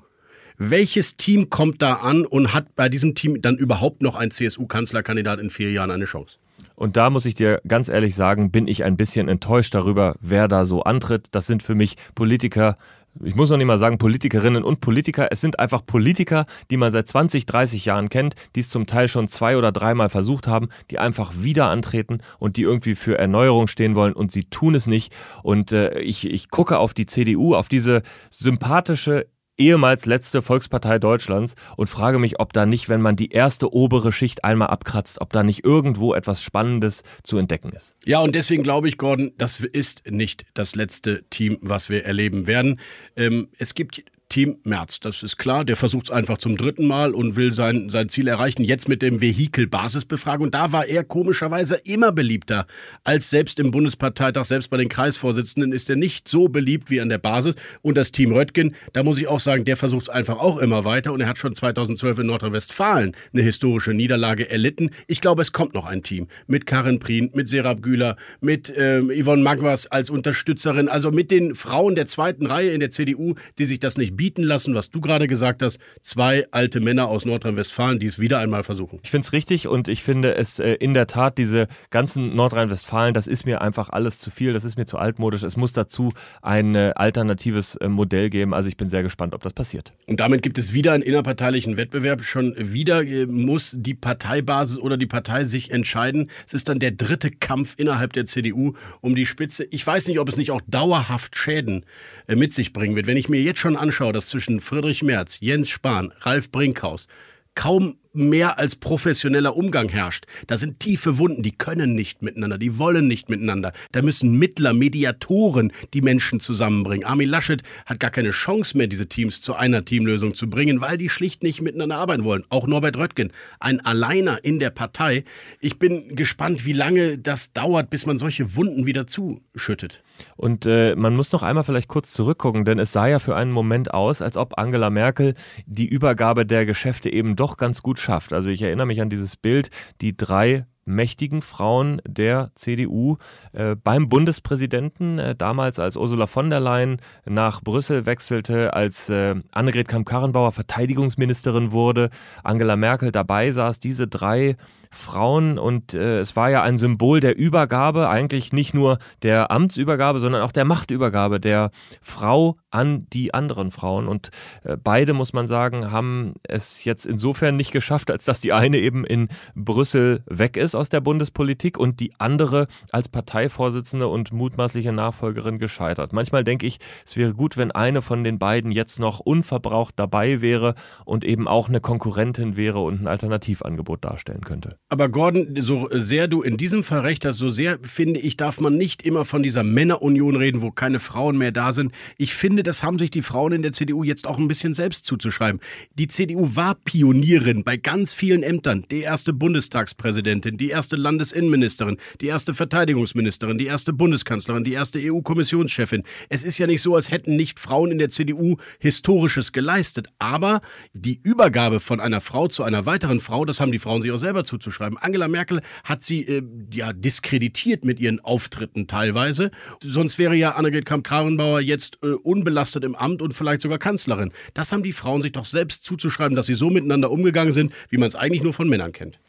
welches 0.57 1.17
Team 1.17 1.49
kommt 1.49 1.81
da 1.81 1.93
an 1.93 2.25
und 2.25 2.53
hat 2.53 2.75
bei 2.75 2.87
diesem 2.87 3.15
Team 3.15 3.41
dann 3.41 3.57
überhaupt 3.57 4.03
noch 4.03 4.15
ein 4.15 4.29
CSU-Kanzlerkandidat 4.29 5.39
in 5.39 5.49
vier 5.49 5.71
Jahren 5.71 5.89
eine 5.89 6.05
Chance? 6.05 6.37
Und 6.81 6.97
da 6.97 7.11
muss 7.11 7.25
ich 7.25 7.35
dir 7.35 7.61
ganz 7.67 7.89
ehrlich 7.89 8.15
sagen, 8.15 8.49
bin 8.49 8.67
ich 8.67 8.83
ein 8.83 8.97
bisschen 8.97 9.27
enttäuscht 9.27 9.75
darüber, 9.75 10.15
wer 10.19 10.47
da 10.47 10.65
so 10.65 10.81
antritt. 10.81 11.27
Das 11.29 11.45
sind 11.45 11.61
für 11.61 11.75
mich 11.75 11.95
Politiker, 12.15 12.75
ich 13.23 13.35
muss 13.35 13.51
noch 13.51 13.57
nicht 13.57 13.67
mal 13.67 13.77
sagen 13.77 13.99
Politikerinnen 13.99 14.63
und 14.63 14.81
Politiker, 14.81 15.27
es 15.29 15.41
sind 15.41 15.59
einfach 15.59 15.85
Politiker, 15.85 16.47
die 16.71 16.77
man 16.77 16.91
seit 16.91 17.07
20, 17.07 17.45
30 17.45 17.85
Jahren 17.85 18.09
kennt, 18.09 18.33
die 18.55 18.61
es 18.61 18.69
zum 18.69 18.87
Teil 18.87 19.07
schon 19.09 19.27
zwei 19.27 19.57
oder 19.57 19.71
dreimal 19.71 20.09
versucht 20.09 20.47
haben, 20.47 20.69
die 20.89 20.97
einfach 20.97 21.33
wieder 21.37 21.67
antreten 21.67 22.23
und 22.39 22.57
die 22.57 22.63
irgendwie 22.63 22.95
für 22.95 23.15
Erneuerung 23.15 23.67
stehen 23.67 23.93
wollen 23.93 24.13
und 24.13 24.31
sie 24.31 24.45
tun 24.45 24.73
es 24.73 24.87
nicht. 24.87 25.13
Und 25.43 25.73
äh, 25.73 25.99
ich, 25.99 26.27
ich 26.27 26.49
gucke 26.49 26.79
auf 26.79 26.95
die 26.95 27.05
CDU, 27.05 27.53
auf 27.53 27.69
diese 27.69 28.01
sympathische, 28.31 29.27
ehemals 29.61 30.05
letzte 30.05 30.41
Volkspartei 30.41 30.99
Deutschlands 30.99 31.55
und 31.77 31.87
frage 31.87 32.19
mich, 32.19 32.39
ob 32.39 32.51
da 32.51 32.65
nicht, 32.65 32.89
wenn 32.89 33.01
man 33.01 33.15
die 33.15 33.29
erste 33.29 33.73
obere 33.73 34.11
Schicht 34.11 34.43
einmal 34.43 34.69
abkratzt, 34.69 35.21
ob 35.21 35.31
da 35.31 35.43
nicht 35.43 35.63
irgendwo 35.63 36.13
etwas 36.13 36.41
Spannendes 36.41 37.03
zu 37.23 37.37
entdecken 37.37 37.69
ist. 37.69 37.95
Ja, 38.03 38.19
und 38.19 38.33
deswegen 38.33 38.63
glaube 38.63 38.89
ich, 38.89 38.97
Gordon, 38.97 39.31
das 39.37 39.59
ist 39.59 40.09
nicht 40.09 40.45
das 40.55 40.75
letzte 40.75 41.23
Team, 41.29 41.57
was 41.61 41.89
wir 41.89 42.05
erleben 42.05 42.47
werden. 42.47 42.79
Ähm, 43.15 43.49
es 43.57 43.75
gibt 43.75 44.03
Team 44.31 44.59
Merz. 44.63 45.01
Das 45.01 45.23
ist 45.23 45.37
klar. 45.37 45.65
Der 45.65 45.75
versucht 45.75 46.05
es 46.05 46.11
einfach 46.11 46.37
zum 46.37 46.55
dritten 46.55 46.87
Mal 46.87 47.13
und 47.13 47.35
will 47.35 47.53
sein, 47.53 47.89
sein 47.89 48.07
Ziel 48.07 48.29
erreichen. 48.29 48.63
Jetzt 48.63 48.87
mit 48.87 49.01
dem 49.01 49.19
Vehikel 49.19 49.67
Basisbefragung. 49.67 50.45
Und 50.45 50.55
da 50.55 50.71
war 50.71 50.85
er 50.85 51.03
komischerweise 51.03 51.75
immer 51.75 52.13
beliebter 52.13 52.65
als 53.03 53.29
selbst 53.29 53.59
im 53.59 53.71
Bundesparteitag, 53.71 54.45
selbst 54.45 54.69
bei 54.69 54.77
den 54.77 54.87
Kreisvorsitzenden 54.87 55.73
ist 55.73 55.89
er 55.89 55.97
nicht 55.97 56.29
so 56.29 56.47
beliebt 56.47 56.89
wie 56.89 57.01
an 57.01 57.09
der 57.09 57.17
Basis. 57.17 57.55
Und 57.81 57.97
das 57.97 58.13
Team 58.13 58.31
Röttgen, 58.31 58.73
da 58.93 59.03
muss 59.03 59.17
ich 59.17 59.27
auch 59.27 59.41
sagen, 59.41 59.65
der 59.65 59.75
versucht 59.75 60.03
es 60.03 60.09
einfach 60.09 60.39
auch 60.39 60.59
immer 60.59 60.85
weiter. 60.85 61.11
Und 61.11 61.19
er 61.19 61.27
hat 61.27 61.37
schon 61.37 61.53
2012 61.53 62.19
in 62.19 62.27
Nordrhein-Westfalen 62.27 63.15
eine 63.33 63.41
historische 63.43 63.93
Niederlage 63.93 64.49
erlitten. 64.49 64.91
Ich 65.07 65.19
glaube, 65.19 65.41
es 65.41 65.51
kommt 65.51 65.73
noch 65.73 65.85
ein 65.85 66.03
Team 66.03 66.29
mit 66.47 66.65
Karin 66.65 66.99
Prien, 66.99 67.31
mit 67.33 67.49
Serap 67.49 67.81
Güler, 67.81 68.15
mit 68.39 68.73
ähm, 68.77 69.11
Yvonne 69.11 69.43
Magwas 69.43 69.87
als 69.87 70.09
Unterstützerin, 70.09 70.87
also 70.87 71.11
mit 71.11 71.31
den 71.31 71.53
Frauen 71.53 71.95
der 71.95 72.05
zweiten 72.05 72.45
Reihe 72.45 72.69
in 72.71 72.79
der 72.79 72.91
CDU, 72.91 73.35
die 73.57 73.65
sich 73.65 73.81
das 73.81 73.97
nicht 73.97 74.15
bieten 74.15 74.20
lassen, 74.43 74.75
was 74.75 74.89
du 74.89 75.01
gerade 75.01 75.27
gesagt 75.27 75.63
hast. 75.63 75.79
Zwei 76.01 76.47
alte 76.51 76.79
Männer 76.79 77.07
aus 77.07 77.25
Nordrhein-Westfalen, 77.25 77.99
die 77.99 78.05
es 78.05 78.19
wieder 78.19 78.39
einmal 78.39 78.63
versuchen. 78.63 78.99
Ich 79.03 79.11
finde 79.11 79.25
es 79.25 79.33
richtig 79.33 79.67
und 79.67 79.87
ich 79.87 80.03
finde 80.03 80.35
es 80.35 80.59
äh, 80.59 80.73
in 80.73 80.93
der 80.93 81.07
Tat, 81.07 81.37
diese 81.37 81.67
ganzen 81.89 82.35
Nordrhein-Westfalen, 82.35 83.13
das 83.13 83.27
ist 83.27 83.45
mir 83.45 83.61
einfach 83.61 83.89
alles 83.89 84.19
zu 84.19 84.29
viel, 84.29 84.53
das 84.53 84.63
ist 84.63 84.77
mir 84.77 84.85
zu 84.85 84.97
altmodisch. 84.97 85.43
Es 85.43 85.57
muss 85.57 85.73
dazu 85.73 86.13
ein 86.41 86.75
äh, 86.75 86.93
alternatives 86.95 87.75
äh, 87.75 87.87
Modell 87.87 88.29
geben. 88.29 88.53
Also 88.53 88.69
ich 88.69 88.77
bin 88.77 88.89
sehr 88.89 89.03
gespannt, 89.03 89.33
ob 89.33 89.41
das 89.41 89.53
passiert. 89.53 89.93
Und 90.05 90.19
damit 90.19 90.41
gibt 90.43 90.57
es 90.57 90.73
wieder 90.73 90.93
einen 90.93 91.03
innerparteilichen 91.03 91.77
Wettbewerb. 91.77 92.23
Schon 92.23 92.55
wieder 92.57 93.03
äh, 93.03 93.25
muss 93.25 93.75
die 93.77 93.93
Parteibasis 93.93 94.77
oder 94.77 94.97
die 94.97 95.07
Partei 95.07 95.43
sich 95.43 95.71
entscheiden. 95.71 96.29
Es 96.45 96.53
ist 96.53 96.69
dann 96.69 96.79
der 96.79 96.91
dritte 96.91 97.31
Kampf 97.31 97.75
innerhalb 97.77 98.13
der 98.13 98.25
CDU 98.25 98.73
um 99.01 99.15
die 99.15 99.25
Spitze. 99.25 99.65
Ich 99.71 99.85
weiß 99.85 100.07
nicht, 100.07 100.19
ob 100.19 100.29
es 100.29 100.37
nicht 100.37 100.51
auch 100.51 100.61
dauerhaft 100.67 101.35
Schäden 101.35 101.85
äh, 102.27 102.35
mit 102.35 102.53
sich 102.53 102.73
bringen 102.73 102.95
wird. 102.95 103.07
Wenn 103.07 103.17
ich 103.17 103.29
mir 103.29 103.41
jetzt 103.41 103.59
schon 103.59 103.75
anschaue, 103.75 104.10
dass 104.13 104.29
zwischen 104.29 104.59
Friedrich 104.59 105.03
Merz, 105.03 105.39
Jens 105.39 105.69
Spahn, 105.69 106.13
Ralf 106.21 106.51
Brinkhaus 106.51 107.07
kaum 107.55 107.97
mehr 108.13 108.59
als 108.59 108.75
professioneller 108.75 109.55
Umgang 109.55 109.87
herrscht. 109.87 110.25
Da 110.47 110.57
sind 110.57 110.79
tiefe 110.79 111.17
Wunden, 111.17 111.43
die 111.43 111.53
können 111.53 111.93
nicht 111.93 112.21
miteinander, 112.21 112.57
die 112.57 112.77
wollen 112.77 113.07
nicht 113.07 113.29
miteinander. 113.29 113.71
Da 113.93 114.01
müssen 114.01 114.37
Mittler, 114.37 114.73
Mediatoren 114.73 115.71
die 115.93 116.01
Menschen 116.01 116.41
zusammenbringen. 116.41 117.05
Armin 117.05 117.29
Laschet 117.29 117.63
hat 117.85 118.01
gar 118.01 118.11
keine 118.11 118.31
Chance 118.31 118.77
mehr, 118.77 118.87
diese 118.87 119.07
Teams 119.07 119.41
zu 119.41 119.55
einer 119.55 119.85
Teamlösung 119.85 120.33
zu 120.33 120.49
bringen, 120.49 120.81
weil 120.81 120.97
die 120.97 121.07
schlicht 121.07 121.41
nicht 121.41 121.61
miteinander 121.61 121.97
arbeiten 121.97 122.25
wollen. 122.25 122.43
Auch 122.49 122.67
Norbert 122.67 122.97
Röttgen, 122.97 123.31
ein 123.59 123.79
Alleiner 123.79 124.43
in 124.43 124.59
der 124.59 124.71
Partei. 124.71 125.23
Ich 125.61 125.79
bin 125.79 126.15
gespannt, 126.15 126.65
wie 126.65 126.73
lange 126.73 127.17
das 127.17 127.53
dauert, 127.53 127.89
bis 127.89 128.05
man 128.05 128.17
solche 128.17 128.55
Wunden 128.57 128.85
wieder 128.85 129.07
zuschüttet. 129.07 130.03
Und 130.35 130.65
äh, 130.65 130.95
man 130.95 131.15
muss 131.15 131.31
noch 131.31 131.43
einmal 131.43 131.63
vielleicht 131.63 131.87
kurz 131.87 132.11
zurückgucken, 132.11 132.65
denn 132.65 132.79
es 132.79 132.91
sah 132.91 133.07
ja 133.07 133.19
für 133.19 133.35
einen 133.35 133.51
Moment 133.51 133.93
aus, 133.93 134.21
als 134.21 134.37
ob 134.37 134.57
Angela 134.57 134.89
Merkel 134.89 135.33
die 135.65 135.87
Übergabe 135.87 136.45
der 136.45 136.65
Geschäfte 136.65 137.11
eben 137.11 137.35
doch 137.35 137.57
ganz 137.57 137.81
gut 137.81 137.99
schafft. 137.99 138.33
Also 138.33 138.49
ich 138.49 138.61
erinnere 138.61 138.87
mich 138.87 139.01
an 139.01 139.09
dieses 139.09 139.37
Bild, 139.37 139.69
die 140.01 140.15
drei 140.15 140.65
mächtigen 140.85 141.41
Frauen 141.41 142.01
der 142.07 142.51
CDU 142.55 143.17
äh, 143.53 143.75
beim 143.75 144.09
Bundespräsidenten, 144.09 145.19
äh, 145.19 145.35
damals 145.35 145.79
als 145.79 145.97
Ursula 145.97 146.27
von 146.27 146.49
der 146.49 146.59
Leyen 146.59 146.97
nach 147.25 147.61
Brüssel 147.61 148.05
wechselte, 148.05 148.73
als 148.73 149.09
äh, 149.09 149.35
Annegret 149.51 149.87
Kamm-Karrenbauer 149.87 150.51
Verteidigungsministerin 150.51 151.71
wurde, 151.71 152.09
Angela 152.43 152.75
Merkel 152.75 153.11
dabei 153.11 153.51
saß, 153.51 153.79
diese 153.79 154.07
drei 154.07 154.57
Frauen 154.91 155.57
und 155.57 155.93
äh, 155.93 156.19
es 156.19 156.35
war 156.35 156.49
ja 156.49 156.61
ein 156.61 156.77
Symbol 156.77 157.21
der 157.21 157.37
Übergabe, 157.37 158.09
eigentlich 158.09 158.51
nicht 158.51 158.73
nur 158.73 158.99
der 159.23 159.49
Amtsübergabe, 159.49 160.19
sondern 160.19 160.41
auch 160.41 160.51
der 160.51 160.65
Machtübergabe 160.65 161.39
der 161.39 161.71
Frau 162.01 162.57
an 162.69 163.07
die 163.11 163.33
anderen 163.33 163.71
Frauen. 163.71 164.07
Und 164.07 164.31
äh, 164.63 164.77
beide, 164.81 165.13
muss 165.13 165.33
man 165.33 165.47
sagen, 165.47 165.91
haben 165.91 166.35
es 166.43 166.83
jetzt 166.83 167.05
insofern 167.05 167.55
nicht 167.55 167.71
geschafft, 167.71 168.11
als 168.11 168.25
dass 168.25 168.41
die 168.41 168.53
eine 168.53 168.77
eben 168.77 169.05
in 169.05 169.29
Brüssel 169.55 170.23
weg 170.25 170.57
ist 170.57 170.75
aus 170.75 170.89
der 170.89 171.01
Bundespolitik 171.01 171.77
und 171.77 171.99
die 171.99 172.13
andere 172.19 172.67
als 172.91 173.07
Parteivorsitzende 173.07 174.07
und 174.07 174.33
mutmaßliche 174.33 174.91
Nachfolgerin 174.91 175.57
gescheitert. 175.57 176.11
Manchmal 176.11 176.43
denke 176.43 176.67
ich, 176.67 176.79
es 177.05 177.15
wäre 177.15 177.33
gut, 177.33 177.55
wenn 177.55 177.71
eine 177.71 178.01
von 178.01 178.23
den 178.23 178.39
beiden 178.39 178.71
jetzt 178.71 178.99
noch 178.99 179.19
unverbraucht 179.19 179.93
dabei 179.97 180.41
wäre 180.41 180.75
und 181.05 181.23
eben 181.23 181.47
auch 181.47 181.69
eine 181.69 181.79
Konkurrentin 181.79 182.57
wäre 182.57 182.79
und 182.79 183.01
ein 183.01 183.07
Alternativangebot 183.07 184.03
darstellen 184.03 184.41
könnte. 184.41 184.80
Aber 184.91 185.07
Gordon, 185.07 185.55
so 185.57 185.87
sehr 185.93 186.27
du 186.27 186.41
in 186.41 186.57
diesem 186.57 186.83
Fall 186.83 186.99
recht 186.99 187.23
hast, 187.23 187.37
so 187.37 187.47
sehr 187.47 187.79
finde 187.81 188.19
ich, 188.19 188.35
darf 188.35 188.59
man 188.59 188.75
nicht 188.75 189.03
immer 189.03 189.23
von 189.23 189.41
dieser 189.41 189.63
Männerunion 189.63 190.35
reden, 190.35 190.61
wo 190.61 190.69
keine 190.69 190.99
Frauen 190.99 191.37
mehr 191.37 191.53
da 191.53 191.71
sind. 191.71 191.93
Ich 192.17 192.33
finde, 192.33 192.61
das 192.61 192.83
haben 192.83 192.99
sich 192.99 193.09
die 193.09 193.21
Frauen 193.21 193.53
in 193.53 193.61
der 193.61 193.71
CDU 193.71 194.03
jetzt 194.03 194.27
auch 194.27 194.37
ein 194.37 194.49
bisschen 194.49 194.73
selbst 194.73 195.05
zuzuschreiben. 195.05 195.61
Die 195.93 196.09
CDU 196.09 196.57
war 196.57 196.75
Pionierin 196.75 197.63
bei 197.63 197.77
ganz 197.77 198.13
vielen 198.13 198.43
Ämtern. 198.43 198.85
Die 198.91 198.99
erste 198.99 199.31
Bundestagspräsidentin, 199.31 200.57
die 200.57 200.71
erste 200.71 200.97
Landesinnenministerin, 200.97 201.95
die 202.19 202.27
erste 202.27 202.53
Verteidigungsministerin, 202.53 203.57
die 203.57 203.67
erste 203.67 203.93
Bundeskanzlerin, 203.93 204.65
die 204.65 204.73
erste 204.73 204.99
EU-Kommissionschefin. 205.01 206.03
Es 206.27 206.43
ist 206.43 206.57
ja 206.57 206.67
nicht 206.67 206.81
so, 206.81 206.97
als 206.97 207.09
hätten 207.09 207.37
nicht 207.37 207.61
Frauen 207.61 207.91
in 207.91 207.97
der 207.97 208.09
CDU 208.09 208.57
Historisches 208.79 209.53
geleistet. 209.53 210.09
Aber 210.19 210.59
die 210.91 211.21
Übergabe 211.23 211.79
von 211.79 212.01
einer 212.01 212.19
Frau 212.19 212.49
zu 212.49 212.63
einer 212.63 212.85
weiteren 212.85 213.21
Frau, 213.21 213.45
das 213.45 213.61
haben 213.61 213.71
die 213.71 213.79
Frauen 213.79 214.01
sich 214.01 214.11
auch 214.11 214.17
selber 214.17 214.43
zuzuschreiben. 214.43 214.80
Angela 214.83 215.27
Merkel 215.27 215.61
hat 215.83 216.01
sie 216.03 216.21
äh, 216.21 216.43
ja 216.73 216.93
diskreditiert 216.93 217.85
mit 217.85 217.99
ihren 217.99 218.19
Auftritten 218.19 218.87
teilweise. 218.87 219.51
Sonst 219.81 220.17
wäre 220.17 220.35
ja 220.35 220.51
Annegret 220.51 220.85
Kramp-Karrenbauer 220.85 221.61
jetzt 221.61 221.99
äh, 222.03 222.07
unbelastet 222.07 222.83
im 222.83 222.95
Amt 222.95 223.21
und 223.21 223.33
vielleicht 223.33 223.61
sogar 223.61 223.79
Kanzlerin. 223.79 224.31
Das 224.53 224.71
haben 224.71 224.83
die 224.83 224.93
Frauen 224.93 225.21
sich 225.21 225.31
doch 225.31 225.45
selbst 225.45 225.83
zuzuschreiben, 225.83 226.35
dass 226.35 226.45
sie 226.45 226.53
so 226.53 226.69
miteinander 226.69 227.11
umgegangen 227.11 227.51
sind, 227.51 227.73
wie 227.89 227.97
man 227.97 228.07
es 228.07 228.15
eigentlich 228.15 228.43
nur 228.43 228.53
von 228.53 228.69
Männern 228.69 228.91
kennt. 228.91 229.19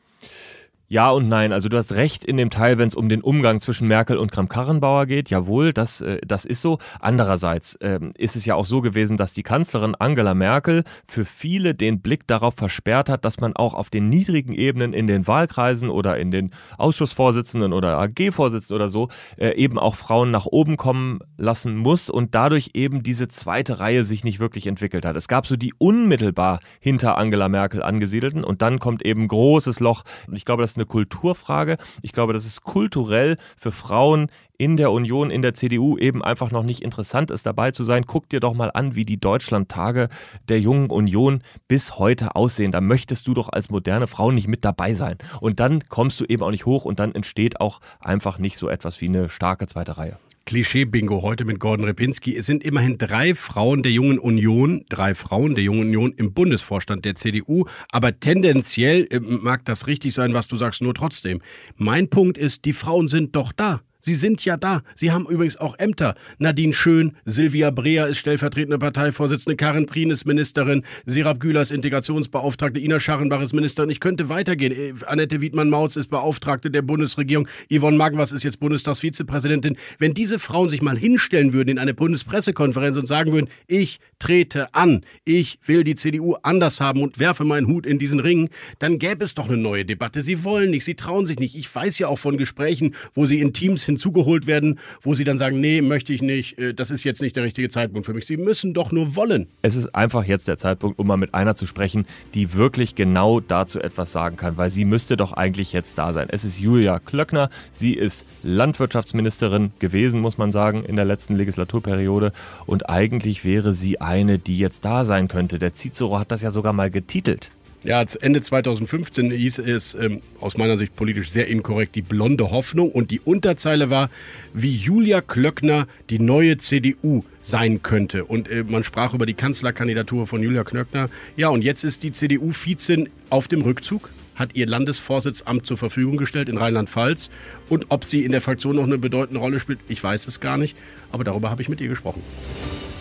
Ja 0.93 1.11
und 1.11 1.27
nein. 1.27 1.55
Also 1.55 1.71
du 1.71 1.79
hast 1.79 1.95
recht 1.95 2.23
in 2.23 2.37
dem 2.37 2.51
Teil, 2.51 2.77
wenn 2.77 2.87
es 2.87 2.95
um 2.95 3.09
den 3.09 3.23
Umgang 3.23 3.61
zwischen 3.61 3.89
Merkel 3.89 4.19
und 4.19 4.31
Kramp-Karrenbauer 4.31 5.07
geht. 5.07 5.31
Jawohl, 5.31 5.73
das, 5.73 6.03
äh, 6.03 6.19
das 6.21 6.45
ist 6.45 6.61
so. 6.61 6.77
Andererseits 7.01 7.79
ähm, 7.81 8.13
ist 8.19 8.37
es 8.37 8.45
ja 8.45 8.57
auch 8.57 8.67
so 8.67 8.83
gewesen, 8.83 9.17
dass 9.17 9.33
die 9.33 9.43
Kanzlerin 9.43 9.95
Angela 9.95 10.35
Merkel 10.35 10.85
für 11.07 11.25
viele 11.25 11.75
den 11.75 12.03
Blick 12.03 12.27
darauf 12.27 12.57
versperrt 12.57 13.09
hat, 13.09 13.25
dass 13.25 13.41
man 13.41 13.57
auch 13.57 13.73
auf 13.73 13.89
den 13.89 14.11
niedrigen 14.11 14.53
Ebenen 14.53 14.93
in 14.93 15.07
den 15.07 15.27
Wahlkreisen 15.27 15.89
oder 15.89 16.19
in 16.19 16.31
den 16.31 16.51
Ausschussvorsitzenden 16.77 17.73
oder 17.73 17.99
AG-Vorsitzenden 17.99 18.75
oder 18.75 18.91
so 18.91 19.09
äh, 19.39 19.55
eben 19.55 19.79
auch 19.79 19.95
Frauen 19.95 20.31
nach 20.31 20.45
oben 20.45 20.77
kommen 20.77 21.21
lassen 21.39 21.75
muss 21.75 22.11
und 22.11 22.35
dadurch 22.35 22.73
eben 22.75 23.03
diese 23.03 23.29
zweite 23.29 23.81
Reihe 23.81 24.05
sich 24.05 24.25
nicht 24.25 24.41
wirklich 24.41 24.67
entwickelt 24.67 25.07
hat. 25.07 25.17
Es 25.17 25.27
gab 25.27 25.47
so 25.47 25.57
die 25.57 25.73
unmittelbar 25.79 26.61
hinter 26.81 27.17
Angela 27.17 27.49
Merkel 27.49 27.83
angesiedelten 27.83 28.45
und 28.45 28.61
dann 28.61 28.79
kommt 28.79 29.03
eben 29.07 29.27
großes 29.27 29.81
Loch. 29.81 30.03
Und 30.29 30.37
ich 30.37 30.45
glaube, 30.45 30.61
das 30.61 30.73
ist 30.73 30.82
eine 30.83 30.87
Kulturfrage. 30.87 31.77
Ich 32.03 32.13
glaube, 32.13 32.33
dass 32.33 32.45
es 32.45 32.61
kulturell 32.61 33.37
für 33.57 33.73
Frauen 33.73 34.29
in 34.59 34.77
der 34.77 34.93
Union, 34.93 35.31
in 35.31 35.43
der 35.43 35.55
CDU 35.55 35.97
eben 35.99 36.23
einfach 36.23 36.51
noch 36.51 36.63
nicht 36.63 36.83
interessant 36.83 37.31
ist, 37.31 37.47
dabei 37.47 37.73
zu 37.73 37.85
sein. 37.85 38.05
Guck 38.07 38.29
dir 38.29 38.41
doch 38.41 38.55
mal 38.55 38.71
an, 38.73 38.95
wie 38.95 39.05
die 39.05 39.19
Deutschlandtage 39.19 40.09
der 40.49 40.61
jungen 40.61 40.91
Union 40.91 41.43
bis 41.69 41.99
heute 41.99 42.37
aussehen. 42.37 42.71
Da 42.71 42.81
möchtest 42.81 43.27
du 43.27 43.35
doch 43.35 43.49
als 43.49 43.71
moderne 43.71 44.07
Frau 44.07 44.31
nicht 44.31 44.49
mit 44.49 44.65
dabei 44.65 44.95
sein. 44.95 45.19
Und 45.41 45.59
dann 45.59 45.83
kommst 45.89 46.21
du 46.21 46.25
eben 46.27 46.43
auch 46.43 46.51
nicht 46.51 46.67
hoch 46.67 46.85
und 46.85 47.01
dann 47.01 47.15
entsteht 47.15 47.61
auch 47.61 47.81
einfach 48.01 48.39
nicht 48.39 48.57
so 48.57 48.69
etwas 48.69 49.01
wie 49.01 49.09
eine 49.09 49.29
starke 49.29 49.67
zweite 49.67 49.99
Reihe. 49.99 50.19
Klischee-Bingo 50.47 51.23
heute 51.23 51.45
mit 51.45 51.61
Gordon 51.61 51.85
Repinski. 51.85 52.37
Es 52.37 52.47
sind 52.47 52.65
immerhin 52.65 52.99
drei 52.99 53.35
Frauen 53.35 53.83
der 53.83 53.93
Jungen 53.93 54.19
Union, 54.19 54.85
drei 54.89 55.15
Frauen 55.15 55.55
der 55.55 55.65
Jungen 55.65 55.89
Union 55.89 56.13
im 56.17 56.33
Bundesvorstand 56.33 57.05
der 57.05 57.15
CDU. 57.15 57.67
Aber 57.91 58.19
tendenziell 58.19 59.07
äh, 59.11 59.21
mag 59.21 59.65
das 59.65 59.87
richtig 59.87 60.15
sein, 60.15 60.35
was 60.35 60.49
du 60.49 60.57
sagst, 60.57 60.83
nur 60.83 60.95
trotzdem. 60.95 61.41
Mein 61.77 62.09
Punkt 62.09 62.39
ist, 62.39 62.65
die 62.65 62.73
Frauen 62.73 63.09
sind 63.09 63.37
doch 63.37 63.53
da. 63.53 63.83
Sie 64.05 64.17
sind 64.17 64.45
ja 64.45 64.57
da. 64.57 64.83
Sie 64.97 65.13
haben 65.13 65.27
übrigens 65.27 65.57
auch 65.57 65.79
Ämter. 65.79 66.17
Nadine 66.39 66.73
Schön, 66.73 67.13
Silvia 67.25 67.71
Breer 67.71 68.09
ist 68.09 68.19
stellvertretende 68.19 68.77
Parteivorsitzende, 68.81 69.55
Karin 69.55 69.87
Prien 69.87 70.11
ist 70.11 70.25
Ministerin, 70.25 70.83
Serap 71.07 71.39
Güler 71.39 71.63
ist 71.63 71.71
Integrationsbeauftragte, 71.71 72.81
Ina 72.81 72.99
Scharrenbach 72.99 73.41
ist 73.41 73.53
Ministerin. 73.53 73.91
Ich 73.91 74.01
könnte 74.01 74.29
weitergehen. 74.29 74.73
Äh, 74.73 74.93
Annette 75.07 75.41
Wiedmann-Mautz 75.41 75.95
ist 75.95 76.11
Beauftragte 76.11 76.69
der 76.69 76.83
Bundesregierung. 76.83 77.47
Yvonne 77.73 77.97
Magwas 77.97 78.33
ist 78.33 78.43
jetzt 78.43 78.59
Bundestagsvizepräsidentin. 78.59 79.77
Wenn 80.01 80.15
diese 80.15 80.41
Frauen 80.41 80.69
sich 80.69 80.83
mal 80.83 80.99
hinstellen 80.99 81.53
würden 81.53 81.71
in 81.71 81.79
eine 81.79 81.95
Bundespressekonferenz 81.95 82.97
und 82.97 83.07
sagen 83.07 83.31
würden, 83.31 83.51
ich 83.69 84.01
trete 84.19 84.75
an, 84.75 85.03
ich 85.25 85.61
will 85.65 85.85
die 85.85 85.95
CDU 85.95 86.35
anders 86.43 86.81
haben 86.81 87.03
und 87.03 87.21
werfe 87.21 87.45
meinen 87.45 87.69
Hut 87.69 87.87
in 87.87 88.01
diesen 88.01 88.19
Ring, 88.19 88.51
dann 88.81 88.99
gäbe 88.99 89.25
es 89.25 89.37
doch 89.37 89.49
eine 89.49 89.59
neue 89.59 89.85
Debatte. 89.85 90.23
Sie 90.23 90.43
wollen 90.43 90.71
nicht, 90.73 90.85
sie 90.85 90.97
trauen 90.97 91.25
sich 91.25 91.39
nicht. 91.39 91.55
Ich 91.55 91.73
weiß 91.73 92.01
ja 92.01 92.09
auch 92.09 92.19
von 92.19 92.37
Gesprächen, 92.37 92.97
wo 93.15 93.27
sie 93.27 93.39
in 93.39 93.53
Teams 93.53 93.92
hinzugeholt 93.93 94.47
werden, 94.47 94.79
wo 95.01 95.15
sie 95.15 95.25
dann 95.25 95.39
sagen, 95.39 95.61
nee, 95.61 95.81
möchte 95.81 96.13
ich 96.13 96.23
nicht, 96.23 96.59
äh, 96.59 96.75
das 96.75 96.91
ist 96.91 97.05
jetzt 97.05 97.23
nicht 97.23 97.37
der 97.37 97.45
richtige 97.45 97.69
Zeitpunkt 97.69 98.07
für 98.07 98.15
mich. 98.15 98.27
Sie 98.27 98.37
müssen 98.37 98.75
doch 98.75 98.93
nur 98.93 99.17
wollen. 99.17 99.47
Es 99.63 99.77
ist 99.77 99.95
einfach 99.95 100.25
jetzt 100.25 100.49
der 100.49 100.59
Zeitpunkt, 100.59 100.99
um 100.99 101.07
mal 101.07 101.17
mit 101.17 101.35
einer 101.35 101.55
zu 101.55 101.67
sprechen, 101.67 102.07
die 102.35 102.55
wirklich 102.55 102.95
genau 102.95 103.41
dazu 103.41 103.81
etwas 103.81 104.13
sagen 104.13 104.37
kann, 104.37 104.57
weil 104.57 104.71
sie 104.71 104.85
müsste 104.85 105.17
doch 105.17 105.33
eigentlich 105.33 105.73
jetzt 105.73 105.99
da 105.99 106.13
sein. 106.13 106.29
Es 106.31 106.45
ist 106.45 106.59
Julia 106.59 106.99
Klöckner, 106.99 107.51
sie 107.71 107.93
ist 107.95 108.27
Landwirtschaftsministerin 108.43 109.73
gewesen, 109.79 110.21
muss 110.21 110.39
man 110.39 110.53
sagen, 110.53 110.85
in 110.85 110.97
der 110.97 111.05
letzten 111.05 111.37
Legislaturperiode 111.37 112.33
und 112.67 112.89
eigentlich 112.89 113.45
wäre 113.45 113.73
sie 113.73 114.01
eine, 114.01 114.39
die 114.39 114.59
jetzt 114.59 114.85
da 114.85 115.05
sein 115.05 115.29
könnte. 115.29 115.59
Der 115.59 115.75
Cicero 115.75 116.19
hat 116.19 116.33
das 116.33 116.43
ja 116.43 116.51
sogar 116.51 116.73
mal 116.73 116.91
getitelt. 116.91 117.51
Ja, 117.85 118.05
Ende 118.21 118.41
2015 118.41 119.33
hieß 119.33 119.59
es 119.59 119.95
ähm, 119.95 120.21
aus 120.41 120.57
meiner 120.57 120.77
Sicht 120.77 120.95
politisch 120.95 121.31
sehr 121.31 121.49
inkorrekt 121.49 121.97
die 121.97 122.03
blonde 122.03 122.51
Hoffnung 122.51 122.93
und 122.93 123.11
die 123.11 123.19
Unterzeile 123.21 123.91
war, 123.91 124.09
wie 124.55 124.75
Julia 124.75 125.21
Klöckner 125.21 125.89
die 126.09 126.21
neue 126.21 126.59
CDU 126.59 127.25
sein 127.41 127.83
könnte. 127.83 128.25
Und 128.25 128.49
äh, 128.49 128.63
man 128.63 128.85
sprach 128.85 129.15
über 129.15 129.27
die 129.27 129.35
Kanzlerkandidatur 129.35 130.29
von 130.29 130.43
Julia 130.43 130.63
Klöckner. 130.63 131.11
Ja, 131.37 131.49
und 131.49 131.63
jetzt 131.63 131.83
ist 131.83 132.05
die 132.05 132.13
CDU-Vizin 132.13 133.09
auf 133.31 133.49
dem 133.49 133.63
Rückzug, 133.63 134.11
hat 134.37 134.55
ihr 134.55 134.67
Landesvorsitzamt 134.67 135.67
zur 135.67 135.77
Verfügung 135.77 136.17
gestellt 136.19 136.49
in 136.49 136.59
Rheinland-Pfalz. 136.59 137.31
Und 137.69 137.87
ob 137.89 138.05
sie 138.05 138.25
in 138.25 138.31
der 138.31 138.41
Fraktion 138.41 138.77
noch 138.77 138.85
eine 138.85 138.99
bedeutende 138.99 139.41
Rolle 139.41 139.59
spielt, 139.59 139.81
ich 139.89 140.03
weiß 140.03 140.29
es 140.29 140.39
gar 140.39 140.57
nicht. 140.57 140.77
Aber 141.11 141.25
darüber 141.25 141.51
habe 141.51 141.63
ich 141.63 141.69
mit 141.69 141.81
ihr 141.81 141.89
gesprochen. 141.89 142.23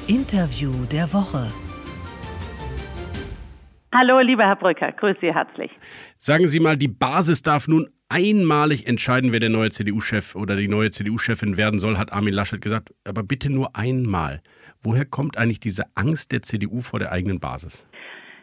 Interview 0.07 0.73
der 0.91 1.13
Woche. 1.13 1.51
Hallo, 3.93 4.21
lieber 4.21 4.43
Herr 4.43 4.55
Brücker, 4.55 4.93
grüße 4.93 5.19
Sie 5.19 5.33
herzlich. 5.33 5.69
Sagen 6.17 6.47
Sie 6.47 6.61
mal, 6.61 6.77
die 6.77 6.87
Basis 6.87 7.41
darf 7.41 7.67
nun 7.67 7.89
einmalig 8.07 8.87
entscheiden, 8.87 9.33
wer 9.33 9.41
der 9.41 9.49
neue 9.49 9.69
CDU-Chef 9.69 10.33
oder 10.35 10.55
die 10.55 10.69
neue 10.69 10.91
CDU-Chefin 10.91 11.57
werden 11.57 11.77
soll, 11.77 11.97
hat 11.97 12.13
Armin 12.13 12.33
Laschet 12.33 12.61
gesagt. 12.61 12.93
Aber 13.05 13.23
bitte 13.23 13.51
nur 13.51 13.75
einmal. 13.75 14.41
Woher 14.81 15.03
kommt 15.03 15.37
eigentlich 15.37 15.59
diese 15.59 15.83
Angst 15.95 16.31
der 16.31 16.41
CDU 16.41 16.79
vor 16.79 16.99
der 16.99 17.11
eigenen 17.11 17.41
Basis? 17.41 17.85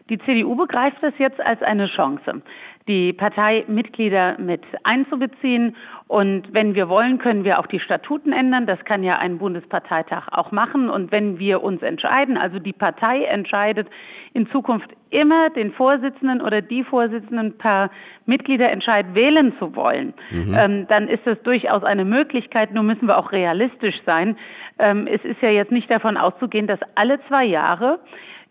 Die 0.09 0.19
CDU 0.19 0.55
begreift 0.55 0.97
das 1.01 1.13
jetzt 1.19 1.39
als 1.39 1.61
eine 1.61 1.87
Chance, 1.87 2.41
die 2.87 3.13
Parteimitglieder 3.13 4.39
mit 4.39 4.61
einzubeziehen. 4.83 5.75
Und 6.07 6.51
wenn 6.51 6.73
wir 6.73 6.89
wollen, 6.89 7.19
können 7.19 7.43
wir 7.43 7.59
auch 7.59 7.67
die 7.67 7.79
Statuten 7.79 8.33
ändern. 8.33 8.65
Das 8.65 8.83
kann 8.85 9.03
ja 9.03 9.19
ein 9.19 9.37
Bundesparteitag 9.37 10.27
auch 10.31 10.51
machen. 10.51 10.89
Und 10.89 11.11
wenn 11.11 11.37
wir 11.37 11.61
uns 11.61 11.83
entscheiden, 11.83 12.37
also 12.37 12.57
die 12.57 12.73
Partei 12.73 13.23
entscheidet 13.25 13.87
in 14.33 14.47
Zukunft 14.51 14.89
immer 15.09 15.49
den 15.49 15.71
Vorsitzenden 15.71 16.41
oder 16.41 16.61
die 16.61 16.83
Vorsitzenden 16.83 17.57
per 17.57 17.89
Mitgliederentscheid 18.25 19.15
wählen 19.15 19.53
zu 19.57 19.75
wollen, 19.75 20.13
mhm. 20.31 20.53
ähm, 20.55 20.87
dann 20.87 21.07
ist 21.07 21.25
das 21.25 21.41
durchaus 21.43 21.83
eine 21.83 22.05
Möglichkeit. 22.05 22.73
Nur 22.73 22.83
müssen 22.83 23.07
wir 23.07 23.17
auch 23.17 23.31
realistisch 23.31 23.95
sein. 24.05 24.37
Ähm, 24.77 25.07
es 25.07 25.23
ist 25.23 25.41
ja 25.41 25.49
jetzt 25.49 25.71
nicht 25.71 25.89
davon 25.89 26.17
auszugehen, 26.17 26.67
dass 26.67 26.79
alle 26.95 27.19
zwei 27.27 27.45
Jahre 27.45 27.99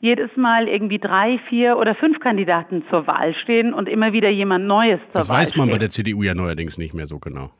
jedes 0.00 0.30
Mal 0.36 0.68
irgendwie 0.68 0.98
drei, 0.98 1.40
vier 1.48 1.76
oder 1.76 1.94
fünf 1.94 2.20
Kandidaten 2.20 2.84
zur 2.88 3.06
Wahl 3.06 3.34
stehen 3.34 3.74
und 3.74 3.88
immer 3.88 4.12
wieder 4.12 4.28
jemand 4.28 4.66
Neues 4.66 5.00
zur 5.12 5.20
das 5.20 5.28
Wahl 5.28 5.38
weiß 5.38 5.56
man 5.56 5.66
steht. 5.66 5.74
bei 5.74 5.78
der 5.78 5.88
CDU 5.88 6.22
ja 6.22 6.34
neuerdings 6.34 6.78
nicht 6.78 6.94
mehr 6.94 7.06
so 7.06 7.18
genau. 7.18 7.50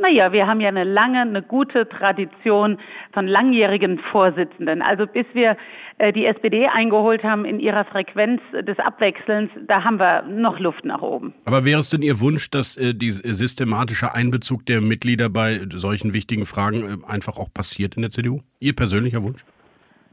Naja, 0.00 0.32
wir 0.32 0.46
haben 0.46 0.60
ja 0.60 0.68
eine 0.68 0.84
lange, 0.84 1.20
eine 1.20 1.42
gute 1.42 1.88
Tradition 1.88 2.78
von 3.12 3.26
langjährigen 3.26 3.98
Vorsitzenden. 4.12 4.80
Also 4.80 5.06
bis 5.06 5.26
wir 5.32 5.56
äh, 5.98 6.12
die 6.12 6.24
SPD 6.26 6.68
eingeholt 6.68 7.24
haben 7.24 7.44
in 7.44 7.58
ihrer 7.58 7.84
Frequenz 7.84 8.40
des 8.52 8.78
Abwechselns, 8.78 9.50
da 9.66 9.82
haben 9.82 9.98
wir 9.98 10.22
noch 10.22 10.60
Luft 10.60 10.84
nach 10.84 11.02
oben. 11.02 11.34
Aber 11.44 11.64
wäre 11.64 11.80
es 11.80 11.88
denn 11.88 12.02
Ihr 12.02 12.20
Wunsch, 12.20 12.50
dass 12.50 12.76
äh, 12.76 12.94
dieser 12.94 13.34
systematische 13.34 14.14
Einbezug 14.14 14.64
der 14.66 14.80
Mitglieder 14.80 15.28
bei 15.28 15.60
solchen 15.74 16.14
wichtigen 16.14 16.44
Fragen 16.44 16.82
äh, 16.82 17.10
einfach 17.10 17.36
auch 17.36 17.52
passiert 17.52 17.96
in 17.96 18.02
der 18.02 18.10
CDU? 18.10 18.40
Ihr 18.60 18.74
persönlicher 18.74 19.24
Wunsch? 19.24 19.44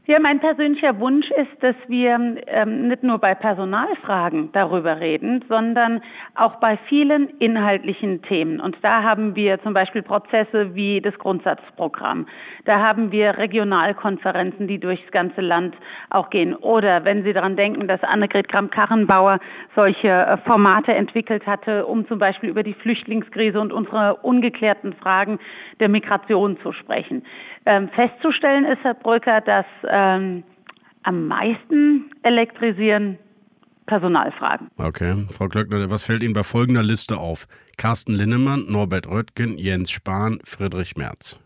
Ja, 0.08 0.20
mein 0.20 0.38
persönlicher 0.38 1.00
Wunsch 1.00 1.28
ist, 1.32 1.60
dass 1.64 1.74
wir 1.88 2.36
ähm, 2.46 2.86
nicht 2.86 3.02
nur 3.02 3.18
bei 3.18 3.34
Personalfragen 3.34 4.52
darüber 4.52 5.00
reden, 5.00 5.44
sondern 5.48 6.00
auch 6.36 6.60
bei 6.60 6.78
vielen 6.88 7.28
inhaltlichen 7.40 8.22
Themen. 8.22 8.60
Und 8.60 8.76
da 8.82 9.02
haben 9.02 9.34
wir 9.34 9.60
zum 9.64 9.74
Beispiel 9.74 10.02
Prozesse 10.02 10.76
wie 10.76 11.00
das 11.00 11.18
Grundsatzprogramm. 11.18 12.28
Da 12.66 12.78
haben 12.78 13.10
wir 13.10 13.36
Regionalkonferenzen, 13.36 14.68
die 14.68 14.78
durchs 14.78 15.10
ganze 15.10 15.40
Land 15.40 15.74
auch 16.10 16.30
gehen. 16.30 16.54
Oder 16.54 17.04
wenn 17.04 17.24
Sie 17.24 17.32
daran 17.32 17.56
denken, 17.56 17.88
dass 17.88 18.00
Annegret 18.04 18.46
Kramp-Karrenbauer 18.46 19.40
solche 19.74 20.08
äh, 20.08 20.36
Formate 20.46 20.94
entwickelt 20.94 21.44
hatte, 21.48 21.84
um 21.84 22.06
zum 22.06 22.20
Beispiel 22.20 22.48
über 22.48 22.62
die 22.62 22.74
Flüchtlingskrise 22.74 23.58
und 23.60 23.72
unsere 23.72 24.14
ungeklärten 24.22 24.92
Fragen 24.92 25.40
der 25.80 25.88
Migration 25.88 26.58
zu 26.60 26.70
sprechen. 26.70 27.24
Ähm, 27.66 27.88
festzustellen 27.90 28.64
ist, 28.64 28.82
Herr 28.82 28.94
Brücker, 28.94 29.40
dass 29.40 29.66
ähm, 29.88 30.44
am 31.02 31.26
meisten 31.26 32.10
elektrisieren 32.22 33.18
Personalfragen. 33.86 34.68
Okay, 34.78 35.26
Frau 35.30 35.48
Klöckner, 35.48 35.90
was 35.90 36.02
fällt 36.02 36.22
Ihnen 36.22 36.34
bei 36.34 36.42
folgender 36.42 36.82
Liste 36.82 37.18
auf? 37.18 37.46
Carsten 37.76 38.14
Linnemann, 38.14 38.66
Norbert 38.68 39.08
Röttgen, 39.08 39.58
Jens 39.58 39.90
Spahn, 39.90 40.40
Friedrich 40.44 40.96
Merz. 40.96 41.38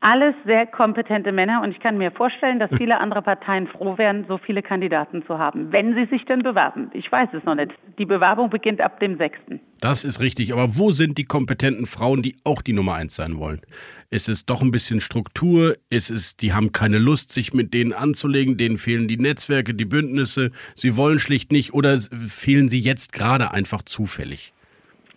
Alles 0.00 0.36
sehr 0.44 0.64
kompetente 0.64 1.32
Männer 1.32 1.60
und 1.64 1.72
ich 1.72 1.80
kann 1.80 1.98
mir 1.98 2.12
vorstellen, 2.12 2.60
dass 2.60 2.70
viele 2.76 3.00
andere 3.00 3.20
Parteien 3.20 3.66
froh 3.66 3.98
wären, 3.98 4.26
so 4.28 4.38
viele 4.38 4.62
Kandidaten 4.62 5.24
zu 5.26 5.40
haben, 5.40 5.72
wenn 5.72 5.96
sie 5.96 6.04
sich 6.04 6.24
denn 6.24 6.44
bewerben. 6.44 6.88
Ich 6.94 7.10
weiß 7.10 7.30
es 7.32 7.42
noch 7.42 7.56
nicht. 7.56 7.72
Die 7.98 8.04
Bewerbung 8.04 8.48
beginnt 8.48 8.80
ab 8.80 9.00
dem 9.00 9.18
6. 9.18 9.36
Das 9.80 10.04
ist 10.04 10.20
richtig, 10.20 10.52
aber 10.52 10.78
wo 10.78 10.92
sind 10.92 11.18
die 11.18 11.24
kompetenten 11.24 11.84
Frauen, 11.86 12.22
die 12.22 12.36
auch 12.44 12.62
die 12.62 12.74
Nummer 12.74 12.94
eins 12.94 13.16
sein 13.16 13.38
wollen? 13.38 13.60
Ist 14.08 14.28
es 14.28 14.46
doch 14.46 14.62
ein 14.62 14.70
bisschen 14.70 15.00
Struktur? 15.00 15.74
Ist 15.90 16.10
es, 16.10 16.36
die 16.36 16.52
haben 16.52 16.70
keine 16.70 16.98
Lust, 16.98 17.32
sich 17.32 17.52
mit 17.52 17.74
denen 17.74 17.92
anzulegen, 17.92 18.56
denen 18.56 18.78
fehlen 18.78 19.08
die 19.08 19.18
Netzwerke, 19.18 19.74
die 19.74 19.84
Bündnisse, 19.84 20.52
sie 20.76 20.96
wollen 20.96 21.18
schlicht 21.18 21.50
nicht 21.50 21.74
oder 21.74 21.96
fehlen 21.96 22.68
sie 22.68 22.78
jetzt 22.78 23.12
gerade 23.12 23.52
einfach 23.52 23.82
zufällig? 23.82 24.52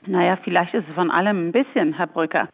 Naja, 0.07 0.39
vielleicht 0.43 0.73
ist 0.73 0.85
es 0.89 0.95
von 0.95 1.11
allem 1.11 1.49
ein 1.49 1.51
bisschen, 1.51 1.93
Herr 1.93 2.07
Brücker. 2.07 2.49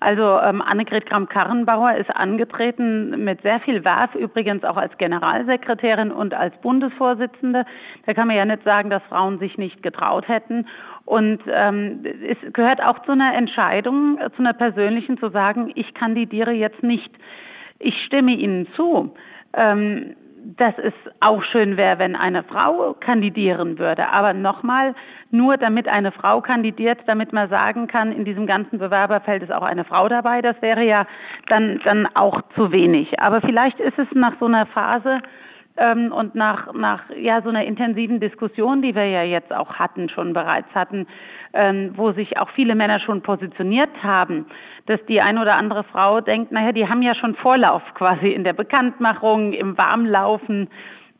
Also 0.00 0.40
ähm, 0.40 0.62
Annegret 0.62 1.04
Kramp-Karrenbauer 1.04 1.96
ist 1.96 2.08
angetreten 2.16 3.22
mit 3.22 3.42
sehr 3.42 3.60
viel 3.60 3.84
Werf, 3.84 4.14
übrigens 4.14 4.64
auch 4.64 4.78
als 4.78 4.96
Generalsekretärin 4.96 6.10
und 6.10 6.32
als 6.32 6.56
Bundesvorsitzende. 6.62 7.66
Da 8.06 8.14
kann 8.14 8.26
man 8.26 8.36
ja 8.36 8.46
nicht 8.46 8.64
sagen, 8.64 8.88
dass 8.88 9.02
Frauen 9.10 9.38
sich 9.38 9.58
nicht 9.58 9.82
getraut 9.82 10.26
hätten. 10.26 10.66
Und 11.04 11.40
ähm, 11.48 12.02
es 12.26 12.38
gehört 12.54 12.82
auch 12.82 13.00
zu 13.02 13.12
einer 13.12 13.34
Entscheidung, 13.34 14.18
zu 14.36 14.38
einer 14.38 14.54
persönlichen, 14.54 15.18
zu 15.18 15.28
sagen, 15.28 15.70
ich 15.74 15.92
kandidiere 15.92 16.52
jetzt 16.52 16.82
nicht. 16.82 17.10
Ich 17.78 17.94
stimme 18.06 18.32
Ihnen 18.32 18.68
zu. 18.76 19.14
Ähm, 19.52 20.16
dass 20.44 20.74
es 20.78 20.92
auch 21.20 21.42
schön 21.44 21.76
wäre, 21.76 21.98
wenn 21.98 22.16
eine 22.16 22.42
Frau 22.42 22.94
kandidieren 22.98 23.78
würde. 23.78 24.08
Aber 24.08 24.32
nochmal, 24.32 24.94
nur 25.30 25.56
damit 25.56 25.88
eine 25.88 26.12
Frau 26.12 26.40
kandidiert, 26.40 27.00
damit 27.06 27.32
man 27.32 27.48
sagen 27.48 27.86
kann, 27.86 28.12
in 28.12 28.24
diesem 28.24 28.46
ganzen 28.46 28.78
Bewerberfeld 28.78 29.42
ist 29.42 29.52
auch 29.52 29.62
eine 29.62 29.84
Frau 29.84 30.08
dabei, 30.08 30.42
das 30.42 30.60
wäre 30.62 30.84
ja 30.84 31.06
dann, 31.48 31.80
dann 31.84 32.08
auch 32.14 32.40
zu 32.54 32.72
wenig. 32.72 33.20
Aber 33.20 33.40
vielleicht 33.40 33.78
ist 33.80 33.98
es 33.98 34.08
nach 34.12 34.34
so 34.38 34.46
einer 34.46 34.66
Phase, 34.66 35.20
ähm, 35.76 36.12
und 36.12 36.34
nach, 36.34 36.72
nach 36.72 37.02
ja, 37.16 37.42
so 37.42 37.48
einer 37.48 37.64
intensiven 37.64 38.20
Diskussion, 38.20 38.82
die 38.82 38.94
wir 38.94 39.06
ja 39.06 39.22
jetzt 39.22 39.52
auch 39.52 39.74
hatten, 39.74 40.08
schon 40.08 40.32
bereits 40.32 40.68
hatten, 40.74 41.06
ähm, 41.52 41.92
wo 41.96 42.12
sich 42.12 42.38
auch 42.38 42.50
viele 42.50 42.74
Männer 42.74 43.00
schon 43.00 43.22
positioniert 43.22 43.90
haben, 44.02 44.46
dass 44.86 45.00
die 45.06 45.20
ein 45.20 45.38
oder 45.38 45.54
andere 45.54 45.84
Frau 45.84 46.20
denkt, 46.20 46.52
naja, 46.52 46.72
die 46.72 46.88
haben 46.88 47.02
ja 47.02 47.14
schon 47.14 47.34
Vorlauf 47.34 47.82
quasi 47.94 48.28
in 48.28 48.44
der 48.44 48.52
Bekanntmachung, 48.52 49.52
im 49.52 49.78
Warmlaufen. 49.78 50.68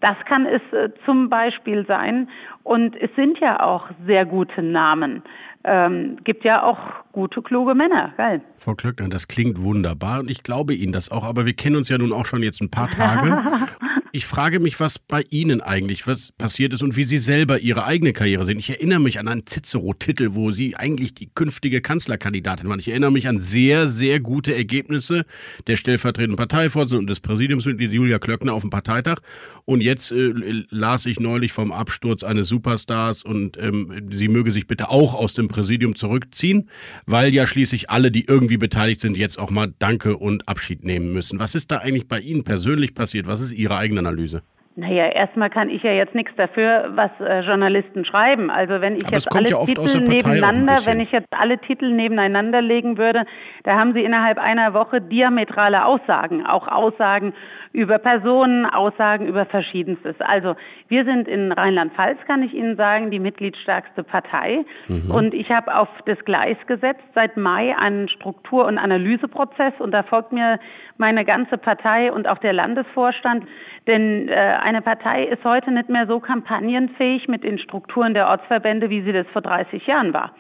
Das 0.01 0.17
kann 0.27 0.47
es 0.47 0.63
äh, 0.73 0.91
zum 1.05 1.29
Beispiel 1.29 1.87
sein. 1.87 2.29
Und 2.63 2.97
es 3.01 3.11
sind 3.17 3.39
ja 3.39 3.61
auch 3.61 3.87
sehr 4.07 4.25
gute 4.25 4.63
Namen. 4.63 5.23
Ähm, 5.63 6.17
gibt 6.25 6.45
ja 6.45 6.63
auch 6.63 6.79
gute, 7.13 7.43
kluge 7.43 7.75
Männer, 7.75 8.15
geil. 8.17 8.41
Frau 8.57 8.75
Klöckner, 8.75 9.11
das 9.11 9.29
klingt 9.29 9.61
wunderbar 9.61 10.21
und 10.21 10.31
ich 10.31 10.43
glaube 10.43 10.73
Ihnen 10.73 10.93
das 10.93 11.11
auch, 11.11 11.23
aber 11.23 11.45
wir 11.45 11.53
kennen 11.53 11.77
uns 11.77 11.91
ja 11.91 11.99
nun 11.99 12.15
auch 12.15 12.25
schon 12.25 12.43
jetzt 12.43 12.63
ein 12.63 12.71
paar 12.71 12.89
Tage. 12.89 13.39
Ich 14.13 14.27
frage 14.27 14.59
mich, 14.59 14.81
was 14.81 14.99
bei 14.99 15.25
Ihnen 15.31 15.61
eigentlich 15.61 16.09
was 16.09 16.33
passiert 16.33 16.73
ist 16.73 16.83
und 16.83 16.97
wie 16.97 17.05
Sie 17.05 17.21
selber 17.21 17.61
Ihre 17.61 17.85
eigene 17.85 18.13
Karriere 18.13 18.45
sehen. 18.45 18.59
Ich 18.59 18.69
erinnere 18.69 18.99
mich 18.99 19.21
an 19.21 19.29
einen 19.29 19.47
Cicero-Titel, 19.47 20.31
wo 20.33 20.51
Sie 20.51 20.75
eigentlich 20.75 21.15
die 21.15 21.31
künftige 21.33 21.81
Kanzlerkandidatin 21.81 22.69
waren. 22.69 22.81
Ich 22.81 22.89
erinnere 22.89 23.13
mich 23.13 23.29
an 23.29 23.39
sehr, 23.39 23.89
sehr 23.89 24.19
gute 24.19 24.53
Ergebnisse 24.53 25.25
der 25.69 25.77
stellvertretenden 25.77 26.37
Parteivorsitzenden 26.37 27.05
und 27.05 27.11
des 27.11 27.21
Präsidiumsmitglieds 27.21 27.95
Julia 27.95 28.19
Klöckner 28.19 28.53
auf 28.53 28.63
dem 28.63 28.71
Parteitag. 28.71 29.21
Und 29.65 29.81
jetzt 29.81 30.11
äh, 30.11 30.33
las 30.71 31.07
ich 31.07 31.21
neulich 31.21 31.53
vom 31.53 31.71
Absturz 31.71 32.25
eines 32.25 32.49
Superstars 32.49 33.23
und 33.23 33.59
ähm, 33.59 34.09
sie 34.11 34.27
möge 34.27 34.51
sich 34.51 34.67
bitte 34.67 34.89
auch 34.89 35.15
aus 35.15 35.35
dem 35.35 35.47
Präsidium 35.47 35.95
zurückziehen, 35.95 36.69
weil 37.07 37.33
ja 37.33 37.47
schließlich 37.47 37.91
alle, 37.91 38.11
die 38.11 38.25
irgendwie 38.25 38.57
beteiligt 38.57 38.99
sind, 38.99 39.17
jetzt 39.17 39.39
auch 39.39 39.51
mal 39.51 39.73
Danke 39.79 40.17
und 40.17 40.49
Abschied 40.49 40.83
nehmen 40.83 41.13
müssen. 41.13 41.39
Was 41.39 41.55
ist 41.55 41.71
da 41.71 41.79
eigentlich 41.79 42.09
bei 42.09 42.19
Ihnen 42.19 42.43
persönlich 42.43 42.95
passiert? 42.95 43.29
Was 43.29 43.41
ist 43.41 43.53
Ihre 43.53 43.77
eigene 43.77 44.00
Analyse? 44.01 44.43
Naja, 44.77 45.09
erstmal 45.09 45.51
kann 45.51 45.69
ich 45.69 45.83
ja 45.83 45.93
jetzt 45.93 46.15
nichts 46.15 46.33
dafür, 46.37 46.93
was 46.95 47.11
äh, 47.21 47.41
Journalisten 47.41 48.05
schreiben. 48.05 48.51
Also 48.51 48.81
wenn 48.81 48.97
ich 48.97 49.05
Aber 49.05 49.15
jetzt 49.15 49.35
alle 49.35 49.49
ja 49.49 49.65
Titel 49.65 50.01
nebeneinander, 50.01 50.79
wenn 50.85 51.01
ich 51.01 51.11
jetzt 51.11 51.27
alle 51.33 51.59
Titel 51.59 51.91
nebeneinander 51.93 52.63
legen 52.63 52.97
würde, 52.97 53.25
da 53.65 53.75
haben 53.75 53.93
Sie 53.95 54.03
innerhalb 54.03 54.39
einer 54.39 54.73
Woche 54.73 55.01
diametrale 55.01 55.85
Aussagen, 55.85 56.47
auch 56.47 56.69
Aussagen 56.69 57.35
über 57.73 57.99
Personen, 57.99 58.67
Aussagen 58.67 59.27
über 59.27 59.47
Verschiedenstes. 59.47 60.17
Also 60.21 60.57
wir 60.89 61.05
sind 61.05 61.29
in 61.29 61.53
Rheinland-Pfalz, 61.53 62.19
kann 62.27 62.43
ich 62.43 62.53
Ihnen 62.53 62.77
sagen, 62.77 63.11
die 63.11 63.21
mitgliedstärkste 63.21 64.03
Partei. 64.03 64.65
Mhm. 64.89 65.11
Und 65.11 65.35
ich 65.35 65.51
habe 65.51 65.75
auf 65.77 65.89
das 66.07 66.19
Gleis 66.25 66.57
gesetzt 66.67 67.05
seit 67.15 67.37
Mai 67.37 67.77
einen 67.77 68.09
Struktur- 68.09 68.67
und 68.67 68.79
Analyseprozess 68.79 69.75
und 69.79 69.93
da 69.93 70.03
folgt 70.03 70.33
mir 70.33 70.59
meine 70.99 71.25
ganze 71.25 71.59
Partei 71.59 72.13
und 72.13 72.27
auch 72.27 72.39
der 72.39 72.53
Landesvorstand. 72.53 73.47
Denn 73.87 74.29
äh, 74.29 74.35
eine 74.35 74.83
Partei 74.83 75.25
ist 75.25 75.45
heute 75.45 75.71
nicht 75.71 75.89
mehr 75.89 76.07
so 76.07 76.19
kampagnenfähig 76.19 77.29
mit 77.29 77.45
den 77.45 77.59
Strukturen 77.59 78.15
der 78.15 78.29
Ortsverbände, 78.29 78.91
wie 78.91 79.03
sie 79.03 79.13
das 79.13 79.27
vor 79.29 79.43
30 79.43 79.87
Jahren 79.87 80.13
war. 80.13 80.33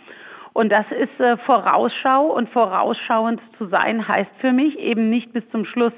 Und 0.52 0.70
das 0.70 0.86
ist 0.90 1.20
äh, 1.20 1.36
Vorausschau 1.38 2.26
und 2.34 2.48
vorausschauend 2.50 3.40
zu 3.58 3.66
sein 3.66 4.06
heißt 4.06 4.30
für 4.40 4.52
mich 4.52 4.78
eben 4.78 5.10
nicht 5.10 5.32
bis 5.32 5.48
zum 5.50 5.64
Schluss 5.64 5.92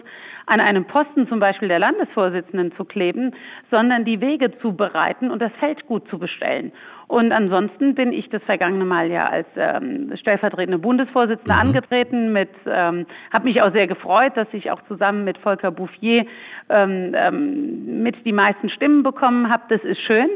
an 0.47 0.61
einem 0.61 0.85
Posten 0.85 1.29
zum 1.29 1.41
Beispiel 1.41 1.69
der 1.69 1.79
Landesvorsitzenden 1.79 2.73
zu 2.77 2.85
kleben, 2.85 3.33
sondern 3.71 4.05
die 4.05 4.21
Wege 4.21 4.57
zu 4.59 4.75
bereiten 4.75 5.31
und 5.31 5.41
das 5.41 5.53
Feld 5.61 5.87
gut 5.87 6.09
zu 6.09 6.19
bestellen. 6.19 6.73
Und 7.09 7.33
ansonsten 7.33 7.95
bin 7.95 8.13
ich 8.13 8.29
das 8.31 8.43
vergangene 8.45 8.85
Mal 8.85 9.11
ja 9.11 9.29
als 9.29 9.47
ähm, 9.57 10.13
stellvertretende 10.17 10.79
Bundesvorsitzende 10.79 11.55
angetreten, 11.55 12.33
mit 12.33 12.51
ähm, 12.67 13.07
habe 13.33 13.45
mich 13.45 13.61
auch 13.63 13.73
sehr 13.73 13.87
gefreut, 13.87 14.33
dass 14.37 14.49
ich 14.53 14.71
auch 14.71 14.81
zusammen 14.89 15.25
mit 15.25 15.39
Volker 15.39 15.71
Bouffier 15.71 16.27
ähm, 16.71 17.13
ähm, 17.15 18.03
mit 18.03 18.17
die 18.25 18.33
meisten 18.33 18.71
Stimmen 18.71 19.03
bekommen 19.03 19.51
habe. 19.51 19.65
Das 19.69 19.83
ist 19.85 20.01
schön. 20.01 20.29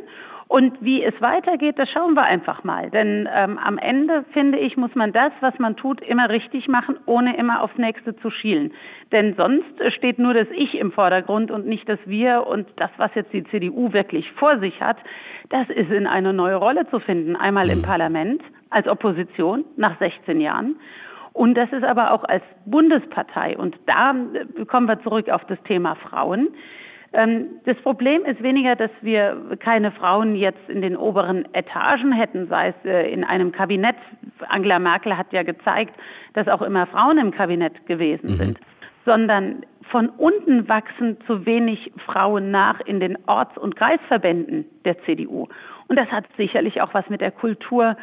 Und 0.48 0.80
wie 0.80 1.02
es 1.02 1.14
weitergeht, 1.20 1.76
das 1.76 1.90
schauen 1.90 2.14
wir 2.14 2.22
einfach 2.22 2.62
mal. 2.62 2.88
Denn 2.90 3.28
ähm, 3.35 3.59
am 3.59 3.78
Ende, 3.78 4.24
finde 4.32 4.59
ich, 4.59 4.76
muss 4.76 4.94
man 4.94 5.12
das, 5.12 5.32
was 5.40 5.59
man 5.59 5.76
tut, 5.76 6.00
immer 6.00 6.28
richtig 6.28 6.68
machen, 6.68 6.96
ohne 7.06 7.37
immer 7.37 7.62
aufs 7.62 7.76
Nächste 7.78 8.16
zu 8.16 8.30
schielen. 8.30 8.72
Denn 9.11 9.35
sonst 9.35 9.66
steht 9.96 10.20
nur 10.20 10.35
das 10.35 10.46
Ich 10.54 10.74
im 10.74 10.92
Vordergrund 10.92 11.50
und 11.50 11.66
nicht 11.66 11.88
das 11.88 11.98
Wir. 12.04 12.46
Und 12.46 12.68
das, 12.76 12.90
was 12.96 13.12
jetzt 13.16 13.32
die 13.32 13.42
CDU 13.44 13.92
wirklich 13.92 14.30
vor 14.32 14.61
sich 14.61 14.80
hat, 14.80 14.98
das 15.50 15.68
ist 15.68 15.90
in 15.90 16.06
eine 16.06 16.32
neue 16.32 16.56
Rolle 16.56 16.88
zu 16.90 17.00
finden. 17.00 17.35
Einmal 17.35 17.68
im 17.68 17.82
Parlament 17.82 18.40
als 18.70 18.87
Opposition 18.87 19.64
nach 19.76 19.98
16 19.98 20.40
Jahren. 20.40 20.76
Und 21.32 21.54
das 21.54 21.70
ist 21.72 21.85
aber 21.85 22.12
auch 22.12 22.24
als 22.24 22.42
Bundespartei. 22.64 23.59
Und 23.59 23.76
da 23.87 24.12
äh, 24.12 24.64
kommen 24.64 24.87
wir 24.87 25.02
zurück 25.02 25.28
auf 25.28 25.44
das 25.46 25.61
Thema 25.64 25.96
Frauen. 25.96 26.48
Ähm, 27.16 27.46
Das 27.64 27.76
Problem 27.79 28.24
ist 28.26 28.42
weniger, 28.42 28.76
dass 28.76 28.90
wir 29.00 29.57
keine 29.59 29.90
Frauen 29.90 30.37
jetzt 30.37 30.68
in 30.68 30.83
den 30.83 30.96
oberen 30.96 31.52
Etagen 31.55 32.12
hätten, 32.12 32.46
sei 32.48 32.68
es 32.68 32.85
äh, 32.85 33.11
in 33.11 33.24
einem 33.24 33.52
Kabinett. 33.52 33.96
Angela 34.48 34.79
Merkel 34.79 35.16
hat 35.16 35.33
ja 35.33 35.42
gezeigt, 35.42 35.94
dass 36.35 36.46
auch 36.46 36.61
immer 36.61 36.87
Frauen 36.87 37.16
im 37.18 37.31
Kabinett 37.31 37.87
gewesen 37.87 38.37
sind, 38.37 38.61
sondern 39.07 39.64
von 39.90 40.11
unten 40.11 40.68
wachsen 40.68 41.16
zu 41.26 41.46
wenig 41.46 41.90
Frauen 42.05 42.50
nach 42.50 42.81
in 42.81 43.00
den 43.00 43.16
Orts- 43.26 43.57
und 43.57 43.76
Kreisverbänden 43.76 44.66
der 44.85 45.00
CDU. 45.05 45.48
Und 45.88 45.96
das 45.96 46.09
hat 46.09 46.24
sicherlich 46.37 46.83
auch 46.83 46.92
was 46.92 47.09
mit 47.09 47.20
der 47.22 47.31
Kultur 47.31 47.96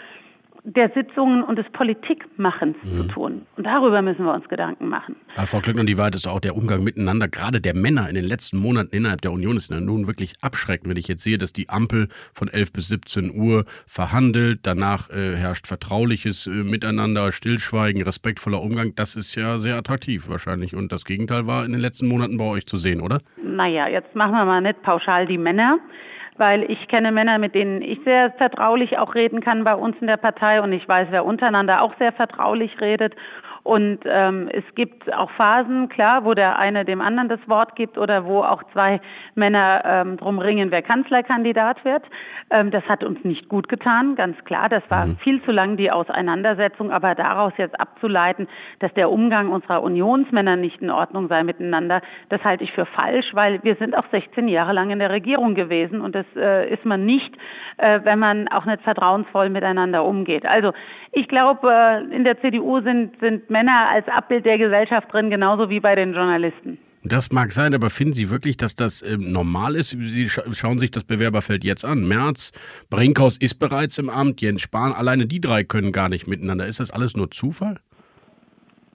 der 0.65 0.89
Sitzungen 0.95 1.43
und 1.43 1.57
des 1.57 1.69
Politikmachens 1.73 2.77
zu 2.95 3.03
tun. 3.03 3.45
Und 3.57 3.65
darüber 3.65 4.01
müssen 4.01 4.23
wir 4.23 4.33
uns 4.33 4.47
Gedanken 4.47 4.87
machen. 4.87 5.17
Aber 5.35 5.45
Frau 5.45 5.59
Klöckner, 5.59 5.83
die 5.83 5.97
Wahrheit 5.97 6.15
ist 6.15 6.25
auch 6.25 6.39
der 6.39 6.55
Umgang 6.55 6.83
miteinander, 6.83 7.27
gerade 7.27 7.59
der 7.59 7.75
Männer 7.75 8.07
in 8.07 8.15
den 8.15 8.23
letzten 8.23 8.57
Monaten 8.57 8.95
innerhalb 8.95 9.21
der 9.21 9.33
Union 9.33 9.57
ist 9.57 9.71
ja 9.71 9.79
nun 9.79 10.07
wirklich 10.07 10.35
abschreckend, 10.41 10.89
wenn 10.89 10.97
ich 10.97 11.09
jetzt 11.09 11.23
sehe, 11.23 11.37
dass 11.37 11.51
die 11.51 11.69
Ampel 11.69 12.07
von 12.33 12.47
11 12.47 12.71
bis 12.71 12.87
17 12.87 13.35
Uhr 13.35 13.65
verhandelt, 13.85 14.61
danach 14.63 15.09
äh, 15.09 15.35
herrscht 15.35 15.67
vertrauliches 15.67 16.47
äh, 16.47 16.51
Miteinander, 16.51 17.33
Stillschweigen, 17.33 18.01
respektvoller 18.01 18.61
Umgang. 18.61 18.95
Das 18.95 19.15
ist 19.15 19.35
ja 19.35 19.57
sehr 19.57 19.75
attraktiv 19.75 20.29
wahrscheinlich. 20.29 20.75
Und 20.75 20.93
das 20.93 21.03
Gegenteil 21.03 21.45
war 21.45 21.65
in 21.65 21.73
den 21.73 21.81
letzten 21.81 22.07
Monaten 22.07 22.37
bei 22.37 22.45
euch 22.45 22.65
zu 22.65 22.77
sehen, 22.77 23.01
oder? 23.01 23.19
Naja, 23.43 23.89
jetzt 23.89 24.15
machen 24.15 24.31
wir 24.31 24.45
mal 24.45 24.61
nicht 24.61 24.81
pauschal 24.81 25.27
die 25.27 25.37
Männer, 25.37 25.79
weil 26.43 26.69
ich 26.69 26.89
kenne 26.89 27.13
Männer, 27.13 27.37
mit 27.37 27.55
denen 27.55 27.81
ich 27.81 28.01
sehr 28.03 28.29
vertraulich 28.31 28.97
auch 28.97 29.15
reden 29.15 29.39
kann 29.39 29.63
bei 29.63 29.75
uns 29.75 29.95
in 30.01 30.07
der 30.07 30.17
Partei 30.17 30.61
und 30.61 30.73
ich 30.73 30.85
weiß, 30.85 31.07
wer 31.09 31.23
untereinander 31.23 31.81
auch 31.81 31.93
sehr 31.99 32.11
vertraulich 32.11 32.81
redet. 32.81 33.15
Und 33.63 33.99
ähm, 34.05 34.49
es 34.51 34.63
gibt 34.75 35.11
auch 35.13 35.31
Phasen, 35.31 35.87
klar, 35.87 36.25
wo 36.25 36.33
der 36.33 36.59
eine 36.59 36.83
dem 36.83 36.99
anderen 36.99 37.29
das 37.29 37.39
Wort 37.47 37.77
gibt 37.77 37.97
oder 37.97 38.25
wo 38.25 38.43
auch 38.43 38.61
zwei 38.73 38.99
Männer 39.35 39.81
ähm, 39.85 40.17
drum 40.17 40.39
ringen, 40.39 40.69
wer 40.69 40.81
Kanzlerkandidat 40.81 41.85
wird. 41.85 42.03
Ähm, 42.49 42.71
das 42.71 42.83
hat 42.89 43.05
uns 43.05 43.23
nicht 43.23 43.47
gut 43.47 43.69
getan, 43.69 44.15
ganz 44.15 44.37
klar. 44.43 44.67
Das 44.67 44.83
war 44.89 45.07
viel 45.23 45.41
zu 45.43 45.51
lang 45.51 45.77
die 45.77 45.91
Auseinandersetzung, 45.91 46.91
aber 46.91 47.15
daraus 47.15 47.53
jetzt 47.57 47.79
abzuleiten, 47.79 48.49
dass 48.79 48.93
der 48.95 49.09
Umgang 49.09 49.49
unserer 49.49 49.81
Unionsmänner 49.81 50.57
nicht 50.57 50.81
in 50.81 50.89
Ordnung 50.89 51.29
sei 51.29 51.43
miteinander, 51.43 52.01
das 52.29 52.43
halte 52.43 52.65
ich 52.65 52.71
für 52.73 52.85
falsch, 52.85 53.27
weil 53.33 53.63
wir 53.63 53.75
sind 53.75 53.97
auch 53.97 54.05
16 54.11 54.49
Jahre 54.49 54.73
lang 54.73 54.89
in 54.89 54.99
der 54.99 55.09
Regierung 55.09 55.55
gewesen 55.55 56.01
und 56.01 56.15
das 56.15 56.25
äh, 56.35 56.69
ist 56.73 56.83
man 56.83 57.05
nicht, 57.05 57.33
äh, 57.77 58.01
wenn 58.03 58.19
man 58.19 58.49
auch 58.49 58.65
nicht 58.65 58.81
vertrauensvoll 58.81 59.49
miteinander 59.49 60.03
umgeht. 60.03 60.45
Also 60.45 60.73
ich 61.13 61.27
glaube, 61.27 61.71
äh, 61.71 62.13
in 62.13 62.23
der 62.23 62.41
CDU 62.41 62.81
sind, 62.81 63.17
sind 63.19 63.49
Männer 63.53 63.87
als 63.89 64.05
Abbild 64.09 64.45
der 64.45 64.57
Gesellschaft 64.57 65.13
drin, 65.13 65.29
genauso 65.29 65.69
wie 65.69 65.79
bei 65.79 65.95
den 65.95 66.13
Journalisten. 66.13 66.77
Das 67.05 67.31
mag 67.31 67.51
sein, 67.51 67.73
aber 67.73 67.89
finden 67.89 68.13
Sie 68.13 68.29
wirklich, 68.29 68.55
dass 68.55 68.75
das 68.75 69.01
ähm, 69.01 69.31
normal 69.31 69.75
ist? 69.75 69.89
Sie 69.89 70.29
scha 70.29 70.43
schauen 70.53 70.79
sich 70.79 70.89
das 70.89 71.03
Bewerberfeld 71.03 71.63
jetzt 71.63 71.83
an. 71.83 72.07
Merz, 72.07 72.51
Brinkhaus 72.89 73.37
ist 73.37 73.55
bereits 73.55 73.97
im 73.97 74.09
Amt, 74.09 74.41
Jens 74.41 74.61
Spahn, 74.61 74.93
alleine 74.93 75.27
die 75.27 75.41
drei 75.41 75.65
können 75.65 75.91
gar 75.91 76.07
nicht 76.07 76.27
miteinander. 76.27 76.65
Ist 76.65 76.79
das 76.79 76.91
alles 76.91 77.15
nur 77.15 77.29
Zufall? 77.29 77.79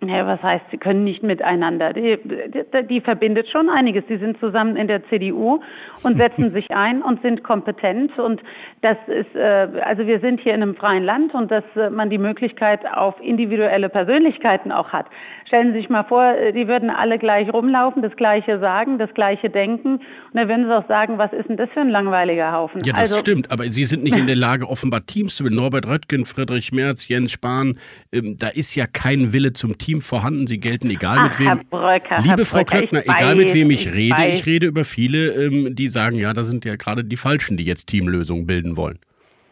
Ja, 0.06 0.26
was 0.26 0.40
heißt, 0.42 0.64
sie 0.70 0.78
können 0.78 1.02
nicht 1.02 1.24
miteinander? 1.24 1.92
Die, 1.92 2.18
die, 2.22 2.86
die, 2.86 3.00
verbindet 3.00 3.48
schon 3.48 3.68
einiges. 3.68 4.04
Sie 4.08 4.18
sind 4.18 4.38
zusammen 4.38 4.76
in 4.76 4.86
der 4.86 5.04
CDU 5.08 5.60
und 6.04 6.16
setzen 6.16 6.52
sich 6.52 6.70
ein 6.70 7.02
und 7.02 7.20
sind 7.22 7.42
kompetent. 7.42 8.16
Und 8.16 8.40
das 8.82 8.96
ist, 9.08 9.34
äh, 9.34 9.68
also 9.84 10.06
wir 10.06 10.20
sind 10.20 10.40
hier 10.40 10.54
in 10.54 10.62
einem 10.62 10.76
freien 10.76 11.02
Land 11.02 11.34
und 11.34 11.50
dass 11.50 11.64
äh, 11.74 11.90
man 11.90 12.10
die 12.10 12.18
Möglichkeit 12.18 12.80
auf 12.92 13.16
individuelle 13.20 13.88
Persönlichkeiten 13.88 14.70
auch 14.70 14.90
hat. 14.90 15.06
Stellen 15.48 15.72
Sie 15.72 15.80
sich 15.80 15.88
mal 15.88 16.04
vor, 16.04 16.22
äh, 16.22 16.52
die 16.52 16.68
würden 16.68 16.90
alle 16.90 17.18
gleich 17.18 17.52
rumlaufen, 17.52 18.02
das 18.02 18.14
Gleiche 18.14 18.60
sagen, 18.60 18.98
das 18.98 19.12
Gleiche 19.14 19.50
denken. 19.50 19.96
Und 19.96 20.34
dann 20.34 20.48
würden 20.48 20.66
sie 20.66 20.76
auch 20.76 20.86
sagen, 20.86 21.18
was 21.18 21.32
ist 21.32 21.48
denn 21.48 21.56
das 21.56 21.70
für 21.70 21.80
ein 21.80 21.88
langweiliger 21.88 22.52
Haufen? 22.52 22.84
Ja, 22.84 22.92
das 22.92 23.12
also, 23.12 23.18
stimmt. 23.18 23.50
Aber 23.50 23.64
Sie 23.64 23.84
sind 23.84 24.04
nicht 24.04 24.16
in 24.16 24.26
der 24.26 24.36
Lage, 24.48 24.68
offenbar 24.68 25.06
Teams 25.06 25.36
zu 25.36 25.42
bilden. 25.44 25.56
Norbert 25.56 25.88
Röttgen, 25.88 26.24
Friedrich 26.26 26.70
Merz, 26.70 27.08
Jens 27.08 27.32
Spahn. 27.32 27.78
Ähm, 28.12 28.36
da 28.38 28.48
ist 28.48 28.74
ja 28.76 28.86
kein 28.86 29.32
Wille 29.32 29.54
zum 29.54 29.78
Team 29.78 29.87
Team 29.88 30.02
vorhanden. 30.02 30.46
Sie 30.46 30.58
gelten 30.58 30.90
egal 30.90 31.16
Ach, 31.18 31.24
mit 31.24 31.38
wem. 31.38 31.60
Bröcker, 31.70 32.20
Liebe 32.22 32.44
Frau 32.44 32.58
Bröcker, 32.58 32.78
Klöckner, 32.78 33.02
egal 33.04 33.36
mit 33.36 33.54
wem 33.54 33.70
ich, 33.70 33.86
ich 33.86 33.94
rede, 33.94 34.16
weiß. 34.16 34.38
ich 34.38 34.46
rede 34.46 34.66
über 34.66 34.84
viele, 34.84 35.30
ähm, 35.32 35.74
die 35.74 35.88
sagen, 35.88 36.16
ja, 36.16 36.32
da 36.32 36.44
sind 36.44 36.64
ja 36.64 36.76
gerade 36.76 37.04
die 37.04 37.16
Falschen, 37.16 37.56
die 37.56 37.64
jetzt 37.64 37.86
Teamlösungen 37.86 38.46
bilden 38.46 38.76
wollen. 38.76 38.98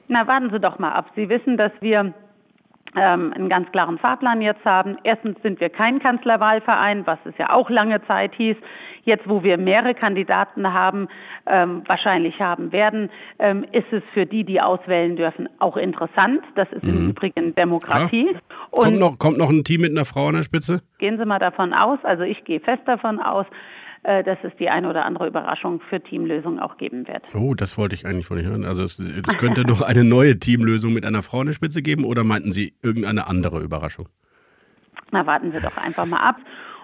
Na, 0.08 0.26
warten 0.26 0.50
Sie 0.50 0.60
doch 0.60 0.78
mal 0.78 0.92
ab. 0.92 1.10
Sie 1.16 1.28
wissen, 1.28 1.56
dass 1.56 1.72
wir 1.80 2.14
ähm, 2.96 3.32
einen 3.34 3.48
ganz 3.48 3.70
klaren 3.72 3.98
Fahrplan 3.98 4.40
jetzt 4.40 4.64
haben. 4.64 4.96
Erstens 5.04 5.40
sind 5.42 5.60
wir 5.60 5.68
kein 5.68 6.00
Kanzlerwahlverein, 6.00 7.06
was 7.06 7.18
es 7.24 7.34
ja 7.38 7.50
auch 7.50 7.70
lange 7.70 8.04
Zeit 8.06 8.34
hieß. 8.34 8.56
Jetzt, 9.04 9.28
wo 9.28 9.44
wir 9.44 9.56
mehrere 9.56 9.94
Kandidaten 9.94 10.72
haben, 10.72 11.06
ähm, 11.46 11.82
wahrscheinlich 11.86 12.40
haben 12.40 12.72
werden, 12.72 13.10
ähm, 13.38 13.64
ist 13.70 13.92
es 13.92 14.02
für 14.12 14.26
die, 14.26 14.42
die 14.42 14.60
auswählen 14.60 15.14
dürfen, 15.14 15.48
auch 15.60 15.76
interessant. 15.76 16.42
Das 16.56 16.66
ist 16.72 16.82
mhm. 16.82 16.90
im 16.90 17.08
Übrigen 17.10 17.54
Demokratie. 17.54 18.34
kommt, 18.72 18.98
noch, 18.98 19.18
kommt 19.18 19.38
noch 19.38 19.50
ein 19.50 19.62
Team 19.62 19.82
mit 19.82 19.92
einer 19.92 20.04
Frau 20.04 20.28
an 20.28 20.34
der 20.34 20.42
Spitze? 20.42 20.82
Gehen 20.98 21.18
Sie 21.18 21.24
mal 21.24 21.38
davon 21.38 21.72
aus, 21.72 22.00
also 22.02 22.24
ich 22.24 22.44
gehe 22.44 22.58
fest 22.58 22.82
davon 22.86 23.20
aus, 23.20 23.46
dass 24.24 24.38
es 24.44 24.54
die 24.58 24.68
eine 24.70 24.88
oder 24.88 25.04
andere 25.04 25.26
Überraschung 25.26 25.80
für 25.88 26.00
Teamlösungen 26.00 26.60
auch 26.60 26.76
geben 26.76 27.08
wird. 27.08 27.22
Oh, 27.34 27.54
das 27.54 27.76
wollte 27.76 27.96
ich 27.96 28.06
eigentlich 28.06 28.26
von 28.26 28.38
Ihnen 28.38 28.48
hören. 28.48 28.64
Also 28.64 28.84
es, 28.84 28.98
es 28.98 29.36
könnte 29.38 29.62
noch 29.62 29.82
eine 29.82 30.04
neue 30.04 30.38
Teamlösung 30.38 30.92
mit 30.92 31.04
einer 31.04 31.22
Frau 31.22 31.40
an 31.40 31.46
der 31.46 31.54
Spitze 31.54 31.82
geben 31.82 32.04
oder 32.04 32.22
meinten 32.22 32.52
Sie 32.52 32.74
irgendeine 32.82 33.26
andere 33.26 33.60
Überraschung? 33.60 34.08
Na, 35.10 35.26
warten 35.26 35.50
Sie 35.50 35.60
doch 35.60 35.76
einfach 35.76 36.06
mal 36.06 36.20
ab. 36.20 36.36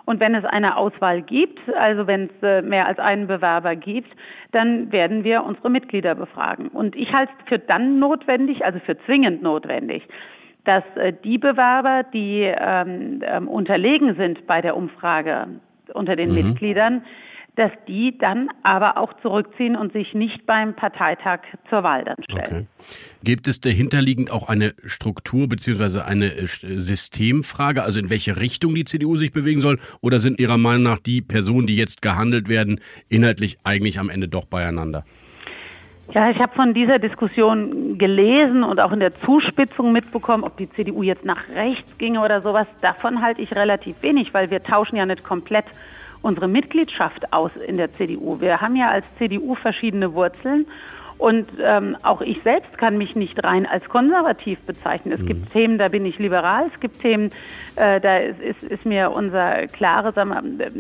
Und 0.04 0.20
wenn 0.20 0.34
es 0.34 0.44
eine 0.44 0.76
Auswahl 0.76 1.22
gibt, 1.22 1.60
also 1.74 2.06
wenn 2.06 2.24
es 2.24 2.42
äh, 2.42 2.62
mehr 2.62 2.86
als 2.86 2.98
einen 2.98 3.28
Bewerber 3.28 3.76
gibt, 3.76 4.10
dann 4.50 4.90
werden 4.90 5.22
wir 5.22 5.44
unsere 5.44 5.70
Mitglieder 5.70 6.14
befragen. 6.14 6.68
Und 6.68 6.96
ich 6.96 7.12
halte 7.12 7.32
es 7.38 7.48
für 7.48 7.58
dann 7.58 7.98
notwendig, 7.98 8.64
also 8.64 8.80
für 8.80 8.98
zwingend 9.04 9.42
notwendig, 9.42 10.02
dass 10.64 10.82
äh, 10.96 11.12
die 11.24 11.38
Bewerber, 11.38 12.04
die 12.12 12.42
ähm, 12.42 13.20
ähm, 13.22 13.48
unterlegen 13.48 14.16
sind 14.16 14.46
bei 14.46 14.60
der 14.60 14.76
Umfrage 14.76 15.46
unter 15.94 16.16
den 16.16 16.30
mhm. 16.30 16.34
Mitgliedern, 16.34 17.02
dass 17.56 17.70
die 17.86 18.16
dann 18.16 18.48
aber 18.62 18.96
auch 18.96 19.12
zurückziehen 19.20 19.76
und 19.76 19.92
sich 19.92 20.14
nicht 20.14 20.46
beim 20.46 20.74
Parteitag 20.74 21.40
zur 21.68 21.82
Wahl 21.82 22.04
dann 22.04 22.16
stellen. 22.24 22.68
Okay. 22.78 22.88
Gibt 23.24 23.46
es 23.46 23.60
dahinterliegend 23.60 24.30
auch 24.30 24.48
eine 24.48 24.74
Struktur 24.86 25.48
bzw. 25.48 26.00
eine 26.00 26.32
äh, 26.32 26.46
Systemfrage, 26.46 27.82
also 27.82 27.98
in 27.98 28.08
welche 28.08 28.40
Richtung 28.40 28.74
die 28.74 28.84
CDU 28.84 29.16
sich 29.16 29.32
bewegen 29.32 29.60
soll? 29.60 29.78
Oder 30.00 30.18
sind 30.18 30.40
Ihrer 30.40 30.56
Meinung 30.56 30.84
nach 30.84 30.98
die 30.98 31.20
Personen, 31.20 31.66
die 31.66 31.76
jetzt 31.76 32.00
gehandelt 32.00 32.48
werden, 32.48 32.80
inhaltlich 33.10 33.58
eigentlich 33.64 33.98
am 33.98 34.08
Ende 34.08 34.28
doch 34.28 34.46
beieinander? 34.46 35.04
Ja, 36.10 36.30
ich 36.30 36.38
habe 36.40 36.52
von 36.54 36.74
dieser 36.74 36.98
Diskussion 36.98 37.96
gelesen 37.96 38.64
und 38.64 38.80
auch 38.80 38.92
in 38.92 39.00
der 39.00 39.14
Zuspitzung 39.20 39.92
mitbekommen, 39.92 40.44
ob 40.44 40.56
die 40.56 40.68
CDU 40.70 41.02
jetzt 41.02 41.24
nach 41.24 41.48
rechts 41.54 41.96
ginge 41.96 42.20
oder 42.20 42.42
sowas. 42.42 42.66
Davon 42.80 43.22
halte 43.22 43.40
ich 43.40 43.54
relativ 43.54 44.02
wenig, 44.02 44.34
weil 44.34 44.50
wir 44.50 44.62
tauschen 44.62 44.96
ja 44.96 45.06
nicht 45.06 45.22
komplett 45.22 45.64
unsere 46.20 46.48
Mitgliedschaft 46.48 47.32
aus 47.32 47.50
in 47.66 47.76
der 47.76 47.92
CDU. 47.94 48.40
Wir 48.40 48.60
haben 48.60 48.76
ja 48.76 48.90
als 48.90 49.04
CDU 49.18 49.54
verschiedene 49.54 50.12
Wurzeln 50.12 50.66
und 51.22 51.46
ähm, 51.62 51.96
auch 52.02 52.20
ich 52.20 52.42
selbst 52.42 52.76
kann 52.78 52.98
mich 52.98 53.14
nicht 53.14 53.44
rein 53.44 53.64
als 53.64 53.88
konservativ 53.88 54.58
bezeichnen. 54.66 55.12
Es 55.14 55.20
mhm. 55.20 55.26
gibt 55.26 55.52
Themen, 55.52 55.78
da 55.78 55.86
bin 55.86 56.04
ich 56.04 56.18
liberal. 56.18 56.66
Es 56.72 56.80
gibt 56.80 57.00
Themen, 57.00 57.30
äh, 57.76 58.00
da 58.00 58.18
ist, 58.18 58.40
ist, 58.40 58.62
ist, 58.64 58.84
mir 58.84 59.12
unser 59.12 59.68
klares, 59.68 60.16
wir, 60.16 60.72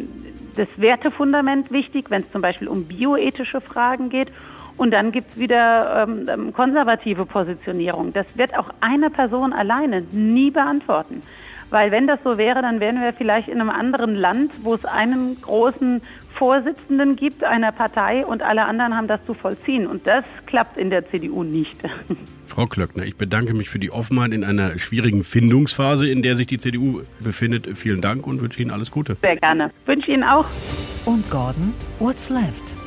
das 0.56 0.68
Wertefundament 0.76 1.70
wichtig, 1.70 2.10
wenn 2.10 2.22
es 2.22 2.32
zum 2.32 2.42
Beispiel 2.42 2.66
um 2.66 2.86
bioethische 2.86 3.60
Fragen 3.60 4.10
geht. 4.10 4.32
Und 4.76 4.92
dann 4.92 5.12
gibt 5.12 5.32
es 5.32 5.38
wieder 5.38 6.06
ähm, 6.08 6.26
ähm, 6.28 6.52
konservative 6.52 7.26
Positionierung. 7.26 8.12
Das 8.12 8.26
wird 8.36 8.56
auch 8.56 8.70
eine 8.80 9.10
Person 9.10 9.52
alleine 9.52 10.02
nie 10.12 10.50
beantworten. 10.50 11.22
Weil 11.70 11.90
wenn 11.90 12.06
das 12.06 12.20
so 12.22 12.36
wäre, 12.36 12.60
dann 12.60 12.80
wären 12.80 13.00
wir 13.00 13.14
vielleicht 13.14 13.48
in 13.48 13.60
einem 13.60 13.70
anderen 13.70 14.14
Land, 14.14 14.52
wo 14.62 14.74
es 14.74 14.84
einen 14.84 15.40
großen 15.40 16.02
Vorsitzenden 16.34 17.16
gibt 17.16 17.44
einer 17.44 17.72
Partei 17.72 18.26
und 18.26 18.42
alle 18.42 18.64
anderen 18.64 18.96
haben 18.96 19.06
das 19.06 19.24
zu 19.26 19.32
vollziehen. 19.32 19.86
Und 19.86 20.06
das 20.06 20.24
klappt 20.46 20.76
in 20.76 20.90
der 20.90 21.08
CDU 21.08 21.44
nicht. 21.44 21.78
Frau 22.46 22.66
Klöckner, 22.66 23.04
ich 23.04 23.16
bedanke 23.16 23.54
mich 23.54 23.70
für 23.70 23.78
die 23.78 23.90
Offenheit 23.90 24.32
in 24.32 24.44
einer 24.44 24.78
schwierigen 24.78 25.24
Findungsphase, 25.24 26.06
in 26.06 26.20
der 26.20 26.36
sich 26.36 26.46
die 26.46 26.58
CDU 26.58 27.02
befindet. 27.20 27.78
Vielen 27.78 28.02
Dank 28.02 28.26
und 28.26 28.42
wünsche 28.42 28.60
Ihnen 28.60 28.70
alles 28.70 28.90
Gute. 28.90 29.16
Sehr 29.22 29.36
gerne. 29.36 29.70
Wünsche 29.86 30.10
Ihnen 30.10 30.24
auch. 30.24 30.46
Und 31.06 31.30
Gordon, 31.30 31.72
what's 31.98 32.28
left? 32.28 32.81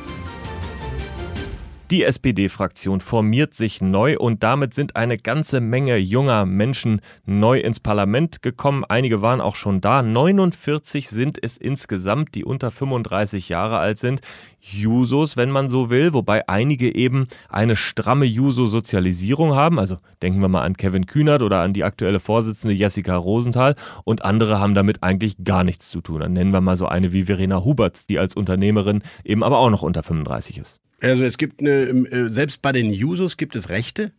Die 1.92 2.02
SPD-Fraktion 2.02 2.98
formiert 2.98 3.54
sich 3.54 3.80
neu 3.80 4.18
und 4.18 4.42
damit 4.42 4.74
sind 4.74 4.96
eine 4.96 5.18
ganze 5.18 5.60
Menge 5.60 5.96
junger 5.98 6.44
Menschen 6.44 7.00
neu 7.26 7.60
ins 7.60 7.78
Parlament 7.78 8.42
gekommen. 8.42 8.84
Einige 8.84 9.22
waren 9.22 9.40
auch 9.40 9.54
schon 9.54 9.80
da. 9.80 10.02
49 10.02 11.08
sind 11.08 11.38
es 11.40 11.56
insgesamt, 11.56 12.34
die 12.34 12.44
unter 12.44 12.72
35 12.72 13.48
Jahre 13.50 13.78
alt 13.78 14.00
sind. 14.00 14.20
Jusos, 14.60 15.36
wenn 15.36 15.52
man 15.52 15.68
so 15.68 15.88
will, 15.88 16.12
wobei 16.12 16.48
einige 16.48 16.92
eben 16.92 17.28
eine 17.48 17.76
stramme 17.76 18.24
Juso-Sozialisierung 18.24 19.54
haben. 19.54 19.78
Also 19.78 19.96
denken 20.22 20.40
wir 20.40 20.48
mal 20.48 20.62
an 20.62 20.76
Kevin 20.76 21.06
Kühnert 21.06 21.40
oder 21.42 21.60
an 21.60 21.72
die 21.72 21.84
aktuelle 21.84 22.18
Vorsitzende 22.18 22.74
Jessica 22.74 23.14
Rosenthal. 23.14 23.76
Und 24.02 24.24
andere 24.24 24.58
haben 24.58 24.74
damit 24.74 25.04
eigentlich 25.04 25.36
gar 25.44 25.62
nichts 25.62 25.88
zu 25.88 26.00
tun. 26.00 26.18
Dann 26.18 26.32
nennen 26.32 26.50
wir 26.50 26.60
mal 26.60 26.76
so 26.76 26.88
eine 26.88 27.12
wie 27.12 27.26
Verena 27.26 27.64
Huberts, 27.64 28.08
die 28.08 28.18
als 28.18 28.34
Unternehmerin 28.34 29.02
eben 29.22 29.44
aber 29.44 29.58
auch 29.58 29.70
noch 29.70 29.82
unter 29.82 30.02
35 30.02 30.58
ist. 30.58 30.80
Also 31.00 31.24
es 31.24 31.38
gibt 31.38 31.60
eine, 31.60 31.70
äh, 31.70 32.28
selbst 32.28 32.62
bei 32.62 32.72
den 32.72 32.92
Jusos 32.92 33.36
gibt 33.36 33.54
es 33.56 33.68
Rechte. 33.68 34.12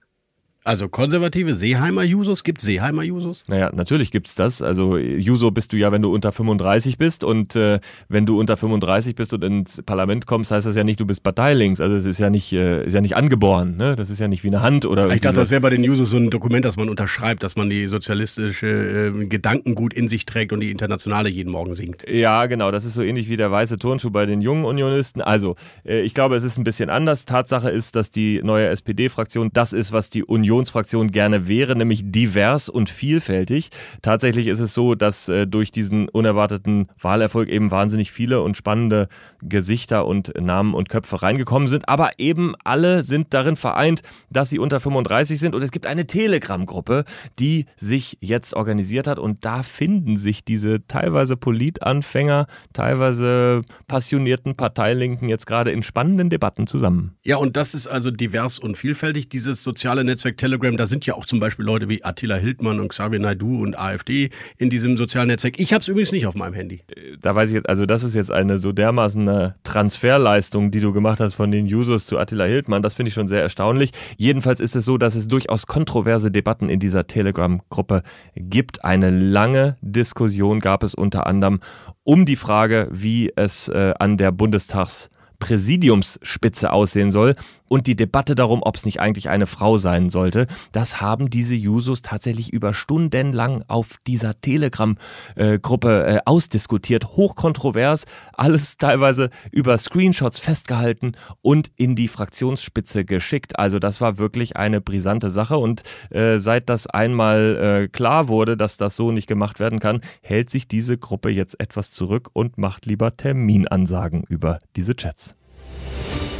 Also 0.67 0.89
konservative 0.89 1.53
Seeheimer 1.53 2.03
Jusos, 2.03 2.43
gibt 2.43 2.59
es 2.59 2.65
Seeheimer 2.65 3.01
Jusos? 3.01 3.41
Naja, 3.47 3.71
natürlich 3.73 4.11
gibt 4.11 4.27
es 4.27 4.35
das. 4.35 4.61
Also 4.61 4.97
Juso 4.97 5.49
bist 5.49 5.71
du 5.71 5.77
ja, 5.77 5.93
wenn 5.93 6.01
du 6.01 6.13
unter 6.13 6.33
35 6.33 6.97
bist 6.97 7.23
und 7.23 7.55
äh, 7.55 7.79
wenn 8.09 8.25
du 8.25 8.37
unter 8.37 8.57
35 8.57 9.15
bist 9.15 9.33
und 9.33 9.45
ins 9.45 9.81
Parlament 9.83 10.25
kommst, 10.25 10.51
heißt 10.51 10.67
das 10.67 10.75
ja 10.75 10.83
nicht, 10.83 10.99
du 10.99 11.05
bist 11.05 11.23
parteilinks. 11.23 11.79
Also 11.79 11.95
es 11.95 12.05
ist 12.05 12.19
ja 12.19 12.29
nicht, 12.29 12.51
äh, 12.51 12.83
ist 12.83 12.91
ja 12.91 12.99
nicht 12.99 13.15
angeboren. 13.15 13.77
Ne? 13.77 13.95
Das 13.95 14.09
ist 14.09 14.19
ja 14.19 14.27
nicht 14.27 14.43
wie 14.43 14.49
eine 14.49 14.61
Hand 14.61 14.85
oder 14.85 15.09
Ich 15.15 15.21
dachte, 15.21 15.37
das 15.37 15.51
wäre 15.51 15.61
bei 15.61 15.69
den 15.69 15.85
Jusos 15.85 16.09
so 16.09 16.17
ein 16.17 16.29
Dokument, 16.29 16.65
das 16.65 16.75
man 16.75 16.89
unterschreibt, 16.89 17.43
dass 17.43 17.55
man 17.55 17.69
die 17.69 17.87
sozialistische 17.87 18.67
äh, 18.67 19.25
Gedankengut 19.25 19.93
in 19.93 20.09
sich 20.09 20.25
trägt 20.25 20.51
und 20.51 20.59
die 20.59 20.69
Internationale 20.69 21.29
jeden 21.29 21.49
Morgen 21.49 21.75
singt. 21.75 22.03
Ja, 22.09 22.45
genau. 22.47 22.71
Das 22.71 22.83
ist 22.83 22.95
so 22.95 23.03
ähnlich 23.03 23.29
wie 23.29 23.37
der 23.37 23.51
weiße 23.51 23.77
Turnschuh 23.77 24.11
bei 24.11 24.25
den 24.25 24.41
jungen 24.41 24.65
Unionisten. 24.65 25.21
Also 25.21 25.55
äh, 25.85 26.01
ich 26.01 26.13
glaube, 26.13 26.35
es 26.35 26.43
ist 26.43 26.57
ein 26.57 26.65
bisschen 26.65 26.89
anders. 26.89 27.23
Tatsache 27.23 27.69
ist, 27.69 27.95
dass 27.95 28.11
die 28.11 28.41
neue 28.43 28.67
SPD-Fraktion 28.67 29.49
das 29.53 29.71
ist, 29.71 29.93
was 29.93 30.09
die 30.09 30.25
Union 30.25 30.56
Unionsfraktion 30.57 31.11
gerne 31.11 31.47
wäre, 31.47 31.75
nämlich 31.75 32.01
divers 32.05 32.67
und 32.67 32.89
vielfältig. 32.89 33.69
Tatsächlich 34.01 34.47
ist 34.47 34.59
es 34.59 34.73
so, 34.73 34.95
dass 34.95 35.29
äh, 35.29 35.45
durch 35.45 35.71
diesen 35.71 36.09
unerwarteten 36.09 36.87
Wahlerfolg 36.99 37.49
eben 37.49 37.69
wahnsinnig 37.69 38.11
viele 38.11 38.41
und 38.41 38.57
spannende 38.57 39.07
Gesichter 39.41 40.05
und 40.07 40.33
Namen 40.39 40.73
und 40.73 40.89
Köpfe 40.89 41.21
reingekommen 41.21 41.67
sind, 41.67 41.87
aber 41.87 42.11
eben 42.17 42.55
alle 42.63 43.03
sind 43.03 43.33
darin 43.33 43.55
vereint, 43.55 44.01
dass 44.31 44.49
sie 44.49 44.57
unter 44.57 44.79
35 44.79 45.39
sind 45.39 45.53
und 45.53 45.61
es 45.61 45.71
gibt 45.71 45.85
eine 45.85 46.07
Telegram-Gruppe, 46.07 47.05
die 47.39 47.65
sich 47.75 48.17
jetzt 48.19 48.55
organisiert 48.55 49.07
hat 49.07 49.19
und 49.19 49.45
da 49.45 49.61
finden 49.61 50.17
sich 50.17 50.43
diese 50.43 50.87
teilweise 50.87 51.37
Politanfänger, 51.37 52.47
teilweise 52.73 53.61
passionierten 53.87 54.55
Parteilinken 54.55 55.29
jetzt 55.29 55.45
gerade 55.45 55.71
in 55.71 55.83
spannenden 55.83 56.29
Debatten 56.29 56.65
zusammen. 56.65 57.15
Ja, 57.23 57.37
und 57.37 57.57
das 57.57 57.73
ist 57.73 57.87
also 57.87 58.09
divers 58.09 58.57
und 58.57 58.77
vielfältig. 58.77 59.29
Dieses 59.29 59.63
soziale 59.63 60.03
Netzwerk 60.03 60.36
Telegram, 60.37 60.77
da 60.77 60.85
sind 60.85 61.05
ja 61.05 61.15
auch 61.15 61.25
zum 61.25 61.39
Beispiel 61.39 61.65
Leute 61.65 61.89
wie 61.89 62.03
Attila 62.03 62.35
Hildmann 62.35 62.79
und 62.79 62.89
Xavier 62.89 63.19
Naidu 63.19 63.61
und 63.61 63.77
AfD 63.77 64.29
in 64.57 64.69
diesem 64.69 64.97
sozialen 64.97 65.27
Netzwerk. 65.27 65.59
Ich 65.59 65.73
habe 65.73 65.81
es 65.81 65.87
übrigens 65.87 66.11
nicht 66.11 66.27
auf 66.27 66.35
meinem 66.35 66.53
Handy. 66.53 66.81
Da 67.21 67.35
weiß 67.35 67.49
ich 67.49 67.55
jetzt, 67.55 67.69
also 67.69 67.85
das 67.85 68.03
ist 68.03 68.15
jetzt 68.15 68.31
eine 68.31 68.59
so 68.59 68.71
dermaßen 68.71 69.27
eine 69.27 69.55
Transferleistung, 69.63 70.71
die 70.71 70.79
du 70.79 70.93
gemacht 70.93 71.19
hast 71.19 71.33
von 71.33 71.51
den 71.51 71.65
Users 71.65 72.05
zu 72.05 72.17
Attila 72.17 72.45
Hildmann. 72.45 72.81
Das 72.81 72.93
finde 72.93 73.09
ich 73.09 73.13
schon 73.13 73.27
sehr 73.27 73.41
erstaunlich. 73.41 73.91
Jedenfalls 74.17 74.59
ist 74.59 74.75
es 74.75 74.85
so, 74.85 74.97
dass 74.97 75.15
es 75.15 75.27
durchaus 75.27 75.67
kontroverse 75.67 76.31
Debatten 76.31 76.69
in 76.69 76.79
dieser 76.79 77.07
Telegram-Gruppe 77.07 78.03
gibt. 78.35 78.85
Eine 78.85 79.09
lange 79.09 79.77
Diskussion 79.81 80.59
gab 80.59 80.83
es 80.83 80.95
unter 80.95 81.27
anderem 81.27 81.59
um 82.03 82.25
die 82.25 82.37
Frage, 82.37 82.87
wie 82.91 83.31
es 83.35 83.67
äh, 83.67 83.93
an 83.99 84.17
der 84.17 84.31
Bundestags 84.31 85.09
Präsidiumsspitze 85.39 86.71
aussehen 86.71 87.11
soll 87.11 87.33
und 87.67 87.87
die 87.87 87.95
Debatte 87.95 88.35
darum, 88.35 88.61
ob 88.63 88.75
es 88.75 88.85
nicht 88.85 88.99
eigentlich 88.99 89.29
eine 89.29 89.45
Frau 89.45 89.77
sein 89.77 90.09
sollte, 90.09 90.47
das 90.71 91.01
haben 91.01 91.29
diese 91.29 91.55
Jusos 91.55 92.01
tatsächlich 92.01 92.53
über 92.53 92.73
Stunden 92.73 93.33
lang 93.33 93.63
auf 93.67 93.97
dieser 94.05 94.39
Telegram-Gruppe 94.39 96.05
äh, 96.05 96.19
ausdiskutiert. 96.25 97.05
Hochkontrovers, 97.15 98.05
alles 98.33 98.77
teilweise 98.77 99.29
über 99.51 99.77
Screenshots 99.77 100.39
festgehalten 100.39 101.13
und 101.41 101.71
in 101.75 101.95
die 101.95 102.07
Fraktionsspitze 102.07 103.05
geschickt. 103.05 103.59
Also 103.59 103.79
das 103.79 104.01
war 104.01 104.17
wirklich 104.17 104.57
eine 104.57 104.81
brisante 104.81 105.29
Sache 105.29 105.57
und 105.57 105.83
äh, 106.09 106.37
seit 106.37 106.69
das 106.69 106.87
einmal 106.87 107.83
äh, 107.83 107.87
klar 107.87 108.27
wurde, 108.27 108.57
dass 108.57 108.77
das 108.77 108.95
so 108.95 109.11
nicht 109.11 109.27
gemacht 109.27 109.59
werden 109.59 109.79
kann, 109.79 110.01
hält 110.21 110.49
sich 110.49 110.67
diese 110.67 110.97
Gruppe 110.97 111.29
jetzt 111.29 111.59
etwas 111.59 111.91
zurück 111.91 112.29
und 112.33 112.57
macht 112.57 112.85
lieber 112.85 113.15
Terminansagen 113.15 114.23
über 114.27 114.59
diese 114.75 114.95
Chats. 114.95 115.35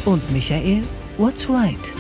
Und 0.06 0.32
Michael, 0.32 0.84
what's 1.18 1.50
right? 1.50 1.94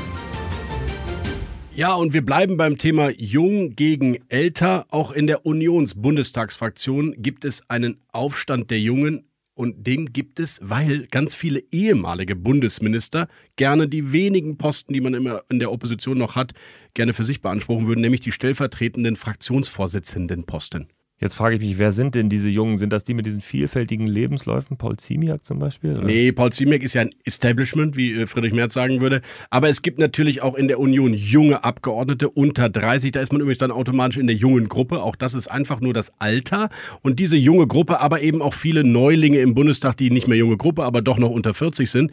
Ja, 1.74 1.94
und 1.94 2.14
wir 2.14 2.26
bleiben 2.26 2.58
beim 2.58 2.80
Thema 2.80 3.10
Jung 3.10 3.76
gegen 3.76 4.18
Älter. 4.30 4.88
Auch 4.90 5.12
in 5.12 5.28
der 5.28 5.46
Unions-Bundestagsfraktion 5.46 7.14
gibt 7.18 7.46
es 7.46 7.62
einen 7.70 8.00
Aufstand 8.12 8.72
der 8.72 8.80
Jungen. 8.80 9.30
Und 9.54 9.86
den 9.86 10.14
gibt 10.14 10.40
es, 10.40 10.60
weil 10.64 11.08
ganz 11.08 11.36
viele 11.36 11.64
ehemalige 11.72 12.36
Bundesminister 12.36 13.28
gerne 13.56 13.88
die 13.88 14.12
wenigen 14.12 14.58
Posten, 14.58 14.94
die 14.94 15.02
man 15.02 15.14
immer 15.14 15.44
in 15.50 15.60
der 15.60 15.72
Opposition 15.72 16.18
noch 16.18 16.36
hat, 16.36 16.54
gerne 16.94 17.14
für 17.14 17.24
sich 17.24 17.42
beanspruchen 17.42 17.88
würden, 17.88 18.02
nämlich 18.02 18.22
die 18.22 18.32
stellvertretenden 18.32 19.16
Fraktionsvorsitzendenposten. 19.16 20.88
Jetzt 21.20 21.34
frage 21.34 21.56
ich 21.56 21.62
mich, 21.62 21.80
wer 21.80 21.92
sind 21.92 22.14
denn 22.14 22.30
diese 22.30 22.48
Jungen? 22.48 22.78
Sind 22.78 22.94
das 22.94 23.04
die 23.04 23.16
mit 23.16 23.26
diesen 23.26 23.42
vielfältigen 23.42 24.06
Lebensläufen? 24.06 24.78
Paul 24.78 24.98
Ziemiak 24.98 25.44
zum 25.44 25.58
Beispiel? 25.58 25.94
Oder? 25.94 26.04
Nee, 26.04 26.32
Paul 26.32 26.52
Ziemiak 26.52 26.84
ist 26.84 26.94
ja 26.94 27.02
ein 27.02 27.10
Establishment, 27.26 27.98
wie 27.98 28.14
äh, 28.14 28.28
Friedrich 28.28 28.54
Merz 28.54 28.76
sagen 28.76 29.02
würde. 29.02 29.22
Aber 29.50 29.68
es 29.68 29.82
gibt 29.82 29.98
natürlich 29.98 30.44
auch 30.44 30.54
in 30.54 30.68
der 30.68 30.80
Union 30.80 31.16
junge 31.16 31.64
Abgeordnete 31.64 32.30
unter 32.30 32.70
30. 32.70 33.14
Da 33.14 33.22
ist 33.22 33.32
man 33.32 33.42
übrigens 33.42 33.58
dann 33.58 33.72
automatisch 33.72 34.18
in 34.18 34.28
der 34.28 34.36
jungen 34.36 34.70
Gruppe. 34.70 35.02
Auch 35.02 35.16
das 35.16 35.34
ist 35.34 35.50
einfach 35.50 35.80
nur 35.80 35.92
das 35.92 36.12
Alter. 36.20 36.70
Und 37.02 37.18
diese 37.18 37.36
junge 37.36 37.66
Gruppe, 37.66 38.00
aber 38.00 38.22
eben 38.22 38.44
auch 38.44 38.54
viele 38.54 38.84
Neulinge 38.84 39.40
im 39.40 39.56
Bundestag, 39.56 39.98
die 39.98 40.12
nicht 40.12 40.28
mehr 40.28 40.38
junge 40.38 40.58
Gruppe, 40.58 40.84
aber 40.84 41.02
doch 41.02 41.18
noch 41.18 41.32
unter 41.32 41.56
40 41.56 41.90
sind, 41.90 42.12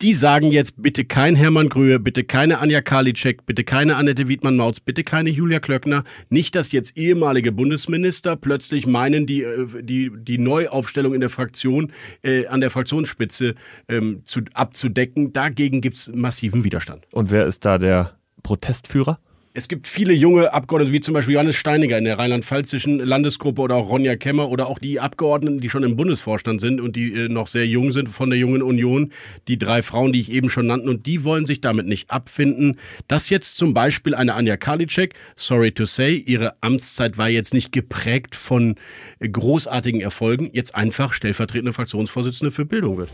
die 0.00 0.14
sagen 0.14 0.50
jetzt 0.50 0.80
bitte 0.80 1.04
kein 1.04 1.36
Hermann 1.36 1.68
Gröhe, 1.68 2.00
bitte 2.00 2.24
keine 2.24 2.58
Anja 2.60 2.80
Karliczek, 2.80 3.44
bitte 3.44 3.64
keine 3.64 3.96
Annette 3.96 4.28
Wiedmann-Mautz, 4.28 4.80
bitte 4.80 5.04
keine 5.04 5.28
Julia 5.28 5.60
Klöckner. 5.60 6.04
Nicht, 6.30 6.54
dass 6.54 6.72
jetzt 6.72 6.96
ehemalige 6.96 7.52
Bundesminister 7.52 8.36
plötzlich 8.46 8.86
meinen, 8.86 9.26
die, 9.26 9.42
äh, 9.42 9.82
die, 9.82 10.12
die 10.14 10.38
Neuaufstellung 10.38 11.14
in 11.14 11.20
der 11.20 11.30
Fraktion, 11.30 11.90
äh, 12.22 12.46
an 12.46 12.60
der 12.60 12.70
Fraktionsspitze 12.70 13.56
ähm, 13.88 14.22
zu, 14.24 14.42
abzudecken. 14.54 15.32
Dagegen 15.32 15.80
gibt 15.80 15.96
es 15.96 16.12
massiven 16.14 16.62
Widerstand. 16.62 17.08
Und 17.10 17.32
wer 17.32 17.44
ist 17.44 17.64
da 17.64 17.76
der 17.76 18.12
Protestführer? 18.44 19.18
Es 19.56 19.68
gibt 19.68 19.88
viele 19.88 20.12
junge 20.12 20.52
Abgeordnete, 20.52 20.92
wie 20.92 21.00
zum 21.00 21.14
Beispiel 21.14 21.32
Johannes 21.32 21.56
Steiniger 21.56 21.96
in 21.96 22.04
der 22.04 22.18
rheinland-pfälzischen 22.18 22.98
Landesgruppe 22.98 23.62
oder 23.62 23.76
auch 23.76 23.88
Ronja 23.88 24.14
Kemmer 24.14 24.50
oder 24.50 24.66
auch 24.66 24.78
die 24.78 25.00
Abgeordneten, 25.00 25.60
die 25.60 25.70
schon 25.70 25.82
im 25.82 25.96
Bundesvorstand 25.96 26.60
sind 26.60 26.78
und 26.78 26.94
die 26.94 27.14
äh, 27.14 27.28
noch 27.30 27.46
sehr 27.46 27.66
jung 27.66 27.90
sind 27.90 28.10
von 28.10 28.28
der 28.28 28.38
Jungen 28.38 28.60
Union. 28.60 29.12
Die 29.48 29.56
drei 29.56 29.80
Frauen, 29.80 30.12
die 30.12 30.20
ich 30.20 30.30
eben 30.30 30.50
schon 30.50 30.66
nannte, 30.66 30.90
und 30.90 31.06
die 31.06 31.24
wollen 31.24 31.46
sich 31.46 31.62
damit 31.62 31.86
nicht 31.86 32.10
abfinden, 32.10 32.78
dass 33.08 33.30
jetzt 33.30 33.56
zum 33.56 33.72
Beispiel 33.72 34.14
eine 34.14 34.34
Anja 34.34 34.58
Karliczek, 34.58 35.14
sorry 35.36 35.72
to 35.72 35.86
say, 35.86 36.14
ihre 36.14 36.52
Amtszeit 36.60 37.16
war 37.16 37.30
jetzt 37.30 37.54
nicht 37.54 37.72
geprägt 37.72 38.34
von 38.34 38.74
großartigen 39.20 40.02
Erfolgen, 40.02 40.50
jetzt 40.52 40.74
einfach 40.74 41.14
stellvertretende 41.14 41.72
Fraktionsvorsitzende 41.72 42.50
für 42.50 42.66
Bildung 42.66 42.98
wird. 42.98 43.08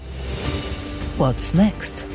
What's 1.18 1.55
next? 1.55 2.09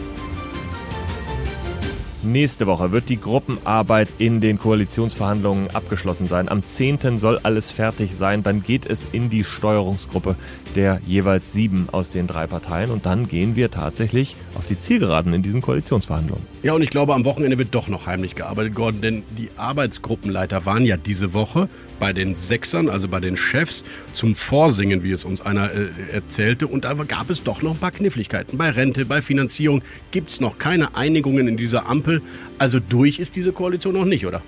Nächste 2.28 2.68
Woche 2.68 2.92
wird 2.92 3.08
die 3.08 3.22
Gruppenarbeit 3.22 4.10
in 4.18 4.42
den 4.42 4.60
Koalitionsverhandlungen 4.60 5.74
abgeschlossen 5.74 6.28
sein. 6.28 6.50
Am 6.50 6.62
10. 6.62 7.20
soll 7.20 7.40
alles 7.42 7.72
fertig 7.72 8.18
sein. 8.18 8.44
Dann 8.44 8.64
geht 8.64 8.86
es 8.86 9.08
in 9.14 9.30
die 9.30 9.46
Steuerungsgruppe 9.46 10.36
der 10.76 11.00
jeweils 11.06 11.54
sieben 11.54 11.88
aus 11.90 12.10
den 12.10 12.28
drei 12.28 12.46
Parteien. 12.46 12.92
Und 12.92 13.06
dann 13.06 13.30
gehen 13.30 13.56
wir 13.56 13.72
tatsächlich 13.72 14.36
auf 14.56 14.66
die 14.66 14.78
Zielgeraden 14.78 15.34
in 15.34 15.42
diesen 15.42 15.62
Koalitionsverhandlungen. 15.62 16.46
Ja, 16.64 16.74
und 16.74 16.82
ich 16.82 16.90
glaube, 16.90 17.16
am 17.16 17.24
Wochenende 17.24 17.58
wird 17.58 17.74
doch 17.74 17.88
noch 17.88 18.08
heimlich 18.08 18.36
gearbeitet, 18.36 18.76
Gordon, 18.76 19.00
denn 19.00 19.24
die 19.38 19.50
Arbeitsgruppenleiter 19.56 20.66
waren 20.66 20.84
ja 20.84 20.98
diese 20.98 21.34
Woche 21.34 21.70
bei 22.00 22.14
den 22.14 22.36
Sechsern, 22.36 22.90
also 22.90 23.08
bei 23.08 23.20
den 23.20 23.38
Chefs, 23.38 23.84
zum 24.14 24.36
Vorsingen, 24.36 25.04
wie 25.04 25.12
es 25.12 25.26
uns 25.26 25.42
einer 25.42 25.72
äh, 25.72 25.88
erzählte. 26.12 26.68
Und 26.68 26.86
da 26.86 26.94
gab 26.94 27.30
es 27.30 27.44
doch 27.44 27.62
noch 27.62 27.72
ein 27.72 27.80
paar 27.80 27.92
Kniffligkeiten. 27.92 28.58
Bei 28.58 28.70
Rente, 28.70 29.06
bei 29.06 29.22
Finanzierung 29.22 29.82
gibt 30.12 30.30
es 30.30 30.40
noch 30.40 30.58
keine 30.58 30.96
Einigungen 30.96 31.48
in 31.48 31.58
dieser 31.58 31.88
Ampel. 31.88 32.22
Also 32.58 32.80
durch 32.80 33.20
ist 33.20 33.36
diese 33.36 33.52
Koalition 33.52 33.94
noch 33.94 34.06
nicht, 34.06 34.26
oder? 34.26 34.42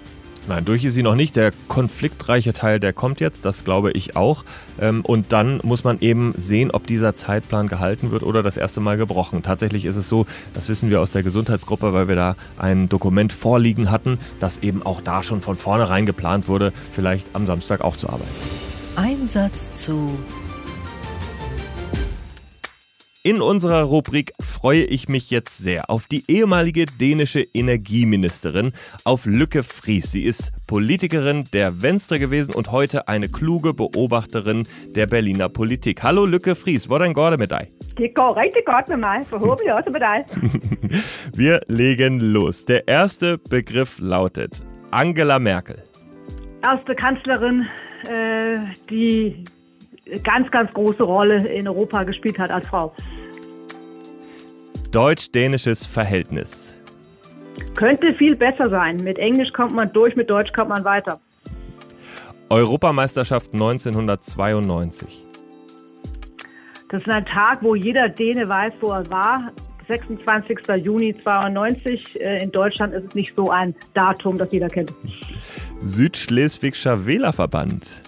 Nein, 0.50 0.66
durch 0.66 0.84
ist 0.84 0.96
sie 0.96 1.04
noch 1.04 1.14
nicht. 1.14 1.36
Der 1.36 1.52
konfliktreiche 1.68 2.54
Teil, 2.54 2.80
der 2.80 2.92
kommt 2.92 3.20
jetzt, 3.20 3.46
das 3.46 3.64
glaube 3.64 3.92
ich 3.92 4.16
auch. 4.16 4.44
Ähm, 4.82 5.02
und 5.06 5.32
dann 5.32 5.60
muss 5.62 5.84
man 5.84 6.00
eben 6.00 6.34
sehen, 6.38 6.72
ob 6.72 6.88
dieser 6.88 7.16
Zeitplan 7.16 7.68
gehalten 7.68 8.10
wird 8.10 8.24
oder 8.24 8.42
das 8.42 8.58
erste 8.58 8.80
Mal 8.82 8.98
gebrochen. 8.98 9.44
Tatsächlich 9.44 9.86
ist 9.86 9.96
es 9.96 10.10
so, 10.10 10.26
das 10.56 10.68
wissen 10.68 10.90
wir 10.90 11.02
aus 11.02 11.12
der 11.12 11.22
Gesundheitsgruppe, 11.22 11.94
weil 11.94 12.08
wir 12.08 12.16
da 12.16 12.36
ein 12.58 12.90
Dokument 12.90 13.32
vorliegen 13.32 13.92
hatten, 13.92 14.18
dass 14.40 14.58
eben 14.58 14.82
auch 14.82 15.02
da 15.02 15.22
schon 15.22 15.42
von 15.42 15.56
vornherein 15.56 16.08
geplant 16.08 16.48
wurde, 16.48 16.74
vielleicht 16.94 17.36
am 17.36 17.46
Samstag 17.46 17.82
auch 17.82 17.96
zu 17.96 18.10
arbeiten. 18.10 18.26
Einsatz 18.96 19.74
zu 19.86 20.18
in 23.24 23.42
unserer 23.42 23.84
Rubrik 23.84 24.32
freue 24.40 24.84
ich 24.84 25.10
mich 25.10 25.30
jetzt 25.30 25.58
sehr 25.58 25.90
auf 25.90 26.08
die 26.08 26.24
ehemalige 26.28 26.86
dänische 26.86 27.42
Energieministerin, 27.54 28.72
auf 29.04 29.26
Lücke 29.26 29.64
Fries. 29.64 30.12
Sie 30.12 30.24
ist 30.24 30.54
Politikerin 30.68 31.44
der 31.52 31.82
Venstre 31.82 32.18
gewesen 32.20 32.56
und 32.56 32.72
heute 32.72 33.08
eine 33.08 33.28
kluge 33.28 33.74
Beobachterin 33.74 34.64
der 34.96 35.06
Berliner 35.06 35.50
Politik. 35.50 36.02
Hallo 36.02 36.26
Lücke 36.26 36.56
Fries, 36.56 36.86
hvordan 36.86 37.14
går 37.14 37.30
det 37.32 37.40
med 37.40 37.48
dig? 37.48 37.68
Det 37.98 38.14
går 38.16 38.38
rigtig 38.38 38.62
godt 38.66 38.88
med 38.90 38.98
mig, 38.98 39.26
forhåbentlig 39.28 39.74
også 39.74 39.90
med 39.90 40.00
dig. 40.00 40.26
Wir 41.38 41.60
legen 41.68 42.22
los. 42.22 42.64
Der 42.66 42.88
erste 42.88 43.38
Begriff 43.50 44.00
lautet 44.00 44.64
Angela 44.92 45.40
Merkel. 45.40 45.76
Erste 46.64 46.96
Kanzlerin, 46.96 47.66
äh, 48.10 48.60
die 48.90 49.46
ganz, 50.24 50.50
ganz 50.52 50.74
große 50.74 51.04
Rolle 51.04 51.48
in 51.48 51.68
Europa 51.68 52.04
gespielt 52.04 52.40
hat 52.40 52.52
als 52.52 52.68
Frau. 52.68 52.94
Deutsch-dänisches 54.92 55.86
Verhältnis. 55.86 56.74
Könnte 57.76 58.14
viel 58.14 58.36
besser 58.36 58.70
sein. 58.70 58.98
Mit 58.98 59.20
Englisch 59.20 59.54
kommt 59.54 59.74
man 59.74 59.92
durch, 59.94 60.16
mit 60.16 60.30
Deutsch 60.30 60.52
kommt 60.54 60.70
man 60.70 60.84
weiter. 60.84 61.20
Europameisterschaft 62.50 63.54
1992. 63.54 65.24
Das 66.90 67.02
ist 67.02 67.10
ein 67.10 67.26
Tag, 67.26 67.62
wo 67.62 67.76
jeder 67.76 68.10
Däne 68.10 68.50
weiß, 68.50 68.74
wo 68.82 68.90
er 68.90 69.08
war. 69.12 69.52
26. 69.88 70.58
Juni 70.84 71.16
92. 71.16 72.20
Äh, 72.20 72.44
in 72.44 72.52
Deutschland 72.52 72.94
ist 72.94 73.06
es 73.10 73.16
nicht 73.16 73.36
so 73.36 73.52
ein 73.52 73.76
Datum, 73.94 74.38
das 74.38 74.52
jeder 74.52 74.70
kennt. 74.70 74.92
Südschleswigscher 75.82 77.06
Wählerverband. 77.06 78.02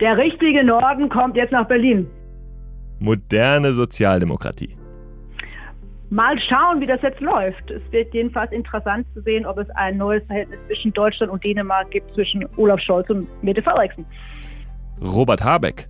Der 0.00 0.16
richtige 0.16 0.64
Norden 0.64 1.08
kommt 1.10 1.36
jetzt 1.36 1.52
nach 1.52 1.68
Berlin. 1.68 2.08
Moderne 3.00 3.72
Sozialdemokratie. 3.74 4.76
Mal 6.08 6.36
schauen, 6.48 6.80
wie 6.80 6.86
das 6.86 7.00
jetzt 7.02 7.20
läuft. 7.20 7.70
Es 7.70 7.82
wird 7.92 8.12
jedenfalls 8.12 8.50
interessant 8.50 9.06
zu 9.14 9.20
sehen, 9.22 9.46
ob 9.46 9.58
es 9.58 9.70
ein 9.70 9.96
neues 9.96 10.24
Verhältnis 10.26 10.58
zwischen 10.66 10.92
Deutschland 10.92 11.30
und 11.30 11.44
Dänemark 11.44 11.90
gibt, 11.90 12.12
zwischen 12.14 12.46
Olaf 12.56 12.80
Scholz 12.80 13.08
und 13.10 13.28
Mette 13.44 13.62
Frederiksen. 13.62 14.04
Robert 15.00 15.44
Habeck. 15.44 15.86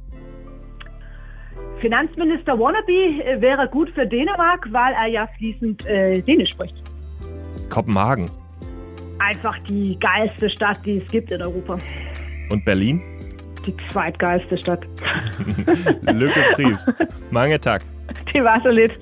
Finanzminister 1.80 2.58
Wannabe 2.58 3.22
äh, 3.24 3.40
wäre 3.40 3.66
gut 3.68 3.88
für 3.90 4.06
Dänemark, 4.06 4.66
weil 4.70 4.92
er 4.92 5.06
ja 5.06 5.28
fließend 5.38 5.86
äh, 5.86 6.20
Dänisch 6.20 6.50
spricht. 6.50 6.76
Kopenhagen. 7.70 8.30
Einfach 9.20 9.58
die 9.60 9.98
geilste 9.98 10.50
Stadt, 10.50 10.84
die 10.84 10.98
es 10.98 11.10
gibt 11.10 11.30
in 11.30 11.40
Europa. 11.40 11.78
Und 12.50 12.64
Berlin? 12.64 13.00
Die 13.66 13.74
zweitgeilste 13.90 14.58
Stadt. 14.58 14.86
Lücke 16.02 16.44
Fries. 16.54 16.86
Mange 17.30 17.60
var 18.42 18.60
så 18.62 18.70
lidt. 18.70 18.92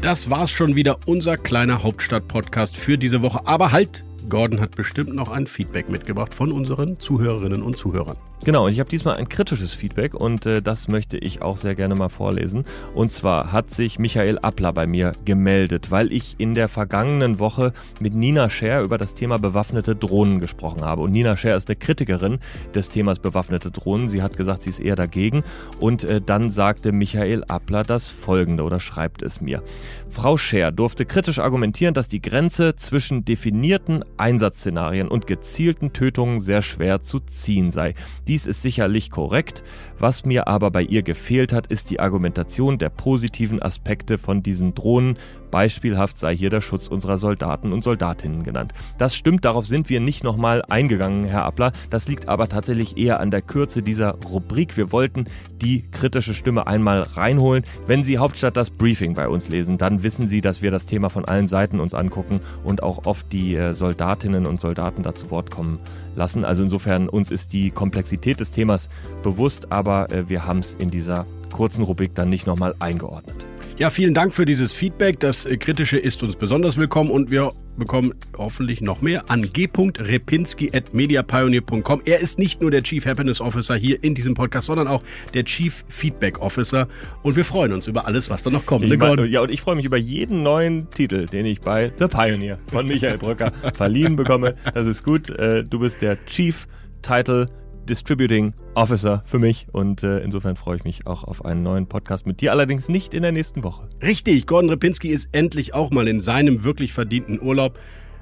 Das 0.00 0.28
war's 0.30 0.50
schon 0.50 0.74
wieder, 0.74 0.98
unser 1.06 1.36
kleiner 1.36 1.84
Hauptstadt-Podcast 1.84 2.76
für 2.76 2.98
diese 2.98 3.22
Woche. 3.22 3.46
Aber 3.46 3.70
halt, 3.70 4.02
Gordon 4.28 4.60
hat 4.60 4.74
bestimmt 4.74 5.14
noch 5.14 5.30
ein 5.30 5.46
Feedback 5.46 5.88
mitgebracht 5.88 6.34
von 6.34 6.50
unseren 6.50 6.98
Zuhörerinnen 6.98 7.62
und 7.62 7.76
Zuhörern. 7.76 8.16
Genau, 8.44 8.64
und 8.64 8.72
ich 8.72 8.80
habe 8.80 8.90
diesmal 8.90 9.18
ein 9.18 9.28
kritisches 9.28 9.72
Feedback 9.72 10.14
und 10.14 10.46
äh, 10.46 10.60
das 10.60 10.88
möchte 10.88 11.16
ich 11.16 11.42
auch 11.42 11.56
sehr 11.56 11.76
gerne 11.76 11.94
mal 11.94 12.08
vorlesen. 12.08 12.64
Und 12.92 13.12
zwar 13.12 13.52
hat 13.52 13.70
sich 13.70 14.00
Michael 14.00 14.40
Appler 14.40 14.72
bei 14.72 14.84
mir 14.84 15.12
gemeldet, 15.24 15.92
weil 15.92 16.12
ich 16.12 16.34
in 16.38 16.54
der 16.54 16.68
vergangenen 16.68 17.38
Woche 17.38 17.72
mit 18.00 18.14
Nina 18.14 18.50
Scher 18.50 18.82
über 18.82 18.98
das 18.98 19.14
Thema 19.14 19.38
bewaffnete 19.38 19.94
Drohnen 19.94 20.40
gesprochen 20.40 20.82
habe. 20.82 21.02
Und 21.02 21.12
Nina 21.12 21.36
Scher 21.36 21.56
ist 21.56 21.68
eine 21.68 21.76
Kritikerin 21.76 22.40
des 22.74 22.90
Themas 22.90 23.20
bewaffnete 23.20 23.70
Drohnen. 23.70 24.08
Sie 24.08 24.22
hat 24.24 24.36
gesagt, 24.36 24.62
sie 24.62 24.70
ist 24.70 24.80
eher 24.80 24.96
dagegen. 24.96 25.44
Und 25.78 26.02
äh, 26.02 26.20
dann 26.20 26.50
sagte 26.50 26.90
Michael 26.90 27.44
Appler 27.44 27.84
das 27.84 28.08
folgende 28.08 28.64
oder 28.64 28.80
schreibt 28.80 29.22
es 29.22 29.40
mir. 29.40 29.62
Frau 30.08 30.36
Scher 30.36 30.72
durfte 30.72 31.06
kritisch 31.06 31.38
argumentieren, 31.38 31.94
dass 31.94 32.08
die 32.08 32.20
Grenze 32.20 32.74
zwischen 32.74 33.24
definierten 33.24 34.04
Einsatzszenarien 34.16 35.06
und 35.06 35.28
gezielten 35.28 35.92
Tötungen 35.92 36.40
sehr 36.40 36.60
schwer 36.60 37.02
zu 37.02 37.20
ziehen 37.20 37.70
sei. 37.70 37.94
Dies 38.32 38.46
ist 38.46 38.62
sicherlich 38.62 39.10
korrekt. 39.10 39.62
Was 39.98 40.24
mir 40.24 40.48
aber 40.48 40.70
bei 40.70 40.80
ihr 40.80 41.02
gefehlt 41.02 41.52
hat, 41.52 41.66
ist 41.66 41.90
die 41.90 42.00
Argumentation 42.00 42.78
der 42.78 42.88
positiven 42.88 43.60
Aspekte 43.60 44.16
von 44.16 44.42
diesen 44.42 44.74
Drohnen. 44.74 45.18
Beispielhaft 45.52 46.18
sei 46.18 46.34
hier 46.34 46.50
der 46.50 46.60
Schutz 46.60 46.88
unserer 46.88 47.18
Soldaten 47.18 47.72
und 47.72 47.84
Soldatinnen 47.84 48.42
genannt. 48.42 48.72
Das 48.98 49.14
stimmt, 49.14 49.44
darauf 49.44 49.68
sind 49.68 49.88
wir 49.88 50.00
nicht 50.00 50.24
nochmal 50.24 50.64
eingegangen, 50.68 51.24
Herr 51.24 51.44
Appler. 51.44 51.72
Das 51.90 52.08
liegt 52.08 52.26
aber 52.26 52.48
tatsächlich 52.48 52.96
eher 52.96 53.20
an 53.20 53.30
der 53.30 53.42
Kürze 53.42 53.82
dieser 53.82 54.16
Rubrik. 54.24 54.76
Wir 54.76 54.90
wollten 54.90 55.26
die 55.60 55.88
kritische 55.90 56.34
Stimme 56.34 56.66
einmal 56.66 57.02
reinholen. 57.02 57.64
Wenn 57.86 58.02
Sie 58.02 58.18
Hauptstadt 58.18 58.56
das 58.56 58.70
Briefing 58.70 59.14
bei 59.14 59.28
uns 59.28 59.48
lesen, 59.48 59.78
dann 59.78 60.02
wissen 60.02 60.26
Sie, 60.26 60.40
dass 60.40 60.62
wir 60.62 60.72
das 60.72 60.86
Thema 60.86 61.10
von 61.10 61.24
allen 61.24 61.46
Seiten 61.46 61.78
uns 61.78 61.94
angucken 61.94 62.40
und 62.64 62.82
auch 62.82 63.06
oft 63.06 63.32
die 63.32 63.54
äh, 63.54 63.74
Soldatinnen 63.74 64.46
und 64.46 64.58
Soldaten 64.58 65.02
da 65.02 65.14
zu 65.14 65.30
Wort 65.30 65.50
kommen 65.50 65.78
lassen. 66.16 66.44
Also 66.44 66.62
insofern 66.62 67.08
uns 67.08 67.30
ist 67.30 67.52
die 67.52 67.70
Komplexität 67.70 68.40
des 68.40 68.52
Themas 68.52 68.88
bewusst, 69.22 69.70
aber 69.70 70.10
äh, 70.10 70.28
wir 70.28 70.46
haben 70.46 70.60
es 70.60 70.74
in 70.74 70.90
dieser 70.90 71.26
kurzen 71.52 71.84
Rubrik 71.84 72.14
dann 72.14 72.30
nicht 72.30 72.46
nochmal 72.46 72.74
eingeordnet. 72.78 73.51
Ja, 73.82 73.90
vielen 73.90 74.14
Dank 74.14 74.32
für 74.32 74.44
dieses 74.44 74.72
Feedback. 74.72 75.18
Das 75.18 75.44
äh, 75.44 75.56
Kritische 75.56 75.98
ist 75.98 76.22
uns 76.22 76.36
besonders 76.36 76.76
willkommen 76.76 77.10
und 77.10 77.32
wir 77.32 77.50
bekommen 77.76 78.14
hoffentlich 78.38 78.80
noch 78.80 79.02
mehr 79.02 79.28
an 79.28 79.52
g.repinski.mediapioneer.com. 79.52 82.02
Er 82.04 82.20
ist 82.20 82.38
nicht 82.38 82.60
nur 82.60 82.70
der 82.70 82.84
Chief 82.84 83.04
Happiness 83.04 83.40
Officer 83.40 83.74
hier 83.74 84.04
in 84.04 84.14
diesem 84.14 84.34
Podcast, 84.34 84.68
sondern 84.68 84.86
auch 84.86 85.02
der 85.34 85.44
Chief 85.44 85.84
Feedback 85.88 86.40
Officer. 86.40 86.86
Und 87.24 87.34
wir 87.34 87.44
freuen 87.44 87.72
uns 87.72 87.88
über 87.88 88.06
alles, 88.06 88.30
was 88.30 88.44
da 88.44 88.50
noch 88.50 88.66
kommt. 88.66 88.84
Ich 88.84 88.96
mein, 88.96 89.28
ja, 89.28 89.40
und 89.40 89.50
ich 89.50 89.62
freue 89.62 89.74
mich 89.74 89.84
über 89.84 89.96
jeden 89.96 90.44
neuen 90.44 90.88
Titel, 90.90 91.26
den 91.26 91.44
ich 91.44 91.60
bei 91.60 91.90
The 91.98 92.06
Pioneer 92.06 92.60
von 92.68 92.86
Michael 92.86 93.18
Brücker 93.18 93.50
verliehen 93.74 94.14
bekomme. 94.14 94.54
Das 94.74 94.86
ist 94.86 95.02
gut. 95.02 95.28
Äh, 95.28 95.64
du 95.64 95.80
bist 95.80 96.02
der 96.02 96.24
Chief 96.26 96.68
Title 97.02 97.48
Distributing 97.88 98.54
Officer 98.74 99.22
für 99.26 99.38
mich 99.38 99.66
und 99.72 100.02
äh, 100.02 100.20
insofern 100.20 100.56
freue 100.56 100.76
ich 100.76 100.84
mich 100.84 101.06
auch 101.06 101.24
auf 101.24 101.44
einen 101.44 101.62
neuen 101.62 101.86
Podcast 101.86 102.26
mit 102.26 102.40
dir, 102.40 102.52
allerdings 102.52 102.88
nicht 102.88 103.14
in 103.14 103.22
der 103.22 103.32
nächsten 103.32 103.62
Woche. 103.64 103.88
Richtig, 104.02 104.46
Gordon 104.46 104.70
Repinski 104.70 105.08
ist 105.08 105.28
endlich 105.32 105.74
auch 105.74 105.90
mal 105.90 106.08
in 106.08 106.20
seinem 106.20 106.64
wirklich 106.64 106.92
verdienten 106.92 107.40
Urlaub. 107.40 107.78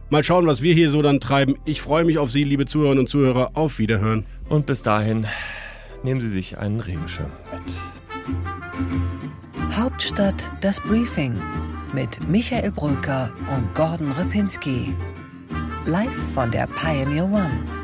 Mal 0.09 0.25
schauen, 0.25 0.47
was 0.47 0.61
wir 0.61 0.75
hier 0.75 0.91
so 0.91 1.03
dann 1.03 1.21
treiben. 1.21 1.55
Ich 1.65 1.81
freue 1.83 2.05
mich 2.05 2.19
auf 2.19 2.33
Sie, 2.33 2.43
liebe 2.43 2.67
Zuhörerinnen 2.67 3.01
und 3.01 3.07
Zuhörer. 3.07 3.53
Auf 3.55 3.79
Wiederhören. 3.79 4.25
Und 4.49 4.67
bis 4.67 4.83
dahin 4.83 5.27
nehmen 6.03 6.21
Sie 6.21 6.29
sich 6.29 6.59
einen 6.59 6.81
Regenschirm 6.81 7.31
mit. 7.53 7.63
Hauptstadt 9.77 10.51
das 10.61 10.81
Briefing 10.81 11.35
mit 11.93 12.29
Michael 12.29 12.73
Brücker 12.73 13.31
und 13.57 13.73
Gordon 13.77 14.11
Repinski. 14.13 14.93
Live 15.87 16.33
von 16.35 16.51
der 16.51 16.67
Pioneer 16.67 17.27
One. 17.27 17.80